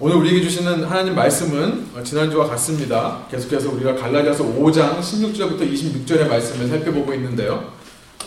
오늘 0.00 0.14
우리에게 0.14 0.42
주시는 0.42 0.84
하나님 0.84 1.16
말씀은 1.16 1.88
어, 1.92 2.00
지난주와 2.04 2.46
같습니다. 2.50 3.24
계속해서 3.28 3.72
우리가 3.72 3.96
갈라디아서 3.96 4.44
5장 4.44 5.00
16절부터 5.00 5.68
26절의 5.72 6.28
말씀을 6.28 6.68
살펴보고 6.68 7.12
있는데요. 7.14 7.72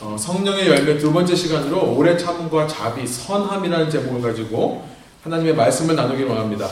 어, 0.02 0.18
성령의 0.20 0.68
열매 0.68 0.98
두 0.98 1.14
번째 1.14 1.34
시간으로 1.34 1.96
오래 1.96 2.18
참음과 2.18 2.68
자비, 2.68 3.08
선함이라는 3.08 3.90
제목을 3.90 4.22
가지고 4.22 4.86
하나님의 5.24 5.56
말씀을 5.56 5.96
나누기 5.96 6.24
원합니다. 6.24 6.70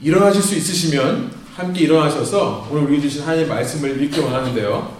일어나실 0.00 0.42
수 0.42 0.56
있으시면 0.56 1.30
함께 1.54 1.82
일어나셔서 1.82 2.66
오늘 2.68 2.82
우리에게 2.82 3.02
주신 3.02 3.22
하나님의 3.22 3.48
말씀을 3.48 4.02
읽기 4.02 4.18
원하는데요. 4.18 4.92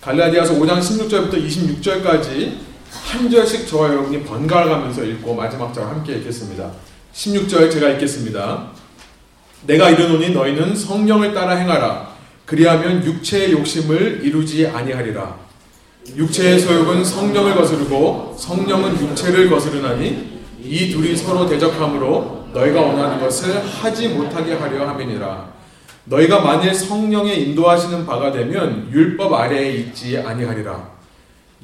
갈라디아서 0.00 0.54
5장 0.54 0.80
16절부터 0.80 1.34
26절까지 1.34 2.56
한 2.90 3.30
절씩 3.30 3.68
저와 3.68 3.90
여러분이 3.90 4.24
번갈아 4.24 4.68
가면서 4.68 5.04
읽고 5.04 5.32
마지막 5.36 5.72
절 5.72 5.86
함께 5.86 6.16
읽겠습니다. 6.16 6.72
16절 7.14 7.70
제가 7.70 7.90
읽겠습니다. 7.90 8.70
내가 9.66 9.90
이르노니 9.90 10.30
너희는 10.30 10.74
성령을 10.74 11.32
따라 11.32 11.54
행하라. 11.54 12.08
그리하면 12.44 13.04
육체의 13.04 13.52
욕심을 13.52 14.20
이루지 14.24 14.66
아니하리라. 14.66 15.36
육체의 16.16 16.58
소욕은 16.58 17.04
성령을 17.04 17.54
거스르고 17.54 18.36
성령은 18.38 19.00
육체를 19.00 19.48
거스르나니 19.48 20.40
이 20.62 20.90
둘이 20.90 21.16
서로 21.16 21.46
대적함으로 21.46 22.48
너희가 22.52 22.80
원하는 22.80 23.20
것을 23.20 23.64
하지 23.64 24.08
못하게 24.08 24.54
하려 24.54 24.86
함이니라. 24.88 25.54
너희가 26.06 26.40
만일 26.40 26.74
성령의 26.74 27.42
인도하시는 27.42 28.04
바가 28.04 28.32
되면 28.32 28.88
율법 28.92 29.32
아래에 29.32 29.72
있지 29.72 30.18
아니하리라. 30.18 30.94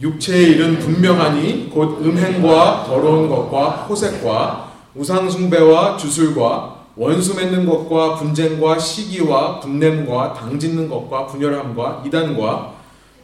육체의 0.00 0.52
일은 0.52 0.78
분명하니 0.78 1.70
곧 1.70 2.00
음행과 2.02 2.84
더러운 2.86 3.28
것과 3.28 3.86
호색과 3.88 4.69
우상숭배와 4.94 5.96
주술과 5.96 6.76
원수 6.96 7.34
맺는 7.34 7.66
것과 7.66 8.16
분쟁과 8.16 8.78
시기와 8.78 9.60
분냄과 9.60 10.34
당짓는 10.34 10.88
것과 10.88 11.26
분열함과 11.26 12.02
이단과 12.06 12.72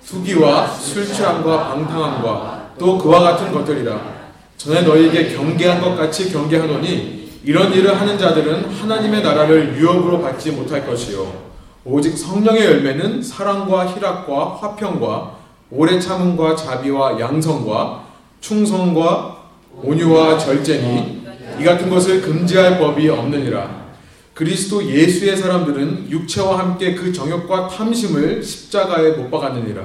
투기와 0.06 0.68
술 0.68 1.04
취함과 1.04 1.68
방탕함과 1.68 2.70
또 2.78 2.96
그와 2.96 3.20
같은 3.20 3.52
것들이라. 3.52 4.16
전에 4.56 4.82
너희에게 4.82 5.34
경계한 5.34 5.80
것 5.80 5.96
같이 5.96 6.32
경계하노니 6.32 7.40
이런 7.44 7.72
일을 7.72 8.00
하는 8.00 8.16
자들은 8.16 8.70
하나님의 8.70 9.22
나라를 9.22 9.76
유업으로 9.76 10.22
받지 10.22 10.52
못할 10.52 10.86
것이요. 10.86 11.46
오직 11.84 12.16
성령의 12.16 12.64
열매는 12.64 13.22
사랑과 13.22 13.86
희락과 13.86 14.56
화평과 14.60 15.36
오래 15.70 15.98
참음과 15.98 16.56
자비와 16.56 17.18
양성과 17.20 18.04
충성과 18.40 19.36
온유와 19.82 20.38
절제니 20.38 21.25
이 21.58 21.64
같은 21.64 21.90
것을 21.90 22.22
금지할 22.22 22.78
법이 22.78 23.08
없느니라. 23.08 23.86
그리스도 24.34 24.84
예수의 24.84 25.36
사람들은 25.36 26.10
육체와 26.10 26.58
함께 26.58 26.94
그 26.94 27.12
정욕과 27.12 27.68
탐심을 27.68 28.42
십자가에 28.42 29.12
못 29.12 29.30
박았느니라. 29.30 29.82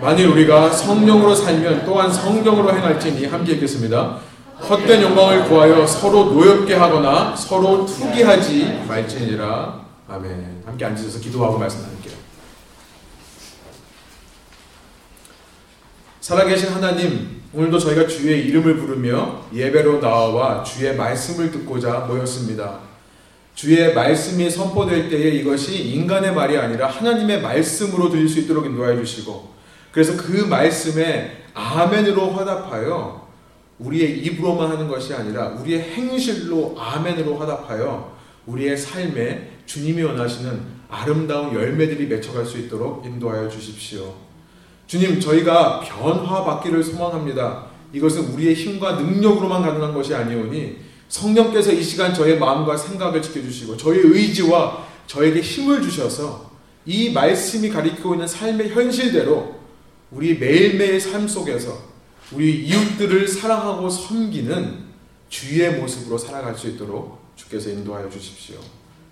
만일 0.00 0.28
우리가 0.28 0.70
성령으로 0.70 1.34
살면 1.34 1.84
또한 1.84 2.12
성령으로 2.12 2.74
행할지니 2.74 3.26
함께 3.26 3.52
읽겠습니다. 3.52 4.18
헛된 4.68 5.02
욕망을 5.02 5.44
구하여 5.44 5.86
서로 5.86 6.24
노엽게 6.24 6.74
하거나 6.74 7.36
서로 7.36 7.86
투기하지 7.86 8.84
말지니라. 8.88 9.80
아멘. 10.08 10.62
함께 10.66 10.84
앉으셔서 10.84 11.20
기도하고 11.20 11.58
말씀 11.58 11.82
나눌게요. 11.82 12.14
살아계신 16.20 16.70
하나님, 16.70 17.41
오늘도 17.54 17.78
저희가 17.78 18.06
주의 18.06 18.46
이름을 18.46 18.78
부르며 18.78 19.42
예배로 19.52 20.00
나와 20.00 20.62
주의 20.62 20.96
말씀을 20.96 21.50
듣고자 21.50 22.06
모였습니다. 22.08 22.78
주의 23.54 23.92
말씀이 23.92 24.48
선포될 24.48 25.10
때에 25.10 25.32
이것이 25.32 25.90
인간의 25.90 26.34
말이 26.34 26.56
아니라 26.56 26.86
하나님의 26.86 27.42
말씀으로 27.42 28.08
들릴 28.08 28.26
수 28.26 28.40
있도록 28.40 28.64
인도하여 28.64 28.96
주시고 28.96 29.52
그래서 29.90 30.16
그 30.16 30.46
말씀에 30.46 31.42
아멘으로 31.52 32.30
화답하여 32.30 33.28
우리의 33.78 34.20
입으로만 34.20 34.70
하는 34.70 34.88
것이 34.88 35.12
아니라 35.12 35.48
우리의 35.48 35.82
행실로 35.92 36.74
아멘으로 36.78 37.36
화답하여 37.36 38.16
우리의 38.46 38.78
삶에 38.78 39.58
주님이 39.66 40.02
원하시는 40.02 40.82
아름다운 40.88 41.54
열매들이 41.54 42.06
맺혀갈 42.06 42.46
수 42.46 42.56
있도록 42.58 43.04
인도하여 43.04 43.50
주십시오. 43.50 44.31
주님, 44.92 45.18
저희가 45.18 45.80
변화받기를 45.80 46.84
소망합니다. 46.84 47.64
이것은 47.94 48.34
우리의 48.34 48.52
힘과 48.52 48.96
능력으로만 48.96 49.62
가능한 49.62 49.94
것이 49.94 50.14
아니오니 50.14 50.76
성령께서 51.08 51.72
이 51.72 51.82
시간 51.82 52.12
저의 52.12 52.38
마음과 52.38 52.76
생각을 52.76 53.22
지켜주시고 53.22 53.78
저의 53.78 54.00
의지와 54.00 54.86
저에게 55.06 55.40
힘을 55.40 55.80
주셔서 55.80 56.50
이 56.84 57.10
말씀이 57.10 57.70
가리키고 57.70 58.12
있는 58.12 58.26
삶의 58.26 58.68
현실대로 58.68 59.54
우리 60.10 60.36
매일매일 60.36 61.00
삶 61.00 61.26
속에서 61.26 61.74
우리 62.30 62.66
이웃들을 62.66 63.26
사랑하고 63.26 63.88
섬기는 63.88 64.76
주의 65.30 65.72
모습으로 65.72 66.18
살아갈 66.18 66.54
수 66.54 66.68
있도록 66.68 67.18
주께서 67.36 67.70
인도하여 67.70 68.10
주십시오. 68.10 68.56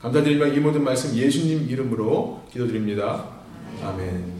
감사드리며 0.03 0.49
이 0.49 0.61
모든 0.61 0.85
말씀 0.85 1.17
예수님 1.17 1.71
이름으로 1.71 2.43
기도드립니다. 2.53 3.29
아멘. 3.83 4.40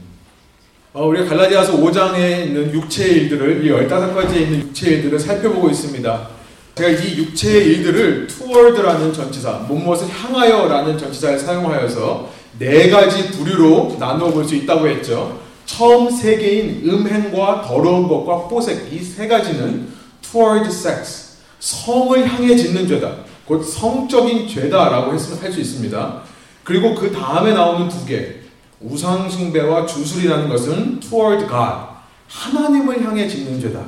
어, 0.93 1.07
우리가 1.07 1.25
갈라디아서 1.27 1.77
5장에 1.77 2.47
있는 2.47 2.73
육체의 2.73 3.13
일들을 3.23 3.65
이 3.65 3.71
15가지에 3.71 4.41
있는 4.41 4.61
육체의 4.61 4.97
일들을 4.97 5.19
살펴보고 5.21 5.71
있습니다. 5.71 6.29
제가 6.75 6.89
이 6.91 7.17
육체의 7.19 7.67
일들을 7.67 8.27
toward라는 8.27 9.13
전치사, 9.13 9.67
무엇을 9.69 10.09
향하여 10.09 10.67
라는 10.67 10.99
전치사를 10.99 11.39
사용하여서 11.39 12.29
네 12.59 12.91
가지 12.91 13.31
부류로 13.31 13.97
나누어 14.01 14.31
볼 14.31 14.45
수 14.45 14.55
있다고 14.57 14.89
했죠. 14.89 15.39
처음 15.65 16.11
세 16.11 16.37
개인 16.39 16.83
음행과 16.85 17.63
더러운 17.63 18.09
것과 18.09 18.49
호색 18.49 18.93
이 18.93 18.99
세 19.05 19.29
가지는 19.29 19.89
toward 20.23 20.69
sex, 20.69 21.37
성을 21.61 22.27
향해 22.27 22.57
짓는 22.57 22.89
죄다. 22.89 23.15
곧 23.47 23.63
성적인 23.63 24.49
죄다라고 24.49 25.13
할 25.13 25.19
수 25.53 25.61
있습니다. 25.61 26.23
그리고 26.65 26.95
그 26.97 27.13
다음에 27.13 27.53
나오는 27.53 27.89
두 27.89 28.05
개, 28.07 28.40
우상숭배와 28.81 29.87
주술이라는 29.87 30.49
것은 30.49 31.01
toward 31.01 31.47
God, 31.47 31.91
하나님을 32.29 33.05
향해 33.05 33.29
짓는 33.29 33.61
죄다. 33.61 33.81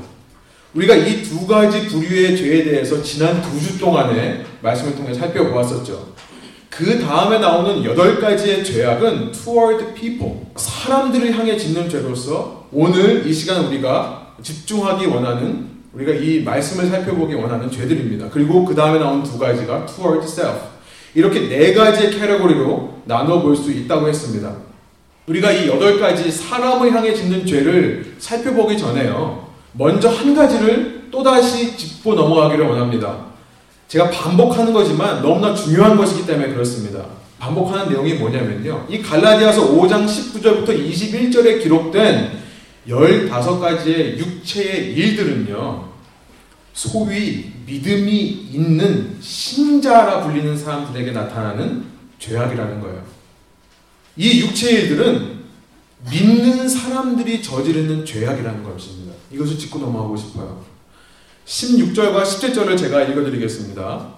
우리가 0.75 0.95
이 0.95 1.23
두 1.23 1.47
가지 1.47 1.87
부류의 1.89 2.37
죄에 2.37 2.65
대해서 2.65 3.03
지난 3.03 3.41
두 3.43 3.59
주 3.61 3.79
동안에 3.79 4.45
말씀을 4.63 4.97
통해 4.97 5.13
살펴보았었죠. 5.15 6.13
그 6.71 6.99
다음에 7.01 7.39
나오는 7.39 7.85
여덟 7.85 8.19
가지의 8.21 8.65
죄악은 8.65 9.33
toward 9.33 9.95
people, 9.95 10.47
사람들을 10.57 11.37
향해 11.39 11.57
짓는 11.57 11.89
죄로서 11.89 12.67
오늘 12.73 13.27
이 13.27 13.33
시간 13.33 13.67
우리가 13.67 14.35
집중하기 14.43 15.07
원하는 15.07 15.71
우리가 15.93 16.13
이 16.13 16.41
말씀을 16.41 16.87
살펴보기 16.89 17.35
원하는 17.35 17.71
죄들입니다. 17.71 18.31
그리고 18.31 18.65
그 18.65 18.75
다음에 18.75 18.99
나온 18.99 19.23
두 19.23 19.39
가지가 19.39 19.85
toward 19.87 20.27
self. 20.27 20.59
이렇게 21.15 21.41
네 21.49 21.75
가지의 21.75 22.13
캐러고리로 22.19 23.03
나눠 23.05 23.43
볼 23.43 23.55
수 23.55 23.71
있다고 23.71 24.09
했습니다. 24.09 24.72
우리가 25.27 25.53
이 25.53 25.69
여덟 25.69 26.01
가지 26.01 26.31
사람을 26.31 26.93
향해 26.93 27.15
짓는 27.15 27.47
죄를 27.47 28.17
살펴보기 28.19 28.77
전에요. 28.77 29.49
먼저 29.73 30.09
한 30.09 30.35
가지를 30.35 31.09
또다시 31.11 31.77
짚고 31.77 32.15
넘어가기를 32.15 32.67
원합니다. 32.67 33.27
제가 33.89 34.11
반복하는 34.11 34.73
거지만 34.73 35.23
너무나 35.23 35.55
중요한 35.55 35.97
것이기 35.97 36.27
때문에 36.27 36.53
그렇습니다. 36.53 37.05
반복하는 37.39 37.89
내용이 37.89 38.15
뭐냐면요. 38.15 38.87
이 38.89 39.03
갈라디아서 39.03 39.73
5장 39.73 40.07
19절부터 40.07 40.69
21절에 40.69 41.63
기록된 41.63 42.31
15가지의 42.89 44.19
육체의 44.19 44.95
일들은요. 44.95 45.93
소위 46.73 47.53
믿음이 47.67 48.19
있는 48.53 49.17
신자라 49.21 50.23
불리는 50.23 50.57
사람들에게 50.57 51.13
나타나는 51.13 51.85
죄악이라는 52.19 52.81
거예요. 52.81 53.03
이 54.17 54.41
육체의 54.41 54.83
일들은 54.83 55.43
믿는 56.11 56.69
사람들이 56.69 57.43
저지르는 57.43 58.05
죄악이라는 58.05 58.63
것입니다. 58.63 59.15
이것을 59.31 59.59
짚고 59.59 59.79
넘어가고 59.79 60.17
싶어요. 60.17 60.65
16절과 61.47 62.23
17절을 62.23 62.77
제가 62.77 63.03
읽어드리겠습니다. 63.03 64.15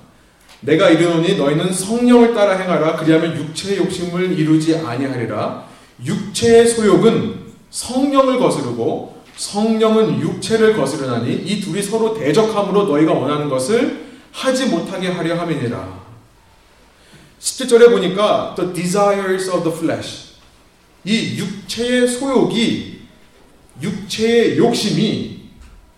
내가 0.60 0.90
이르노니 0.90 1.36
너희는 1.36 1.72
성령을 1.72 2.34
따라 2.34 2.56
행하라 2.56 2.96
그리하면 2.96 3.36
육체의 3.36 3.78
욕심을 3.78 4.38
이루지 4.38 4.76
아니하리라 4.76 5.66
육체의 6.04 6.66
소욕은 6.68 7.44
성령을 7.70 8.38
거스르고 8.38 9.22
성령은 9.36 10.20
육체를 10.20 10.74
거스르나니 10.74 11.34
이 11.34 11.60
둘이 11.60 11.82
서로 11.82 12.14
대적함으로 12.14 12.84
너희가 12.84 13.12
원하는 13.12 13.48
것을 13.50 14.04
하지 14.32 14.66
못하게 14.66 15.08
하려 15.08 15.38
함이니라 15.38 16.03
17절에 17.44 17.90
보니까 17.90 18.54
the 18.56 18.72
desires 18.72 19.50
of 19.50 19.62
the 19.62 19.76
flesh 19.76 20.32
이 21.04 21.36
육체의 21.36 22.08
소욕이 22.08 23.00
육체의 23.82 24.56
욕심이 24.56 25.50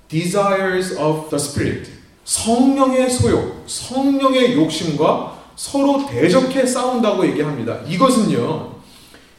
desires 0.08 0.98
of 0.98 1.31
the 1.31 1.40
spirit 1.40 1.96
성령의 2.26 3.08
소욕, 3.08 3.62
성령의 3.66 4.56
욕심과 4.56 5.37
서로 5.54 6.06
대적해 6.06 6.66
싸운다고 6.66 7.25
얘기합니다. 7.28 7.78
이것은요, 7.88 8.75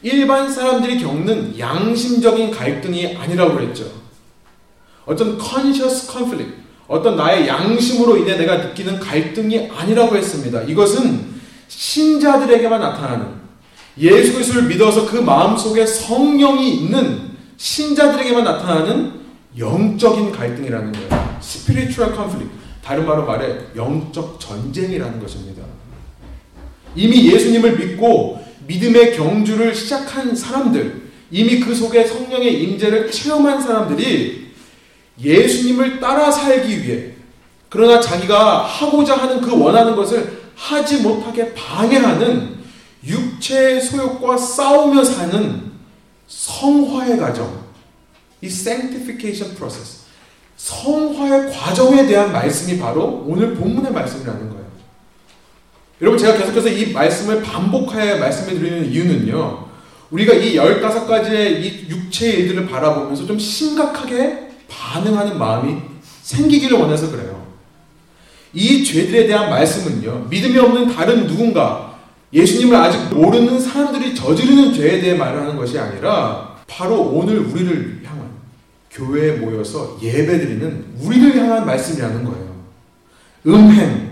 일반 0.02 0.50
사람들이 0.50 0.98
겪는 0.98 1.58
양심적인 1.58 2.50
갈등이 2.50 3.14
아니라고 3.14 3.54
그랬죠. 3.54 3.84
어떤 5.04 5.38
conscious 5.38 6.10
conflict, 6.10 6.54
어떤 6.88 7.16
나의 7.16 7.46
양심으로 7.46 8.16
인해 8.16 8.36
내가 8.36 8.56
느끼는 8.56 8.98
갈등이 8.98 9.68
아니라고 9.70 10.16
했습니다. 10.16 10.62
이것은 10.62 11.37
신자들에게만 11.68 12.80
나타나는 12.80 13.26
예수 13.98 14.32
그리스도를 14.32 14.68
믿어서 14.68 15.06
그 15.06 15.16
마음속에 15.16 15.86
성령이 15.86 16.74
있는 16.74 17.30
신자들에게만 17.56 18.44
나타나는 18.44 19.12
영적인 19.58 20.32
갈등이라는 20.32 20.92
거예요. 20.92 21.38
spiritual 21.42 22.14
conflict. 22.14 22.56
다른 22.82 23.06
말로 23.06 23.26
말해 23.26 23.58
영적 23.76 24.40
전쟁이라는 24.40 25.20
것입니다. 25.20 25.62
이미 26.94 27.30
예수님을 27.30 27.76
믿고 27.76 28.42
믿음의 28.66 29.16
경주를 29.16 29.74
시작한 29.74 30.34
사람들, 30.34 31.08
이미 31.30 31.60
그 31.60 31.74
속에 31.74 32.06
성령의 32.06 32.62
임재를 32.62 33.10
체험한 33.10 33.60
사람들이 33.60 34.52
예수님을 35.22 36.00
따라 36.00 36.30
살기 36.30 36.82
위해 36.82 37.12
그러나 37.68 38.00
자기가 38.00 38.64
하고자 38.64 39.16
하는 39.16 39.40
그 39.40 39.58
원하는 39.58 39.94
것을 39.94 40.38
하지 40.58 40.98
못하게 40.98 41.54
방해하는 41.54 42.58
육체의 43.06 43.80
소욕과 43.80 44.36
싸우며 44.36 45.04
사는 45.04 45.70
성화의 46.26 47.16
과정, 47.18 47.64
이 48.42 48.46
sanctification 48.46 49.56
process, 49.56 50.00
성화의 50.56 51.52
과정에 51.52 52.06
대한 52.06 52.32
말씀이 52.32 52.78
바로 52.78 53.24
오늘 53.26 53.54
본문의 53.54 53.92
말씀이라는 53.92 54.50
거예요. 54.50 54.68
여러분 56.02 56.18
제가 56.18 56.36
계속해서 56.36 56.68
이 56.68 56.92
말씀을 56.92 57.40
반복하여 57.42 58.18
말씀해 58.18 58.58
드리는 58.58 58.84
이유는요. 58.90 59.68
우리가 60.10 60.34
이 60.34 60.56
15가지의 60.56 61.60
이 61.60 61.86
육체의 61.88 62.40
일들을 62.40 62.66
바라보면서 62.66 63.26
좀 63.26 63.38
심각하게 63.38 64.48
반응하는 64.68 65.38
마음이 65.38 65.76
생기기를 66.22 66.78
원해서 66.78 67.10
그래요. 67.10 67.27
이 68.58 68.82
죄들에 68.82 69.28
대한 69.28 69.50
말씀은요. 69.50 70.26
믿음이 70.28 70.58
없는 70.58 70.92
다른 70.92 71.28
누군가 71.28 71.96
예수님을 72.32 72.74
아직 72.74 73.14
모르는 73.14 73.60
사람들이 73.60 74.16
저지르는 74.16 74.74
죄에 74.74 75.00
대해 75.00 75.14
말하는 75.14 75.56
것이 75.56 75.78
아니라 75.78 76.56
바로 76.66 77.00
오늘 77.02 77.38
우리를 77.38 78.02
향한 78.04 78.28
교회에 78.90 79.36
모여서 79.36 79.96
예배 80.02 80.40
드리는 80.40 80.86
우리를 81.00 81.36
향한 81.36 81.64
말씀이라는 81.66 82.24
거예요. 82.24 82.48
음행, 83.46 84.10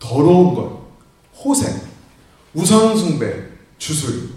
더러운 0.00 0.56
것, 0.56 0.82
호생, 1.38 1.72
우상숭배, 2.54 3.34
주술. 3.78 4.30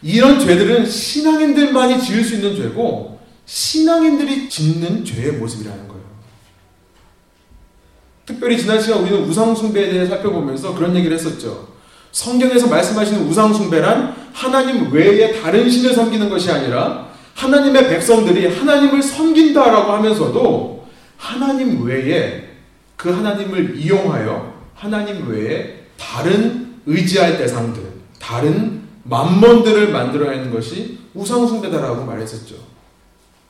이런 0.00 0.38
죄들은 0.38 0.86
신앙인들만이 0.86 2.00
지을 2.00 2.22
수 2.22 2.36
있는 2.36 2.54
죄고 2.54 3.18
신앙인들이 3.46 4.48
짓는 4.48 5.04
죄의 5.04 5.32
모습이라는 5.32 5.88
거예요. 5.88 5.91
특별히 8.24 8.58
지난 8.58 8.80
시간 8.80 9.00
우리는 9.00 9.22
우상숭배에 9.24 9.90
대해 9.90 10.06
살펴보면서 10.06 10.74
그런 10.74 10.94
얘기를 10.96 11.16
했었죠. 11.16 11.68
성경에서 12.12 12.68
말씀하시는 12.68 13.26
우상숭배란 13.26 14.14
하나님 14.32 14.92
외에 14.92 15.40
다른 15.40 15.68
신을 15.68 15.94
섬기는 15.94 16.28
것이 16.28 16.50
아니라 16.50 17.08
하나님의 17.34 17.88
백성들이 17.88 18.46
하나님을 18.58 19.02
섬긴다라고 19.02 19.92
하면서도 19.92 20.86
하나님 21.16 21.84
외에 21.84 22.50
그 22.96 23.10
하나님을 23.10 23.78
이용하여 23.78 24.52
하나님 24.74 25.28
외에 25.28 25.86
다른 25.98 26.74
의지할 26.86 27.38
대상들, 27.38 27.82
다른 28.20 28.82
만몬들을 29.04 29.90
만들어내는 29.90 30.52
것이 30.52 30.98
우상숭배다라고 31.14 32.04
말했었죠. 32.04 32.54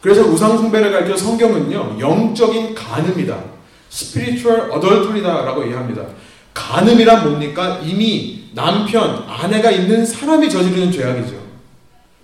그래서 0.01 0.23
우상숭배를 0.23 0.93
가르쳐 0.93 1.17
성경은요, 1.17 1.99
영적인 2.01 2.75
간음이다. 2.75 3.52
Spiritual 3.93 4.73
adultery다라고 4.73 5.65
얘기합니다. 5.65 6.07
간음이란 6.55 7.29
뭡니까? 7.29 7.81
이미 7.85 8.45
남편, 8.55 9.25
아내가 9.29 9.71
있는 9.71 10.05
사람이 10.05 10.49
저지르는 10.49 10.91
죄악이죠. 10.91 11.35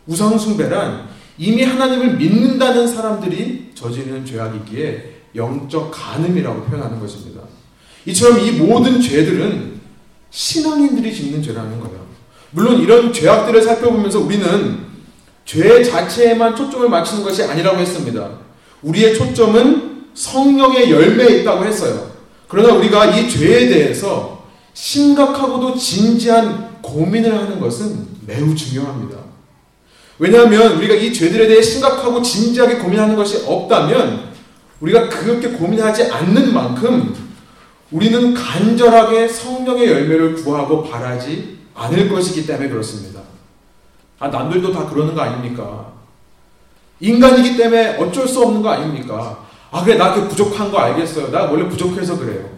우상숭배란 0.06 1.08
이미 1.36 1.62
하나님을 1.62 2.16
믿는다는 2.16 2.86
사람들이 2.86 3.70
저지르는 3.74 4.24
죄악이기에 4.24 5.18
영적 5.36 5.90
간음이라고 5.92 6.62
표현하는 6.64 6.98
것입니다. 6.98 7.42
이처럼 8.06 8.40
이 8.40 8.52
모든 8.52 9.00
죄들은 9.00 9.78
신앙인들이 10.30 11.14
짓는 11.14 11.42
죄라는 11.42 11.78
거예요. 11.80 12.06
물론 12.50 12.80
이런 12.80 13.12
죄악들을 13.12 13.60
살펴보면서 13.62 14.20
우리는 14.20 14.88
죄 15.44 15.82
자체에만 15.82 16.56
초점을 16.56 16.88
맞추는 16.88 17.22
것이 17.22 17.42
아니라고 17.44 17.78
했습니다. 17.78 18.30
우리의 18.82 19.14
초점은 19.14 19.87
성령의 20.18 20.90
열매에 20.90 21.40
있다고 21.40 21.64
했어요. 21.64 22.10
그러나 22.48 22.74
우리가 22.74 23.06
이 23.06 23.30
죄에 23.30 23.68
대해서 23.68 24.42
심각하고도 24.74 25.76
진지한 25.76 26.80
고민을 26.82 27.32
하는 27.38 27.60
것은 27.60 28.06
매우 28.26 28.54
중요합니다. 28.54 29.16
왜냐하면 30.18 30.76
우리가 30.76 30.94
이 30.94 31.12
죄들에 31.12 31.46
대해 31.46 31.62
심각하고 31.62 32.20
진지하게 32.20 32.78
고민하는 32.78 33.14
것이 33.14 33.44
없다면 33.46 34.30
우리가 34.80 35.08
그렇게 35.08 35.50
고민하지 35.50 36.10
않는 36.10 36.52
만큼 36.52 37.14
우리는 37.92 38.34
간절하게 38.34 39.28
성령의 39.28 39.88
열매를 39.88 40.34
구하고 40.34 40.82
바라지 40.82 41.58
않을 41.74 42.08
것이기 42.08 42.44
때문에 42.44 42.68
그렇습니다. 42.68 43.20
아, 44.18 44.28
남들도 44.28 44.72
다 44.72 44.86
그러는 44.86 45.14
거 45.14 45.20
아닙니까? 45.20 45.92
인간이기 46.98 47.56
때문에 47.56 47.98
어쩔 47.98 48.26
수 48.26 48.42
없는 48.42 48.62
거 48.62 48.70
아닙니까? 48.70 49.47
아, 49.70 49.84
그래, 49.84 49.96
나그 49.96 50.28
부족한 50.28 50.70
거 50.70 50.78
알겠어요. 50.78 51.30
나 51.30 51.44
원래 51.44 51.68
부족해서 51.68 52.18
그래요. 52.18 52.48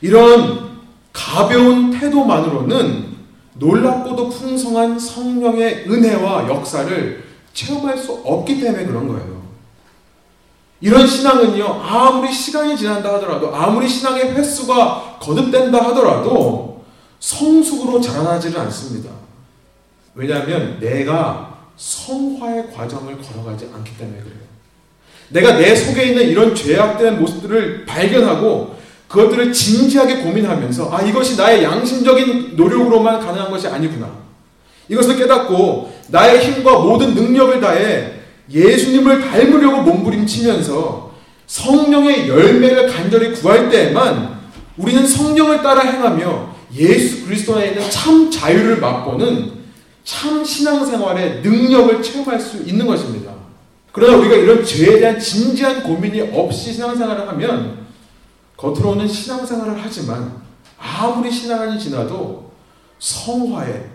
이런 0.00 0.80
가벼운 1.12 1.90
태도만으로는 1.90 3.16
놀랍고도 3.54 4.28
풍성한 4.28 4.98
성령의 4.98 5.86
은혜와 5.88 6.48
역사를 6.48 7.24
체험할 7.52 7.96
수 7.96 8.12
없기 8.24 8.60
때문에 8.60 8.84
그런 8.84 9.08
거예요. 9.08 9.36
이런 10.80 11.06
신앙은요, 11.06 11.64
아무리 11.82 12.30
시간이 12.30 12.76
지난다 12.76 13.14
하더라도, 13.14 13.54
아무리 13.54 13.88
신앙의 13.88 14.34
횟수가 14.34 15.18
거듭된다 15.20 15.82
하더라도, 15.86 16.84
성숙으로 17.18 17.98
자라나지는 18.00 18.60
않습니다. 18.60 19.10
왜냐하면 20.14 20.78
내가 20.78 21.56
성화의 21.76 22.72
과정을 22.72 23.18
걸어가지 23.20 23.70
않기 23.74 23.96
때문에 23.96 24.18
그래요. 24.20 24.45
내가 25.28 25.56
내 25.56 25.74
속에 25.74 26.04
있는 26.04 26.28
이런 26.28 26.54
죄악된 26.54 27.18
모습들을 27.18 27.84
발견하고 27.86 28.76
그것들을 29.08 29.52
진지하게 29.52 30.18
고민하면서 30.18 30.90
아 30.92 31.02
이것이 31.02 31.36
나의 31.36 31.62
양심적인 31.62 32.56
노력으로만 32.56 33.20
가능한 33.20 33.50
것이 33.50 33.68
아니구나. 33.68 34.10
이것을 34.88 35.16
깨닫고 35.16 35.92
나의 36.08 36.40
힘과 36.40 36.78
모든 36.78 37.14
능력을 37.14 37.60
다해 37.60 38.12
예수님을 38.50 39.22
닮으려고 39.22 39.82
몸부림치면서 39.82 41.12
성령의 41.46 42.28
열매를 42.28 42.88
간절히 42.88 43.32
구할 43.32 43.68
때에만 43.68 44.36
우리는 44.76 45.06
성령을 45.06 45.62
따라 45.62 45.82
행하며 45.82 46.54
예수 46.76 47.24
그리스도 47.24 47.56
안에 47.56 47.68
있는 47.68 47.90
참 47.90 48.30
자유를 48.30 48.78
맛보는 48.78 49.52
참 50.04 50.44
신앙생활의 50.44 51.40
능력을 51.42 52.02
체험할 52.02 52.40
수 52.40 52.58
있는 52.58 52.86
것입니다. 52.86 53.35
그러나 53.96 54.18
우리가 54.18 54.36
이런 54.36 54.62
죄에 54.62 55.00
대한 55.00 55.18
진지한 55.18 55.82
고민이 55.82 56.20
없이 56.34 56.70
신앙생활을 56.70 57.26
하면 57.28 57.86
겉으로는 58.58 59.08
신앙생활을 59.08 59.74
하지만 59.82 60.42
아무리 60.78 61.32
시간이 61.32 61.80
지나도 61.80 62.52
성화의 62.98 63.86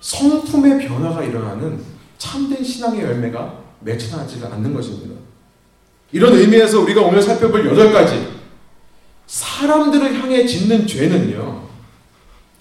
성품의 0.00 0.88
변화가 0.88 1.22
일어나는 1.22 1.78
참된 2.16 2.64
신앙의 2.64 3.02
열매가 3.02 3.58
맺혀나지가 3.80 4.54
않는 4.54 4.72
것입니다. 4.72 5.14
이런 6.12 6.32
의미에서 6.32 6.80
우리가 6.80 7.02
오늘 7.02 7.20
살펴볼 7.20 7.66
여덟 7.66 7.92
가지 7.92 8.26
사람들을 9.26 10.14
향해 10.14 10.46
짓는 10.46 10.86
죄는요. 10.86 11.62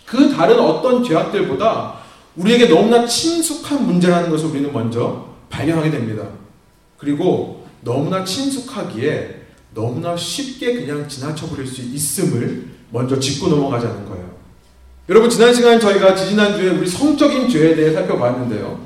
그 0.05 0.29
다른 0.29 0.59
어떤 0.59 1.01
죄악들보다 1.01 1.99
우리에게 2.35 2.67
너무나 2.67 3.05
친숙한 3.05 3.85
문제라는 3.85 4.29
것을 4.29 4.49
우리는 4.49 4.73
먼저 4.73 5.25
발견하게 5.49 5.89
됩니다. 5.89 6.27
그리고 7.05 7.63
너무나 7.81 8.25
친숙하기에 8.25 9.41
너무나 9.75 10.17
쉽게 10.17 10.73
그냥 10.73 11.07
지나쳐 11.07 11.47
버릴 11.47 11.67
수 11.67 11.81
있음을 11.81 12.65
먼저 12.89 13.19
짚고 13.19 13.47
넘어가자는 13.47 14.05
거예요. 14.05 14.25
여러분 15.07 15.29
지난 15.29 15.53
시간 15.53 15.79
저희가 15.79 16.15
지지난주에 16.15 16.69
우리 16.69 16.87
성적인 16.87 17.47
죄에 17.47 17.75
대해 17.75 17.93
살펴봤는데요. 17.93 18.79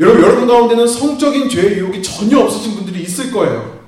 여러분 0.00 0.22
여러분 0.22 0.46
가운데는 0.46 0.86
성적인 0.86 1.50
죄의 1.50 1.78
유혹이 1.78 2.02
전혀 2.02 2.38
없으신 2.38 2.76
분들이 2.76 3.02
있을 3.02 3.30
거예요. 3.30 3.78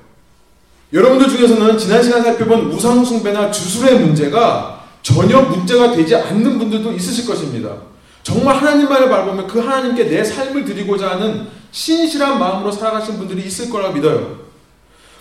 여러분들 0.93 1.27
중에서는 1.29 1.77
지난 1.79 2.03
시간 2.03 2.21
살펴본 2.21 2.71
우상 2.71 3.03
숭배나 3.03 3.49
주술의 3.49 3.99
문제가 3.99 4.85
전혀 5.01 5.41
문제가 5.41 5.93
되지 5.93 6.15
않는 6.15 6.59
분들도 6.59 6.91
있으실 6.91 7.25
것입니다. 7.25 7.77
정말 8.21 8.57
하나님만을 8.57 9.09
바라보면 9.09 9.47
그 9.47 9.59
하나님께 9.59 10.03
내 10.03 10.23
삶을 10.23 10.65
드리고자 10.65 11.11
하는 11.11 11.47
신실한 11.71 12.37
마음으로 12.37 12.71
살아가신 12.71 13.17
분들이 13.17 13.45
있을 13.47 13.69
거라 13.69 13.91
믿어요. 13.91 14.39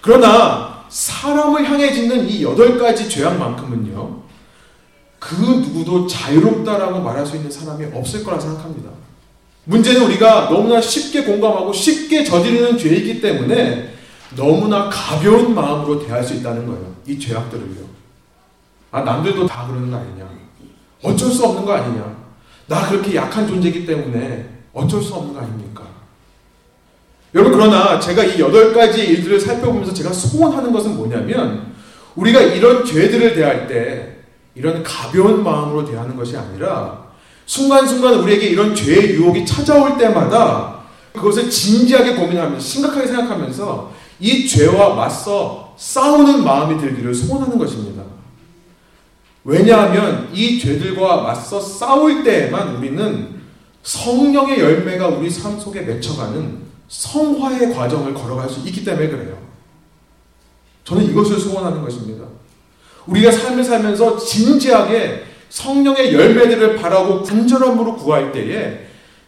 그러나 0.00 0.84
사람을 0.88 1.64
향해 1.68 1.92
짓는 1.92 2.28
이 2.28 2.42
여덟 2.42 2.78
가지 2.78 3.08
죄악만큼은요, 3.08 4.20
그 5.18 5.34
누구도 5.34 6.06
자유롭다라고 6.06 7.00
말할 7.00 7.24
수 7.24 7.36
있는 7.36 7.50
사람이 7.50 7.86
없을 7.94 8.24
거라 8.24 8.40
생각합니다. 8.40 8.90
문제는 9.64 10.02
우리가 10.06 10.48
너무나 10.48 10.80
쉽게 10.80 11.24
공감하고 11.24 11.72
쉽게 11.72 12.24
저지르는 12.24 12.78
죄이기 12.78 13.20
때문에 13.20 13.94
너무나 14.34 14.88
가벼운 14.88 15.54
마음으로 15.54 16.04
대할 16.04 16.24
수 16.24 16.34
있다는 16.34 16.66
거예요. 16.66 16.94
이 17.06 17.18
죄악들을요. 17.18 17.90
아, 18.90 19.02
남들도 19.02 19.46
다 19.46 19.66
그러는 19.66 19.90
거 19.90 19.98
아니냐. 19.98 20.28
어쩔 21.02 21.30
수 21.30 21.44
없는 21.44 21.64
거 21.64 21.72
아니냐. 21.72 22.16
나 22.66 22.88
그렇게 22.88 23.14
약한 23.14 23.46
존재이기 23.46 23.86
때문에 23.86 24.48
어쩔 24.72 25.02
수 25.02 25.14
없는 25.14 25.34
거 25.34 25.40
아닙니까? 25.40 25.89
여러분, 27.34 27.52
그러나 27.52 28.00
제가 28.00 28.24
이 28.24 28.40
여덟 28.40 28.72
가지 28.72 29.04
일들을 29.04 29.38
살펴보면서 29.38 29.94
제가 29.94 30.12
소원하는 30.12 30.72
것은 30.72 30.96
뭐냐면, 30.96 31.72
우리가 32.16 32.40
이런 32.40 32.84
죄들을 32.84 33.34
대할 33.34 33.68
때, 33.68 34.16
이런 34.54 34.82
가벼운 34.82 35.44
마음으로 35.44 35.84
대하는 35.84 36.16
것이 36.16 36.36
아니라, 36.36 37.10
순간순간 37.46 38.14
우리에게 38.20 38.48
이런 38.48 38.74
죄의 38.74 39.14
유혹이 39.14 39.44
찾아올 39.44 39.98
때마다 39.98 40.80
그것을 41.12 41.50
진지하게 41.50 42.14
고민하면서 42.14 42.60
심각하게 42.60 43.08
생각하면서 43.08 43.92
이 44.20 44.46
죄와 44.46 44.94
맞서 44.94 45.74
싸우는 45.76 46.44
마음이 46.44 46.80
들기를 46.80 47.12
소원하는 47.12 47.58
것입니다. 47.58 48.04
왜냐하면 49.42 50.28
이 50.32 50.60
죄들과 50.60 51.22
맞서 51.22 51.60
싸울 51.60 52.22
때에만 52.22 52.76
우리는 52.76 53.40
성령의 53.82 54.60
열매가 54.60 55.08
우리 55.08 55.30
삶 55.30 55.58
속에 55.58 55.80
맺혀가는 55.80 56.69
성화의 56.90 57.72
과정을 57.72 58.12
걸어갈 58.12 58.48
수 58.48 58.60
있기 58.66 58.84
때문에 58.84 59.08
그래요. 59.08 59.38
저는 60.84 61.04
이것을 61.04 61.38
소원하는 61.38 61.82
것입니다. 61.82 62.24
우리가 63.06 63.30
삶을 63.30 63.62
살면서 63.62 64.18
진지하게 64.18 65.22
성령의 65.48 66.12
열매들을 66.12 66.76
바라고 66.76 67.22
간절함으로 67.22 67.96
구할 67.96 68.32
때에 68.32 68.86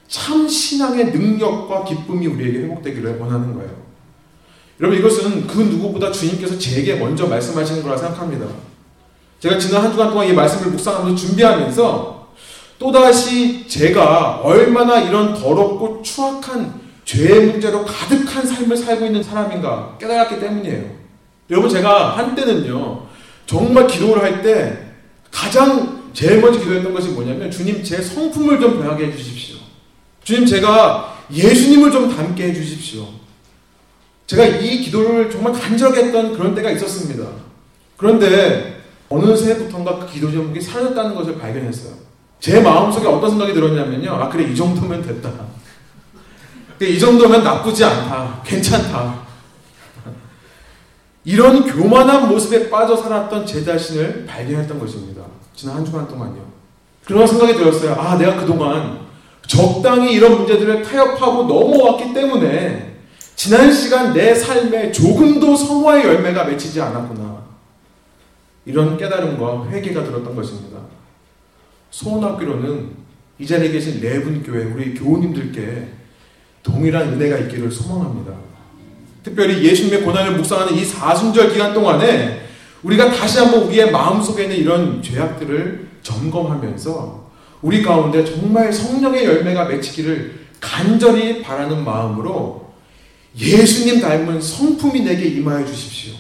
참 0.09 0.47
신앙의 0.49 1.07
능력과 1.13 1.85
기쁨이 1.85 2.27
우리에게 2.27 2.65
회복되기를 2.65 3.19
원하는 3.19 3.55
거예요. 3.55 3.71
여러분 4.81 4.99
이것은 4.99 5.47
그 5.47 5.61
누구보다 5.61 6.11
주님께서 6.11 6.59
제게 6.59 6.97
먼저 6.97 7.27
말씀하시는 7.29 7.83
거라 7.83 7.97
생각합니다. 7.97 8.47
제가 9.39 9.57
지난 9.59 9.85
한 9.85 9.93
주간 9.93 10.11
동안 10.11 10.27
이 10.27 10.33
말씀을 10.33 10.73
묵상하면서 10.73 11.17
준비하면서 11.17 12.33
또다시 12.79 13.69
제가 13.69 14.41
얼마나 14.43 15.01
이런 15.01 15.35
더럽고 15.35 16.03
추악한 16.03 16.82
죄의 17.13 17.47
문제로 17.47 17.85
가득한 17.85 18.47
삶을 18.47 18.75
살고 18.75 19.05
있는 19.05 19.23
사람인가 19.23 19.97
깨달았기 20.01 20.41
때문이에요. 20.41 20.83
여러분 21.51 21.69
제가 21.69 22.17
한때는요 22.17 23.07
정말 23.45 23.87
기도를 23.87 24.23
할 24.23 24.43
때 24.43 24.79
가장 25.31 26.11
제일 26.15 26.41
먼저 26.41 26.59
기도했던 26.59 26.95
것이 26.95 27.09
뭐냐면 27.09 27.51
주님 27.51 27.85
제 27.85 28.01
성품을 28.01 28.59
좀 28.61 28.81
변하게 28.81 29.09
해주십시오. 29.09 29.57
주님 30.25 30.47
제가 30.47 31.19
예수님을 31.31 31.91
좀 31.91 32.15
닮게 32.15 32.45
해주십시오. 32.45 33.07
제가 34.27 34.47
이 34.47 34.79
기도를 34.79 35.31
정말 35.31 35.53
간절하게 35.53 36.05
했던 36.05 36.33
그런 36.33 36.55
때가 36.55 36.71
있었습니다. 36.71 37.27
그런데 37.99 38.81
어느새부턴가 39.11 39.99
그 39.99 40.11
기도 40.11 40.31
제목이 40.31 40.59
사라졌다는 40.63 41.15
것을 41.15 41.39
발견했어요. 41.39 41.93
제 42.41 42.61
마음속에 42.61 43.07
어떤 43.07 43.31
생각이 43.31 43.53
들었냐면요. 43.53 44.13
아 44.13 44.31
그래 44.31 44.51
이 44.51 44.57
정도면 44.57 45.03
됐다. 45.03 45.31
이 46.89 46.99
정도면 46.99 47.43
나쁘지 47.45 47.85
않다. 47.85 48.41
괜찮다. 48.45 49.23
이런 51.25 51.65
교만한 51.65 52.29
모습에 52.29 52.69
빠져 52.69 52.97
살았던 52.97 53.47
제 53.47 53.65
자신을 53.65 54.27
발견했던 54.27 54.79
것입니다. 54.79 55.23
지난 55.55 55.77
한 55.77 55.85
주간 55.85 56.09
동안요. 56.09 56.45
그런 57.05 57.27
생각이 57.27 57.55
들었어요. 57.55 57.95
아, 57.95 58.17
내가 58.17 58.37
그동안 58.37 59.01
적당히 59.47 60.15
이런 60.15 60.39
문제들을 60.39 60.83
타협하고 60.83 61.45
넘어왔기 61.45 62.13
때문에 62.15 62.97
지난 63.37 63.73
시간 63.73 64.13
내 64.13 64.35
삶에 64.35 64.91
조금도 64.93 65.55
성화의 65.57 66.05
열매가 66.05 66.45
맺히지 66.45 66.81
않았구나. 66.81 67.43
이런 68.65 68.97
깨달음과 68.97 69.69
회개가 69.71 70.05
들었던 70.05 70.35
것입니다. 70.35 70.79
소원하기로는 71.91 72.91
이 73.39 73.47
자리에 73.47 73.71
계신 73.71 74.01
네 74.01 74.21
분 74.23 74.43
교회 74.43 74.65
우리 74.65 74.95
교우님들께 74.95 75.89
동일한 76.63 77.15
은혜가 77.15 77.39
있기를 77.39 77.71
소망합니다. 77.71 78.33
특별히 79.23 79.63
예수님의 79.63 80.03
고난을 80.03 80.37
묵상하는 80.37 80.75
이 80.75 80.85
사순절 80.85 81.53
기간 81.53 81.73
동안에 81.73 82.43
우리가 82.83 83.13
다시 83.13 83.39
한번 83.39 83.65
우리의 83.65 83.91
마음속에 83.91 84.45
있는 84.45 84.57
이런 84.57 85.03
죄악들을 85.03 85.89
점검하면서 86.03 87.31
우리 87.63 87.83
가운데 87.83 88.25
정말 88.25 88.73
성령의 88.73 89.25
열매가 89.25 89.67
맺히기를 89.67 90.43
간절히 90.61 91.43
바라는 91.43 91.85
마음으로 91.85 92.73
예수님 93.39 94.01
닮은 94.01 94.41
성품이 94.41 95.03
내게 95.03 95.27
임하여 95.29 95.65
주십시오. 95.65 96.15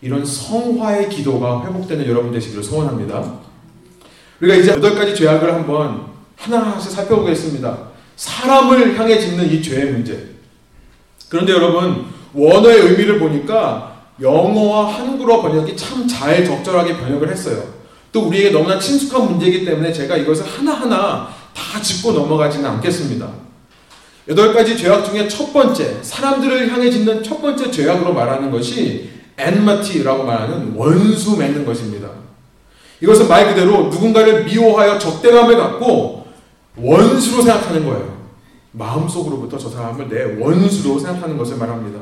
이런 0.00 0.24
성화의 0.24 1.08
기도가 1.08 1.64
회복되는 1.64 2.06
여러분 2.06 2.32
되시기를 2.32 2.62
소원합니다. 2.62 3.40
우리가 4.40 4.56
이제 4.56 4.70
여덟 4.72 4.94
가지 4.94 5.14
죄악을 5.14 5.52
한번 5.52 6.06
하나하나씩 6.36 6.90
살펴보겠습니다. 6.90 7.95
사람을 8.16 8.98
향해 8.98 9.18
짓는 9.18 9.50
이 9.50 9.62
죄의 9.62 9.92
문제. 9.92 10.30
그런데 11.28 11.52
여러분, 11.52 12.06
원어의 12.32 12.80
의미를 12.80 13.18
보니까 13.18 13.96
영어와 14.20 14.94
한국어 14.94 15.42
번역이 15.42 15.76
참 15.76 16.06
잘 16.08 16.44
적절하게 16.44 16.96
번역을 16.96 17.30
했어요. 17.30 17.62
또 18.12 18.22
우리에게 18.22 18.50
너무나 18.50 18.78
친숙한 18.78 19.26
문제이기 19.26 19.64
때문에 19.64 19.92
제가 19.92 20.16
이것을 20.16 20.46
하나하나 20.46 21.28
다 21.54 21.82
짚고 21.82 22.12
넘어가지는 22.12 22.68
않겠습니다. 22.70 23.28
여덟 24.28 24.54
가지 24.54 24.76
죄악 24.76 25.04
중에 25.04 25.28
첫 25.28 25.52
번째, 25.52 25.98
사람들을 26.02 26.72
향해 26.72 26.90
짓는 26.90 27.22
첫 27.22 27.40
번째 27.40 27.70
죄악으로 27.70 28.12
말하는 28.14 28.50
것이 28.50 29.10
엔마티라고 29.36 30.24
말하는 30.24 30.72
원수 30.74 31.36
맺는 31.36 31.66
것입니다. 31.66 32.08
이것은 33.00 33.28
말 33.28 33.46
그대로 33.48 33.84
누군가를 33.88 34.44
미워하여 34.44 34.98
적대감을 34.98 35.56
갖고 35.56 36.25
원수로 36.76 37.42
생각하는 37.42 37.84
거예요. 37.86 38.16
마음속으로부터 38.72 39.56
저 39.56 39.70
사람을 39.70 40.08
내 40.08 40.40
원수로 40.40 40.98
생각하는 40.98 41.36
것을 41.38 41.56
말합니다. 41.56 42.00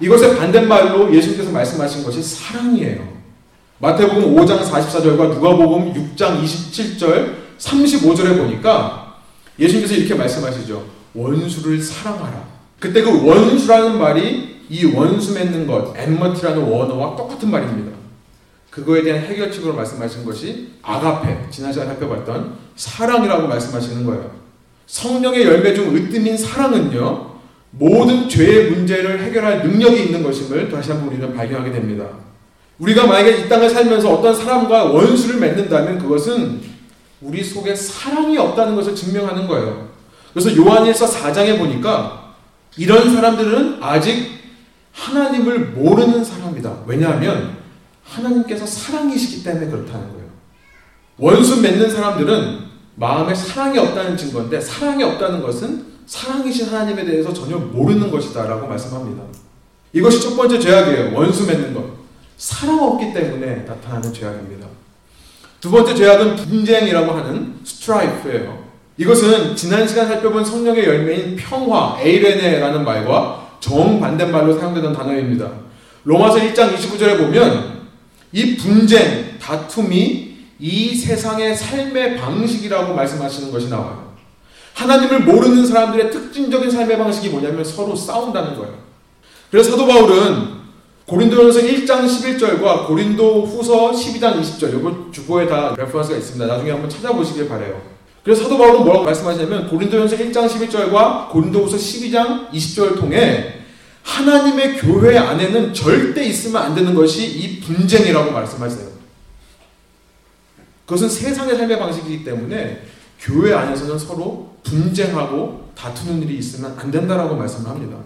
이것의 0.00 0.36
반대말로 0.36 1.14
예수님께서 1.14 1.50
말씀하신 1.50 2.04
것이 2.04 2.22
사랑이에요. 2.22 3.22
마태복음 3.78 4.34
5장 4.36 4.60
44절과 4.60 5.34
누가복음 5.34 5.92
6장 5.92 6.42
27절 6.42 7.34
35절에 7.58 8.36
보니까 8.36 9.16
예수님께서 9.58 9.94
이렇게 9.94 10.14
말씀하시죠. 10.14 10.84
원수를 11.14 11.80
사랑하라. 11.80 12.44
그때 12.78 13.02
그 13.02 13.26
원수라는 13.26 13.98
말이 13.98 14.62
이 14.68 14.84
원수 14.86 15.34
맺는 15.34 15.66
것, 15.66 15.94
엠머티라는 15.96 16.62
원어와 16.62 17.16
똑같은 17.16 17.50
말입니다. 17.50 18.01
그거에 18.72 19.02
대한 19.02 19.20
해결책으로 19.20 19.74
말씀하신 19.74 20.24
것이 20.24 20.70
아가페, 20.80 21.50
지난 21.50 21.70
시간에 21.70 21.90
살펴봤던 21.90 22.54
사랑이라고 22.74 23.46
말씀하시는 23.46 24.06
거예요. 24.06 24.30
성령의 24.86 25.44
열매 25.44 25.74
중 25.74 25.94
으뜸인 25.94 26.38
사랑은요, 26.38 27.32
모든 27.72 28.30
죄의 28.30 28.70
문제를 28.70 29.22
해결할 29.24 29.62
능력이 29.62 30.04
있는 30.04 30.22
것임을 30.22 30.70
다시 30.70 30.90
한번 30.90 31.08
우리는 31.08 31.34
발견하게 31.34 31.70
됩니다. 31.70 32.06
우리가 32.78 33.06
만약에 33.06 33.40
이 33.42 33.48
땅을 33.50 33.68
살면서 33.68 34.10
어떤 34.10 34.34
사람과 34.34 34.84
원수를 34.84 35.38
맺는다면 35.38 35.98
그것은 35.98 36.62
우리 37.20 37.44
속에 37.44 37.74
사랑이 37.74 38.38
없다는 38.38 38.74
것을 38.74 38.94
증명하는 38.94 39.46
거예요. 39.48 39.90
그래서 40.32 40.56
요한일서 40.56 41.06
4장에 41.06 41.58
보니까 41.58 42.32
이런 42.78 43.14
사람들은 43.14 43.78
아직 43.82 44.30
하나님을 44.92 45.58
모르는 45.72 46.24
사람이다. 46.24 46.84
왜냐하면 46.86 47.61
하나님께서 48.04 48.66
사랑이시기 48.66 49.44
때문에 49.44 49.66
그렇다는 49.66 50.12
거예요. 50.12 50.26
원수 51.18 51.60
맺는 51.60 51.90
사람들은 51.90 52.58
마음에 52.96 53.34
사랑이 53.34 53.78
없다는 53.78 54.16
증거인데 54.16 54.60
사랑이 54.60 55.02
없다는 55.02 55.42
것은 55.42 55.92
사랑이신 56.06 56.68
하나님에 56.68 57.04
대해서 57.04 57.32
전혀 57.32 57.56
모르는 57.56 58.10
것이다라고 58.10 58.66
말씀합니다. 58.66 59.22
이것이 59.92 60.20
첫 60.20 60.36
번째 60.36 60.58
죄악이에요. 60.58 61.16
원수 61.16 61.46
맺는 61.46 61.74
것. 61.74 61.84
사랑 62.36 62.82
없기 62.82 63.12
때문에 63.12 63.64
나타나는 63.66 64.12
죄악입니다. 64.12 64.66
두 65.60 65.70
번째 65.70 65.94
죄악은 65.94 66.36
분쟁이라고 66.36 67.12
하는 67.12 67.54
스트라이프예요. 67.64 68.62
이것은 68.96 69.54
지난 69.54 69.86
시간 69.86 70.08
살펴본 70.08 70.44
성령의 70.44 70.84
열매인 70.84 71.36
평화, 71.36 71.96
에이레네라는 72.00 72.84
말과 72.84 73.56
정반대말로 73.60 74.58
사용되는 74.58 74.92
단어입니다. 74.92 75.50
로마서 76.04 76.38
1장 76.38 76.74
29절에 76.74 77.16
보면 77.16 77.71
이 78.32 78.56
분쟁, 78.56 79.38
다툼이 79.38 80.32
이 80.58 80.94
세상의 80.94 81.56
삶의 81.56 82.16
방식이라고 82.16 82.94
말씀하시는 82.94 83.50
것이 83.50 83.68
나와요. 83.68 84.12
하나님을 84.74 85.20
모르는 85.20 85.66
사람들의 85.66 86.10
특징적인 86.10 86.70
삶의 86.70 86.98
방식이 86.98 87.28
뭐냐면 87.28 87.64
서로 87.64 87.94
싸운다는 87.94 88.56
거예요. 88.56 88.74
그래서 89.50 89.72
사도 89.72 89.86
바울은 89.86 90.62
고린도전서 91.06 91.60
1장 91.60 92.06
11절과 92.06 92.86
고린도 92.86 93.44
후서 93.44 93.90
12장 93.90 94.40
20절 94.40 94.78
이거 94.78 95.08
주보에 95.12 95.46
다 95.46 95.74
reference가 95.76 96.16
있습니다. 96.16 96.46
나중에 96.46 96.70
한번 96.70 96.88
찾아보시길 96.88 97.48
바래요. 97.48 97.82
그래서 98.24 98.44
사도 98.44 98.56
바울은 98.56 98.84
뭐라고 98.84 99.04
말씀하시냐면 99.04 99.68
고린도전서 99.68 100.16
1장 100.16 100.48
11절과 100.48 101.28
고린도 101.28 101.64
후서 101.64 101.76
12장 101.76 102.50
20절을 102.50 102.98
통해 102.98 103.61
하나님의 104.02 104.78
교회 104.78 105.16
안에는 105.16 105.72
절대 105.72 106.24
있으면 106.24 106.62
안 106.62 106.74
되는 106.74 106.94
것이 106.94 107.26
이 107.26 107.60
분쟁이라고 107.60 108.30
말씀하세요. 108.30 108.88
그것은 110.84 111.08
세상의 111.08 111.56
삶의 111.56 111.78
방식이기 111.78 112.24
때문에 112.24 112.82
교회 113.20 113.54
안에서는 113.54 113.98
서로 113.98 114.56
분쟁하고 114.64 115.70
다투는 115.74 116.22
일이 116.22 116.38
있으면 116.38 116.76
안 116.78 116.90
된다라고 116.90 117.36
말씀을 117.36 117.70
합니다. 117.70 117.96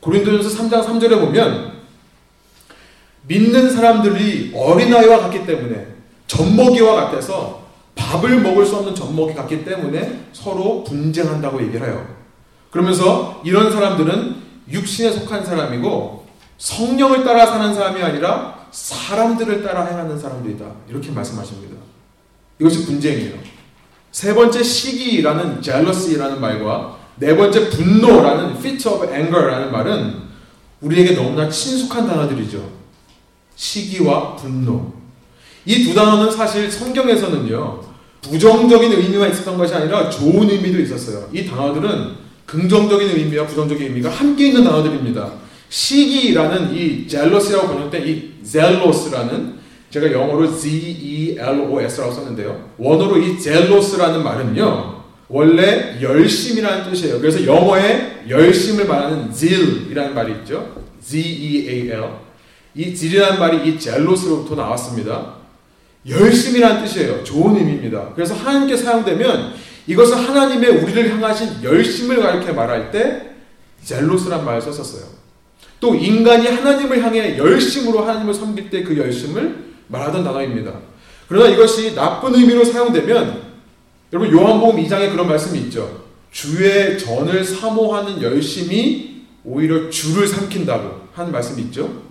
고린도전서 0.00 0.62
3장 0.62 0.86
3절에 0.86 1.20
보면 1.20 1.72
믿는 3.26 3.70
사람들이 3.70 4.52
어린아이와 4.54 5.20
같기 5.20 5.46
때문에 5.46 5.86
젖먹이와 6.26 6.94
같아서 6.94 7.62
밥을 7.94 8.40
먹을 8.40 8.66
수 8.66 8.76
없는 8.76 8.94
젖먹이 8.94 9.34
같기 9.34 9.64
때문에 9.64 10.26
서로 10.32 10.82
분쟁한다고 10.84 11.62
얘기를 11.62 11.86
해요. 11.86 12.06
그러면서 12.70 13.40
이런 13.44 13.70
사람들은 13.70 14.36
육신에 14.72 15.12
속한 15.12 15.44
사람이고 15.44 16.26
성령을 16.58 17.24
따라 17.24 17.46
사는 17.46 17.74
사람이 17.74 18.02
아니라 18.02 18.66
사람들을 18.70 19.62
따라 19.62 19.84
행하는 19.84 20.18
사람들이다. 20.18 20.64
이렇게 20.88 21.10
말씀하십니다. 21.10 21.76
이것이 22.58 22.86
분쟁이에요. 22.86 23.34
세 24.10 24.34
번째 24.34 24.62
시기라는 24.62 25.60
jealousy라는 25.60 26.40
말과 26.40 26.96
네 27.16 27.36
번째 27.36 27.68
분노라는 27.70 28.56
fit 28.56 28.88
of 28.88 29.04
anger라는 29.04 29.70
말은 29.72 30.22
우리에게 30.80 31.14
너무나 31.14 31.48
친숙한 31.48 32.06
단어들이죠. 32.06 32.68
시기와 33.54 34.36
분노. 34.36 34.92
이 35.64 35.84
두 35.84 35.94
단어는 35.94 36.30
사실 36.32 36.70
성경에서는요, 36.70 37.80
부정적인 38.22 38.92
의미만 38.92 39.30
있었던 39.30 39.56
것이 39.56 39.74
아니라 39.74 40.10
좋은 40.10 40.50
의미도 40.50 40.80
있었어요. 40.80 41.28
이 41.32 41.46
단어들은 41.46 42.21
긍정적인 42.52 43.08
의미와 43.08 43.46
부정적인 43.46 43.82
의미가 43.82 44.10
함께 44.10 44.48
있는 44.48 44.62
단어들입니다. 44.62 45.32
시기라는 45.70 46.76
이 46.76 47.08
jealous라고 47.08 47.68
번역된 47.68 48.06
이 48.06 48.44
zealous라는 48.44 49.54
제가 49.88 50.12
영어로 50.12 50.54
Z-E-L-O-S라고 50.54 52.12
썼는데요. 52.12 52.72
원어로 52.76 53.16
이 53.16 53.38
jealous라는 53.40 54.22
말은요, 54.22 55.02
원래 55.28 55.96
열심이라는 56.02 56.90
뜻이에요. 56.90 57.20
그래서 57.20 57.46
영어에 57.46 58.24
열심을 58.28 58.86
말하는 58.86 59.32
zeal이라는 59.32 60.14
말이 60.14 60.32
있죠. 60.40 60.76
Z-E-A-L. 61.00 62.04
이 62.74 62.94
질이라는 62.94 63.38
말이 63.38 63.66
이 63.68 63.78
젤로스로부터 63.78 64.56
나왔습니다. 64.56 65.36
열심이라는 66.06 66.84
뜻이에요. 66.84 67.24
좋은 67.24 67.56
의미입니다. 67.56 68.10
그래서 68.14 68.34
하나님께 68.34 68.76
사용되면 68.76 69.54
이것은 69.86 70.16
하나님의 70.16 70.70
우리를 70.82 71.10
향하신 71.10 71.62
열심을 71.62 72.20
가리켜 72.20 72.52
말할 72.52 72.90
때 72.90 73.30
젤로스란 73.84 74.44
말을 74.44 74.62
썼었어요. 74.62 75.04
또 75.80 75.94
인간이 75.94 76.46
하나님을 76.46 77.02
향해 77.02 77.36
열심으로 77.36 78.02
하나님을 78.06 78.32
섬길 78.32 78.70
때 78.70 78.84
그 78.84 78.96
열심을 78.96 79.72
말하던 79.88 80.24
단어입니다. 80.24 80.72
그러나 81.28 81.48
이것이 81.48 81.94
나쁜 81.94 82.34
의미로 82.34 82.64
사용되면 82.64 83.42
여러분 84.12 84.32
요한복음 84.32 84.82
2장에 84.84 85.10
그런 85.10 85.28
말씀이 85.28 85.58
있죠. 85.62 86.04
주의 86.30 86.98
전을 86.98 87.44
사모하는 87.44 88.22
열심이 88.22 89.22
오히려 89.44 89.90
주를 89.90 90.26
삼킨다고 90.26 91.08
하는 91.14 91.32
말씀이 91.32 91.62
있죠. 91.62 92.02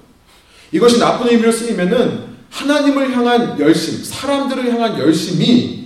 이것이 0.72 1.00
나쁜 1.00 1.30
의미로 1.30 1.52
쓰이면은 1.52 2.32
하나님을 2.50 3.16
향한 3.16 3.60
열심, 3.60 4.04
사람들을 4.04 4.72
향한 4.74 5.00
열심이 5.00 5.81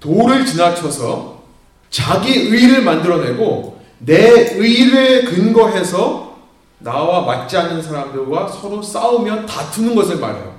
도를 0.00 0.44
지나쳐서 0.44 1.42
자기 1.90 2.32
의를 2.32 2.82
만들어내고 2.82 3.80
내 3.98 4.16
의를 4.54 5.24
근거해서 5.24 6.38
나와 6.78 7.22
맞지 7.22 7.56
않는 7.56 7.82
사람들과 7.82 8.48
서로 8.48 8.80
싸우며 8.80 9.46
다투는 9.46 9.94
것을 9.94 10.18
말해요. 10.18 10.58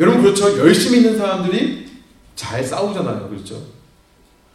여러분 0.00 0.22
그렇죠? 0.22 0.58
열심히 0.58 0.98
있는 0.98 1.16
사람들이 1.16 1.88
잘 2.34 2.64
싸우잖아요. 2.64 3.28
그렇죠? 3.28 3.56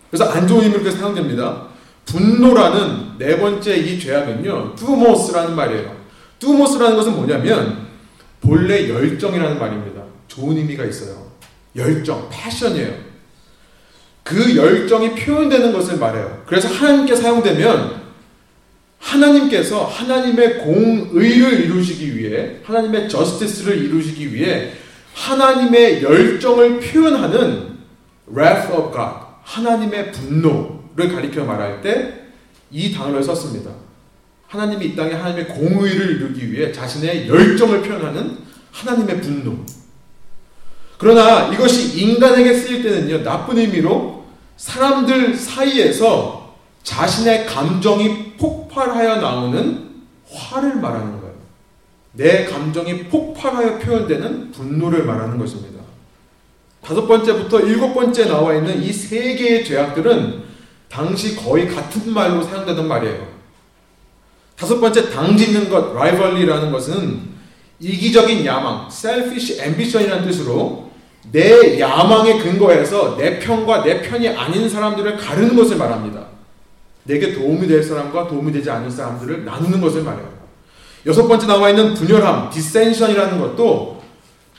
그래서 0.09 0.25
안 0.25 0.47
좋은 0.47 0.63
의미로 0.63 0.91
사용됩니다. 0.91 1.67
분노라는 2.05 3.17
네 3.17 3.39
번째 3.39 3.77
이 3.77 3.99
죄악은요. 3.99 4.75
뚜모스라는 4.75 5.55
말이에요. 5.55 5.95
뚜모스라는 6.39 6.97
것은 6.97 7.15
뭐냐면 7.15 7.87
본래 8.41 8.89
열정이라는 8.89 9.59
말입니다. 9.59 10.01
좋은 10.27 10.57
의미가 10.57 10.85
있어요. 10.85 11.29
열정, 11.75 12.27
패션이에요. 12.31 13.08
그 14.23 14.55
열정이 14.55 15.15
표현되는 15.15 15.73
것을 15.73 15.97
말해요. 15.97 16.43
그래서 16.45 16.67
하나님께 16.67 17.15
사용되면 17.15 17.99
하나님께서 18.99 19.85
하나님의 19.85 20.59
공의를 20.59 21.65
이루시기 21.65 22.17
위해 22.17 22.57
하나님의 22.63 23.09
저스티스를 23.09 23.77
이루시기 23.77 24.33
위해 24.33 24.71
하나님의 25.13 26.03
열정을 26.03 26.79
표현하는 26.79 27.77
wrath 28.31 28.71
of 28.73 28.91
God, 28.91 29.15
하나님의 29.43 30.11
분노를 30.11 31.13
가리켜 31.13 31.43
말할 31.45 31.81
때 31.81 32.19
이 32.71 32.91
단어를 32.93 33.23
썼습니다. 33.23 33.71
하나님이 34.47 34.87
이 34.87 34.95
땅에 34.95 35.13
하나님의 35.13 35.47
공의를 35.47 36.15
이루기 36.15 36.51
위해 36.51 36.71
자신의 36.71 37.27
열정을 37.27 37.81
표현하는 37.81 38.37
하나님의 38.71 39.21
분노. 39.21 39.57
그러나 40.99 41.47
이것이 41.47 41.97
인간에게 41.97 42.53
쓰일 42.53 42.83
때는요, 42.83 43.23
나쁜 43.23 43.57
의미로 43.57 44.25
사람들 44.57 45.33
사이에서 45.33 46.55
자신의 46.83 47.45
감정이 47.45 48.33
폭발하여 48.33 49.15
나오는 49.15 49.89
화를 50.29 50.75
말하는 50.75 51.21
거예요. 51.21 51.35
내 52.11 52.43
감정이 52.43 53.05
폭발하여 53.05 53.79
표현되는 53.79 54.51
분노를 54.51 55.05
말하는 55.05 55.37
것입니다. 55.37 55.79
다섯 56.83 57.07
번째부터 57.07 57.61
일곱 57.61 57.93
번째 57.93 58.25
나와 58.25 58.53
있는 58.55 58.83
이 58.83 58.91
세 58.91 59.35
개의 59.35 59.63
죄악들은 59.63 60.43
당시 60.89 61.37
거의 61.37 61.69
같은 61.69 62.11
말로 62.11 62.43
사용되던 62.43 62.85
말이에요. 62.87 63.25
다섯 64.57 64.81
번째 64.81 65.09
당짓는 65.09 65.69
것, 65.69 65.95
rivalry라는 65.95 66.73
것은 66.73 67.29
이기적인 67.79 68.45
야망, 68.45 68.89
selfish 68.91 69.61
ambition이라는 69.61 70.27
뜻으로 70.27 70.88
내 71.31 71.79
야망에 71.79 72.39
근거해서 72.39 73.17
내 73.17 73.39
편과 73.39 73.83
내 73.83 74.01
편이 74.01 74.29
아닌 74.29 74.69
사람들을 74.69 75.17
가르는 75.17 75.55
것을 75.55 75.77
말합니다. 75.77 76.25
내게 77.03 77.33
도움이 77.33 77.67
될 77.67 77.83
사람과 77.83 78.27
도움이 78.27 78.51
되지 78.51 78.69
않을 78.69 78.89
사람들을 78.89 79.45
나누는 79.45 79.81
것을 79.81 80.03
말해요. 80.03 80.29
여섯 81.05 81.27
번째 81.27 81.47
나와 81.47 81.69
있는 81.69 81.93
분열함, 81.93 82.49
dissension이라는 82.49 83.39
것도 83.39 84.01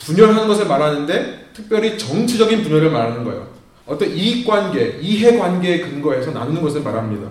분열하는 0.01 0.49
것을 0.49 0.67
말하는데 0.67 1.51
특별히 1.55 1.99
정치적인 1.99 2.63
분열을 2.63 2.91
말하는 2.91 3.25
거예요. 3.25 3.49
어떤 3.87 4.09
이익관계, 4.09 4.99
이해관계에 5.01 5.81
근거해서 5.81 6.31
나누는 6.31 6.63
것을 6.63 6.83
말합니다. 6.83 7.29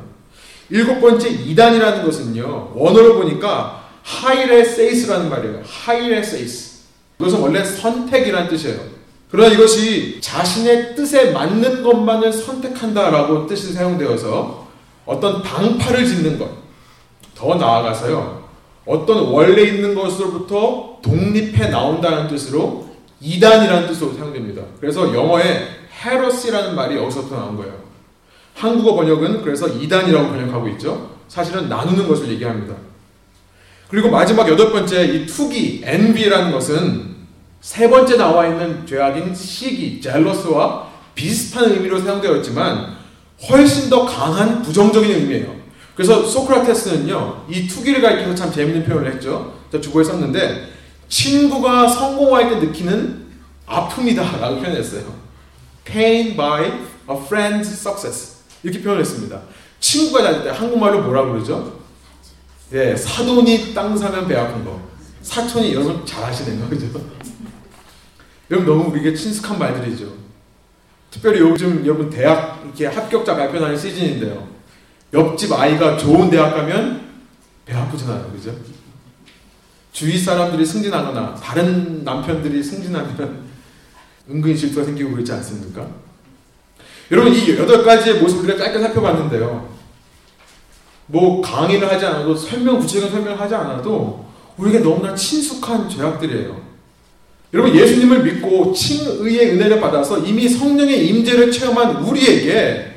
일곱 0.70 1.00
번째 1.00 1.30
이단이라는 1.30 2.04
것은요. 2.04 2.74
원어를 2.76 3.14
보니까 3.16 3.90
하이레세이스라는 4.04 5.30
말이에요. 5.30 5.62
하이레세이스. 5.66 6.80
이것은 7.20 7.40
원래 7.40 7.64
선택이라는 7.64 8.50
뜻이에요. 8.50 8.99
그러나 9.30 9.54
이것이 9.54 10.20
자신의 10.22 10.96
뜻에 10.96 11.32
맞는 11.32 11.84
것만을 11.84 12.34
선택한다라고 12.34 13.46
뜻이 13.46 13.74
사용되어서 13.74 14.68
어떤 15.06 15.44
당파를 15.44 16.06
짓는 16.06 16.40
것. 16.40 16.50
더 17.36 17.56
나아가서요. 17.56 18.48
어떤 18.86 19.28
원래 19.28 19.62
있는 19.64 19.94
것으로부터 19.94 21.00
독립해 21.04 21.70
나온다는 21.70 22.28
뜻으로 22.28 22.90
이단이라는 23.22 23.88
뜻으로 23.88 24.14
사용됩니다. 24.14 24.64
그래서 24.80 25.14
영어에 25.14 25.68
헤로시라는 26.04 26.76
말이 26.76 26.96
여기서부터 26.96 27.36
나온 27.36 27.56
거예요. 27.56 27.74
한국어 28.56 28.96
번역은 28.96 29.44
그래서 29.44 29.68
이단이라고 29.68 30.30
번역하고 30.30 30.68
있죠. 30.70 31.12
사실은 31.28 31.70
나누는 31.70 32.08
것을 32.08 32.30
얘기합니다. 32.30 32.76
그리고 33.90 34.10
마지막 34.10 34.48
여덟 34.50 34.72
번째 34.72 35.06
이 35.06 35.26
투기, 35.26 35.84
envy라는 35.86 36.52
것은 36.52 37.19
세 37.62 37.90
번째 37.90 38.18
나와 38.18 38.48
있는 38.48 38.86
죄악인 38.86 39.36
시기, 39.36 40.00
젤러스와 40.02 40.88
비슷한 41.16 41.72
의미로 41.72 42.00
사용되었지만 42.00 42.98
훨씬 43.50 43.90
더 43.90 44.06
강한 44.06 44.62
부정적인 44.62 45.10
의미예요. 45.12 45.56
그래서 45.96 46.26
소크라테스는요, 46.26 47.46
이 47.50 47.68
투기를 47.68 48.02
가리켜서 48.02 48.34
참 48.36 48.52
재밌는 48.52 48.86
표현을 48.86 49.14
했죠. 49.14 49.54
저 49.72 49.82
주보에 49.82 50.04
썼는데, 50.04 50.70
친구가 51.10 51.88
성공할 51.90 52.50
때 52.50 52.56
느끼는 52.68 53.28
아픔이다 53.66 54.38
라고 54.38 54.62
표현했어요. 54.62 55.14
pain 55.84 56.38
by 56.38 56.66
a 56.66 57.16
friend's 57.28 57.66
success. 57.66 58.38
이렇게 58.64 58.82
표현했습니다. 58.82 59.42
친구가 59.80 60.24
잘 60.24 60.44
때 60.44 60.50
한국말로 60.50 61.02
뭐라 61.02 61.26
그러죠? 61.26 61.80
예, 62.74 62.96
사돈이 62.96 63.74
땅 63.74 63.98
사면 63.98 64.28
배 64.28 64.36
아픈 64.36 64.64
거. 64.64 64.80
사촌이 65.22 65.74
여러분 65.74 66.06
잘 66.06 66.24
아시네요. 66.24 66.70
그죠? 66.70 66.88
여러분 68.52 68.66
너무 68.66 68.92
우리에게 68.92 69.14
친숙한 69.14 69.60
말들이죠. 69.60 70.12
특별히 71.12 71.40
요즘 71.40 71.86
여러분 71.86 72.10
대학 72.10 72.62
이렇게 72.64 72.86
합격자 72.88 73.36
발표하는 73.36 73.78
시즌인데요. 73.78 74.48
옆집 75.14 75.52
아이가 75.54 75.98
좋은 75.98 76.30
대학 76.30 76.54
가면 76.54 77.10
배 77.66 77.76
아프잖아요. 77.76 78.32
그죠? 78.32 78.56
주위 79.92 80.18
사람들이 80.18 80.66
승진하거나 80.66 81.36
다른 81.36 82.04
남편들이 82.04 82.64
승진하면 82.64 83.50
은근히 84.30 84.56
질투가 84.56 84.86
생기고 84.86 85.12
그렇지 85.12 85.32
않습니까? 85.34 85.88
여러분 87.12 87.34
이 87.34 87.58
여덟 87.58 87.84
가지의 87.84 88.20
모습을 88.22 88.46
우리가 88.46 88.64
짧게 88.64 88.80
살펴봤는데요. 88.80 89.80
뭐 91.08 91.42
강의를 91.42 91.92
하지 91.92 92.06
않아도 92.06 92.36
설명 92.36 92.80
구체적인 92.80 93.12
설명을 93.12 93.40
하지 93.40 93.56
않아도 93.56 94.28
우리에게 94.58 94.80
너무나 94.80 95.16
친숙한 95.16 95.90
죄악들이에요. 95.90 96.69
여러분 97.54 97.76
예수님을 97.76 98.24
믿고 98.24 98.74
칭의의 98.74 99.52
은혜를 99.52 99.82
받아서 99.82 100.20
이미 100.20 100.48
성령의 100.48 101.08
임재를 101.08 101.52
체험한 101.52 102.04
우리에게 102.04 102.96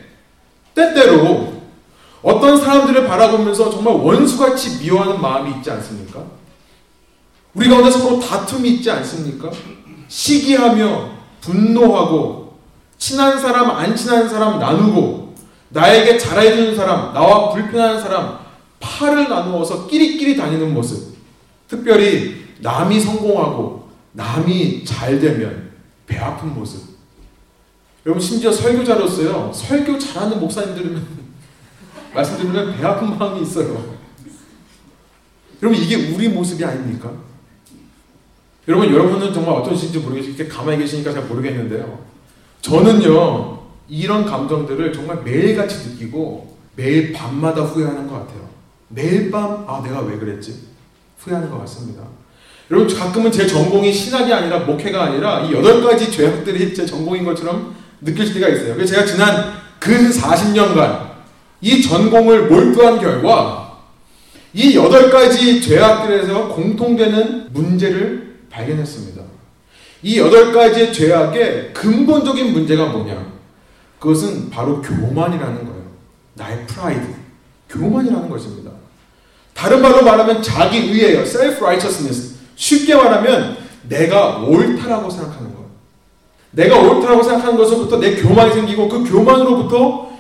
때때로 0.75 1.53
어떤 2.23 2.57
사람들을 2.57 3.07
바라보면서 3.07 3.71
정말 3.71 3.95
원수같이 3.95 4.83
미워하는 4.83 5.21
마음이 5.21 5.57
있지 5.57 5.71
않습니까? 5.71 6.23
우리 7.55 7.69
가운데 7.69 7.91
서로 7.91 8.21
다툼이 8.21 8.69
있지 8.75 8.91
않습니까? 8.91 9.51
시기하며 10.09 11.11
분노하고 11.41 12.59
친한 12.99 13.41
사람 13.41 13.71
안 13.71 13.97
친한 13.97 14.29
사람 14.29 14.59
나누고 14.61 15.35
나에게 15.71 16.19
잘해주는 16.19 16.77
사람 16.77 17.13
나와 17.13 17.51
불편한 17.51 18.01
사람 18.01 18.39
팔을 18.79 19.29
나누어서 19.29 19.87
끼리끼리 19.87 20.37
다니는 20.37 20.73
모습 20.73 21.17
특별히 21.67 22.45
남이 22.61 23.01
성공하고 23.01 23.82
남이 24.13 24.85
잘 24.85 25.19
되면 25.19 25.71
배 26.07 26.19
아픈 26.19 26.55
모습 26.55 26.83
여러분 28.05 28.21
심지어 28.21 28.51
설교자로서요 28.53 29.53
설교 29.53 29.99
잘하는 29.99 30.41
목사님들은 30.41 31.23
말씀드리면 32.15 32.77
배 32.77 32.85
아픈 32.85 33.17
마음이 33.17 33.43
있어요 33.43 33.97
여러분 35.63 35.81
이게 35.81 36.13
우리 36.13 36.29
모습이 36.29 36.65
아닙니까? 36.65 37.13
여러분 38.69 38.93
여러분은 38.93 39.33
정말 39.33 39.57
어떠신지. 39.57 39.99
이렇게 39.99 40.49
가만히 40.49 40.79
계시니까 40.79 41.13
잘 41.13 41.25
모르겠는데요. 41.25 42.05
저는요 42.61 43.61
이런 43.89 44.25
감정들을 44.25 44.93
정말 44.93 45.23
매일같이 45.23 45.91
느끼고 45.91 46.57
매일 46.75 47.13
밤마다 47.13 47.63
후회하는 47.63 48.09
것 48.09 48.15
같아요. 48.15 48.49
매일 48.89 49.31
밤 49.31 49.65
아 49.69 49.81
내가 49.83 50.01
왜 50.01 50.19
그랬지 50.19 50.69
후회하는 51.19 51.51
것 51.51 51.59
같습니다. 51.61 52.03
여러분 52.73 52.89
가끔은 52.93 53.31
제 53.31 53.47
전공이 53.47 53.93
신학이 53.93 54.33
아니라 54.33 54.61
목회가 54.61 55.03
아니라 55.05 55.43
이 55.43 55.53
여덟 55.53 55.83
가지 55.83 56.11
죄악들이 56.11 56.73
제 56.73 56.87
전공인 56.87 57.23
것처럼 57.23 57.77
느낄 58.01 58.33
때가 58.33 58.49
있어요. 58.49 58.75
그래서 58.75 58.95
제가 58.95 59.05
지난 59.05 59.53
근 59.79 60.11
40년간 60.11 61.11
이 61.61 61.83
전공을 61.83 62.47
몰두한 62.47 62.99
결과 62.99 63.79
이 64.55 64.75
여덟 64.75 65.11
가지 65.11 65.61
죄악들에서 65.61 66.49
공통되는 66.49 67.53
문제를 67.53 68.37
발견했습니다. 68.49 69.23
이 70.05 70.19
여덟 70.19 70.51
가지의 70.51 70.95
죄악의 70.95 71.75
근본적인 71.75 72.55
문제가 72.55 72.87
뭐냐? 72.87 73.33
그것은 73.99 74.49
바로 74.49 74.81
교만이라는 74.81 75.67
거예요. 75.67 75.83
나의 76.35 76.67
프라이드. 76.67 77.07
교만이라는 77.69 78.31
것입니다. 78.31 78.71
다른 79.53 79.83
말로 79.83 80.03
말하면 80.03 80.43
자기 80.43 80.79
의예요. 80.79 81.23
self-righteousness. 81.23 82.32
쉽게 82.57 82.95
말하면 82.95 83.57
내가 83.89 84.39
옳다라고 84.39 85.11
생각하는 85.11 85.53
거예요. 85.55 85.71
내가 86.53 86.79
옳다라고 86.79 87.23
생각하는 87.23 87.57
것으로부터 87.57 87.99
내 87.99 88.15
교만이 88.17 88.53
생기고 88.53 88.89
그 88.89 89.05
교만으로부터 89.05 90.13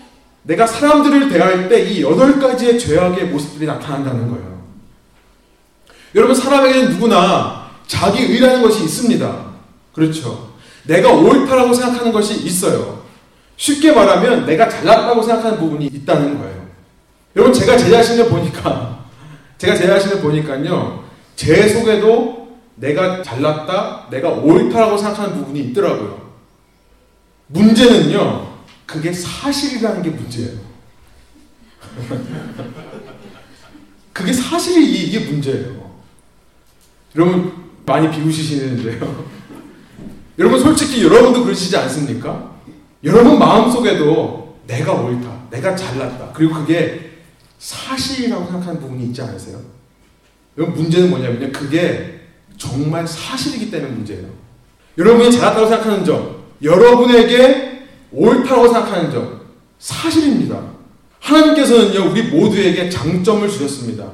내가 0.45 0.66
사람들을 0.66 1.29
대할 1.29 1.68
때 1.68 1.85
이 1.85 2.03
여덟 2.03 2.38
가지의 2.40 2.79
죄악의 2.79 3.27
모습들이 3.27 3.66
나타난다는 3.66 4.31
거예요. 4.31 4.62
여러분 6.14 6.35
사람에게는 6.35 6.90
누구나 6.90 7.71
자기 7.87 8.23
의라는 8.25 8.62
것이 8.62 8.85
있습니다. 8.85 9.45
그렇죠. 9.95 10.53
내가 10.85 11.11
옳다라고 11.11 11.73
생각하는 11.73 12.12
것이 12.12 12.45
있어요. 12.45 13.03
쉽게 13.57 13.92
말하면 13.92 14.45
내가 14.47 14.68
잘났다고 14.68 15.23
생각하는 15.23 15.59
부분이 15.59 15.87
있다는 15.87 16.38
거예요. 16.38 16.62
여러분 17.37 17.53
제가 17.53 17.77
제 17.77 17.90
자신을 17.90 18.29
보니까 18.29 19.05
제가 19.59 19.77
제 19.77 19.87
자신을 19.87 20.21
보니까요. 20.21 21.05
제 21.37 21.68
속에도 21.68 22.59
내가 22.77 23.23
잘났다, 23.23 24.09
내가 24.11 24.31
옳다라고 24.31 24.97
생각하는 24.97 25.37
부분이 25.37 25.61
있더라고요. 25.61 26.33
문제는요. 27.49 28.53
그게 28.87 29.12
사실이라는 29.12 30.03
게 30.03 30.11
문제예요. 30.11 30.59
그게 34.12 34.33
사실이 34.33 35.05
이게 35.05 35.21
문제예요. 35.21 35.92
여러분 37.16 37.53
많이 37.85 38.11
비우시시는데요. 38.11 39.27
여러분 40.38 40.61
솔직히 40.61 41.05
여러분도 41.05 41.45
그러시지 41.45 41.77
않습니까? 41.77 42.53
여러분 43.05 43.38
마음속에도 43.38 44.59
내가 44.66 44.92
옳다, 44.92 45.49
내가 45.51 45.75
잘났다. 45.75 46.33
그리고 46.33 46.55
그게 46.55 47.18
사실이라고 47.59 48.47
생각하는 48.47 48.81
부분이 48.81 49.07
있지 49.07 49.23
않으세요? 49.23 49.61
여러분 50.57 50.83
문제는 50.83 51.11
뭐냐면요. 51.11 51.51
그게 51.53 52.21
정말 52.59 53.07
사실이기 53.07 53.71
때문에 53.71 53.93
문제예요. 53.93 54.27
여러분이 54.99 55.33
잘났다고 55.33 55.69
생각하는 55.69 56.05
점, 56.05 56.43
여러분에게 56.62 57.87
옳다고 58.12 58.69
생각하는 58.69 59.11
점, 59.11 59.41
사실입니다. 59.79 60.61
하나님께서는요, 61.19 62.11
우리 62.11 62.23
모두에게 62.25 62.91
장점을 62.91 63.49
주셨습니다. 63.49 64.07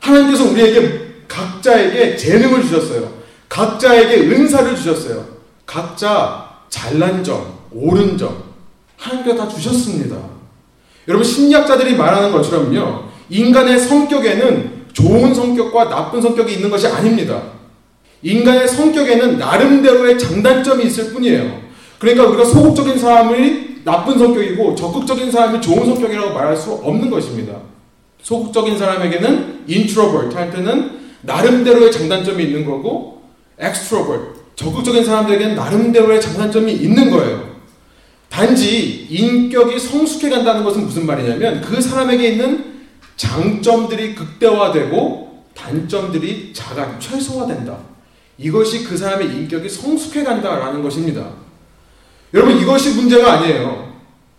하나님께서 0.00 0.50
우리에게 0.50 1.12
각자에게 1.28 2.16
재능을 2.16 2.62
주셨어요. 2.62 3.12
각자에게 3.48 4.28
은사를 4.28 4.74
주셨어요. 4.74 5.26
각자 5.66 6.60
잘난 6.70 7.22
점, 7.22 7.58
옳은 7.70 8.16
점, 8.16 8.42
하나님께서 8.96 9.36
다 9.36 9.48
주셨습니다. 9.48 10.16
여러분, 11.08 11.24
심리학자들이 11.24 11.96
말하는 11.96 12.32
것처럼요, 12.32 13.04
인간의 13.28 13.78
성격에는 13.78 14.81
좋은 14.92 15.34
성격과 15.34 15.88
나쁜 15.88 16.20
성격이 16.20 16.54
있는 16.54 16.70
것이 16.70 16.86
아닙니다. 16.86 17.42
인간의 18.22 18.68
성격에는 18.68 19.38
나름대로의 19.38 20.18
장단점이 20.18 20.84
있을 20.84 21.12
뿐이에요. 21.12 21.60
그러니까 21.98 22.26
우리가 22.26 22.44
소극적인 22.44 22.98
사람이 22.98 23.82
나쁜 23.84 24.18
성격이고 24.18 24.74
적극적인 24.74 25.30
사람이 25.30 25.60
좋은 25.60 25.84
성격이라고 25.84 26.32
말할 26.32 26.56
수 26.56 26.72
없는 26.72 27.10
것입니다. 27.10 27.54
소극적인 28.22 28.78
사람에게는 28.78 29.64
introvert 29.66 30.36
할 30.36 30.50
때는 30.50 31.00
나름대로의 31.22 31.90
장단점이 31.90 32.44
있는 32.44 32.64
거고 32.64 33.22
extrovert 33.60 34.40
적극적인 34.54 35.04
사람들에게는 35.04 35.56
나름대로의 35.56 36.20
장단점이 36.20 36.72
있는 36.72 37.10
거예요. 37.10 37.52
단지 38.28 39.06
인격이 39.10 39.78
성숙해 39.78 40.30
간다는 40.30 40.64
것은 40.64 40.86
무슨 40.86 41.06
말이냐면 41.06 41.60
그 41.60 41.80
사람에게 41.80 42.28
있는 42.30 42.71
장점들이 43.16 44.14
극대화되고 44.14 45.44
단점들이 45.54 46.52
작아 46.52 46.98
최소화된다. 46.98 47.78
이것이 48.38 48.84
그 48.84 48.96
사람의 48.96 49.28
인격이 49.28 49.68
성숙해 49.68 50.24
간다라는 50.24 50.82
것입니다. 50.82 51.30
여러분 52.34 52.58
이것이 52.58 52.94
문제가 52.94 53.34
아니에요. 53.34 53.92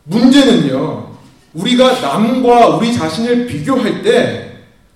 문제는요. 0.03 1.13
우리가 1.53 2.01
남과 2.01 2.77
우리 2.77 2.91
자신을 2.93 3.45
비교할 3.45 4.01
때 4.01 4.53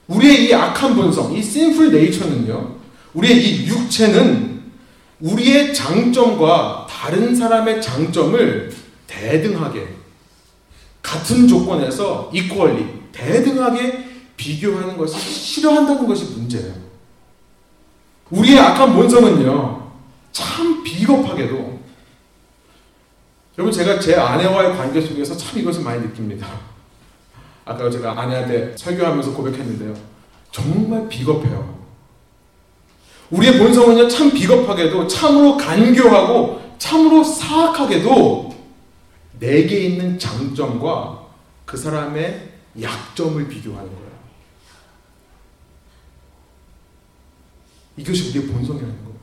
우리의 0.08 0.46
이 0.46 0.54
악한 0.54 0.96
본성, 0.96 1.34
이 1.34 1.40
sinful 1.40 1.94
nature는요, 1.94 2.76
우리의 3.14 3.44
이 3.44 3.68
육체는 3.68 4.62
우리의 5.20 5.74
장점과 5.74 6.88
다른 6.90 7.36
사람의 7.36 7.82
장점을 7.82 8.74
대등하게, 9.06 9.88
같은 11.02 11.48
조건에서 11.48 12.30
equally, 12.34 12.97
대등하게 13.18 14.06
비교하는 14.38 14.96
것을 14.98 15.20
싫어한다는 15.20 16.08
것이 16.08 16.26
문제예요. 16.26 16.74
우리의 18.30 18.60
악한 18.60 18.94
본성은요, 18.94 19.92
참 20.32 20.84
비겁하게도, 20.84 21.80
여러분 23.58 23.72
제가 23.72 24.00
제 24.00 24.16
아내와의 24.16 24.78
관계 24.78 25.02
속에서 25.02 25.36
참 25.36 25.60
이것을 25.60 25.82
많이 25.82 26.02
느낍니다. 26.02 26.48
아까 27.66 27.90
제가 27.90 28.20
아내한테 28.20 28.76
설교하면서 28.78 29.34
고백했는데요. 29.34 29.96
정말 30.52 31.10
비겁해요. 31.10 31.78
우리의 33.32 33.58
본성은요, 33.58 34.08
참 34.08 34.32
비겁하게도, 34.32 35.08
참으로 35.08 35.58
간교하고, 35.58 36.62
참으로 36.78 37.24
사악하게도, 37.24 38.56
내게 39.40 39.82
있는 39.82 40.20
장점과 40.20 41.26
그 41.66 41.76
사람의 41.78 42.57
약점을 42.82 43.48
비교하는 43.48 43.90
거예요. 43.90 44.08
이것이 47.98 48.30
우리의 48.30 48.48
본성이라는 48.54 48.96
거예요. 49.04 49.18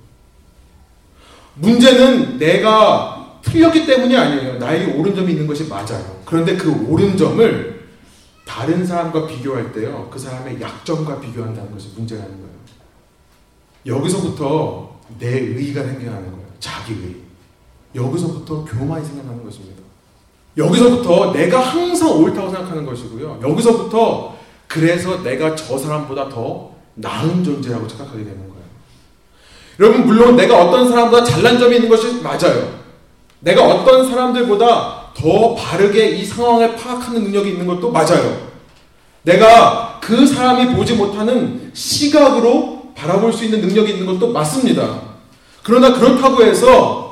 문제는 1.54 2.38
내가 2.38 3.40
틀렸기 3.42 3.86
때문이 3.86 4.16
아니에요. 4.16 4.58
나에게 4.58 4.92
옳은 4.94 5.14
점이 5.14 5.32
있는 5.32 5.46
것이 5.46 5.68
맞아요. 5.68 6.22
그런데 6.24 6.56
그 6.56 6.70
옳은 6.88 7.16
점을 7.16 7.88
다른 8.44 8.84
사람과 8.84 9.26
비교할 9.26 9.72
때요. 9.72 10.08
그 10.10 10.18
사람의 10.18 10.60
약점과 10.60 11.20
비교한다는 11.20 11.72
것이 11.72 11.90
문제라는 11.96 12.30
거예요. 12.30 12.54
여기서부터 13.86 15.00
내 15.18 15.38
의의가 15.38 15.84
생겨나는 15.84 16.32
거예요. 16.32 16.46
자기 16.58 16.94
의. 16.94 17.16
여기서부터 17.94 18.64
교만이 18.64 19.04
생겨나는 19.04 19.44
것입니다. 19.44 19.84
여기서부터 20.56 21.32
내가 21.32 21.60
항상 21.60 22.10
옳다고 22.10 22.50
생각하는 22.50 22.86
것이고요. 22.86 23.40
여기서부터 23.42 24.36
그래서 24.68 25.22
내가 25.22 25.54
저 25.54 25.76
사람보다 25.76 26.28
더 26.28 26.70
나은 26.94 27.42
존재라고 27.42 27.86
착각하게 27.86 28.24
되는 28.24 28.38
거예요. 28.38 28.54
여러분, 29.80 30.06
물론 30.06 30.36
내가 30.36 30.64
어떤 30.64 30.88
사람보다 30.88 31.24
잘난 31.24 31.58
점이 31.58 31.76
있는 31.76 31.88
것이 31.88 32.20
맞아요. 32.22 32.84
내가 33.40 33.64
어떤 33.66 34.08
사람들보다 34.08 35.12
더 35.14 35.54
바르게 35.54 36.10
이 36.10 36.24
상황을 36.24 36.76
파악하는 36.76 37.24
능력이 37.24 37.50
있는 37.50 37.66
것도 37.66 37.90
맞아요. 37.90 38.54
내가 39.22 39.98
그 40.00 40.26
사람이 40.26 40.74
보지 40.76 40.94
못하는 40.94 41.70
시각으로 41.72 42.92
바라볼 42.94 43.32
수 43.32 43.44
있는 43.44 43.60
능력이 43.60 43.92
있는 43.92 44.06
것도 44.06 44.32
맞습니다. 44.32 45.00
그러나 45.62 45.92
그렇다고 45.92 46.42
해서 46.42 47.03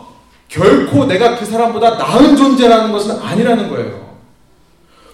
결코 0.52 1.06
내가 1.06 1.38
그 1.38 1.46
사람보다 1.46 1.96
나은 1.96 2.36
존재라는 2.36 2.92
것은 2.92 3.18
아니라는 3.18 3.70
거예요. 3.70 4.18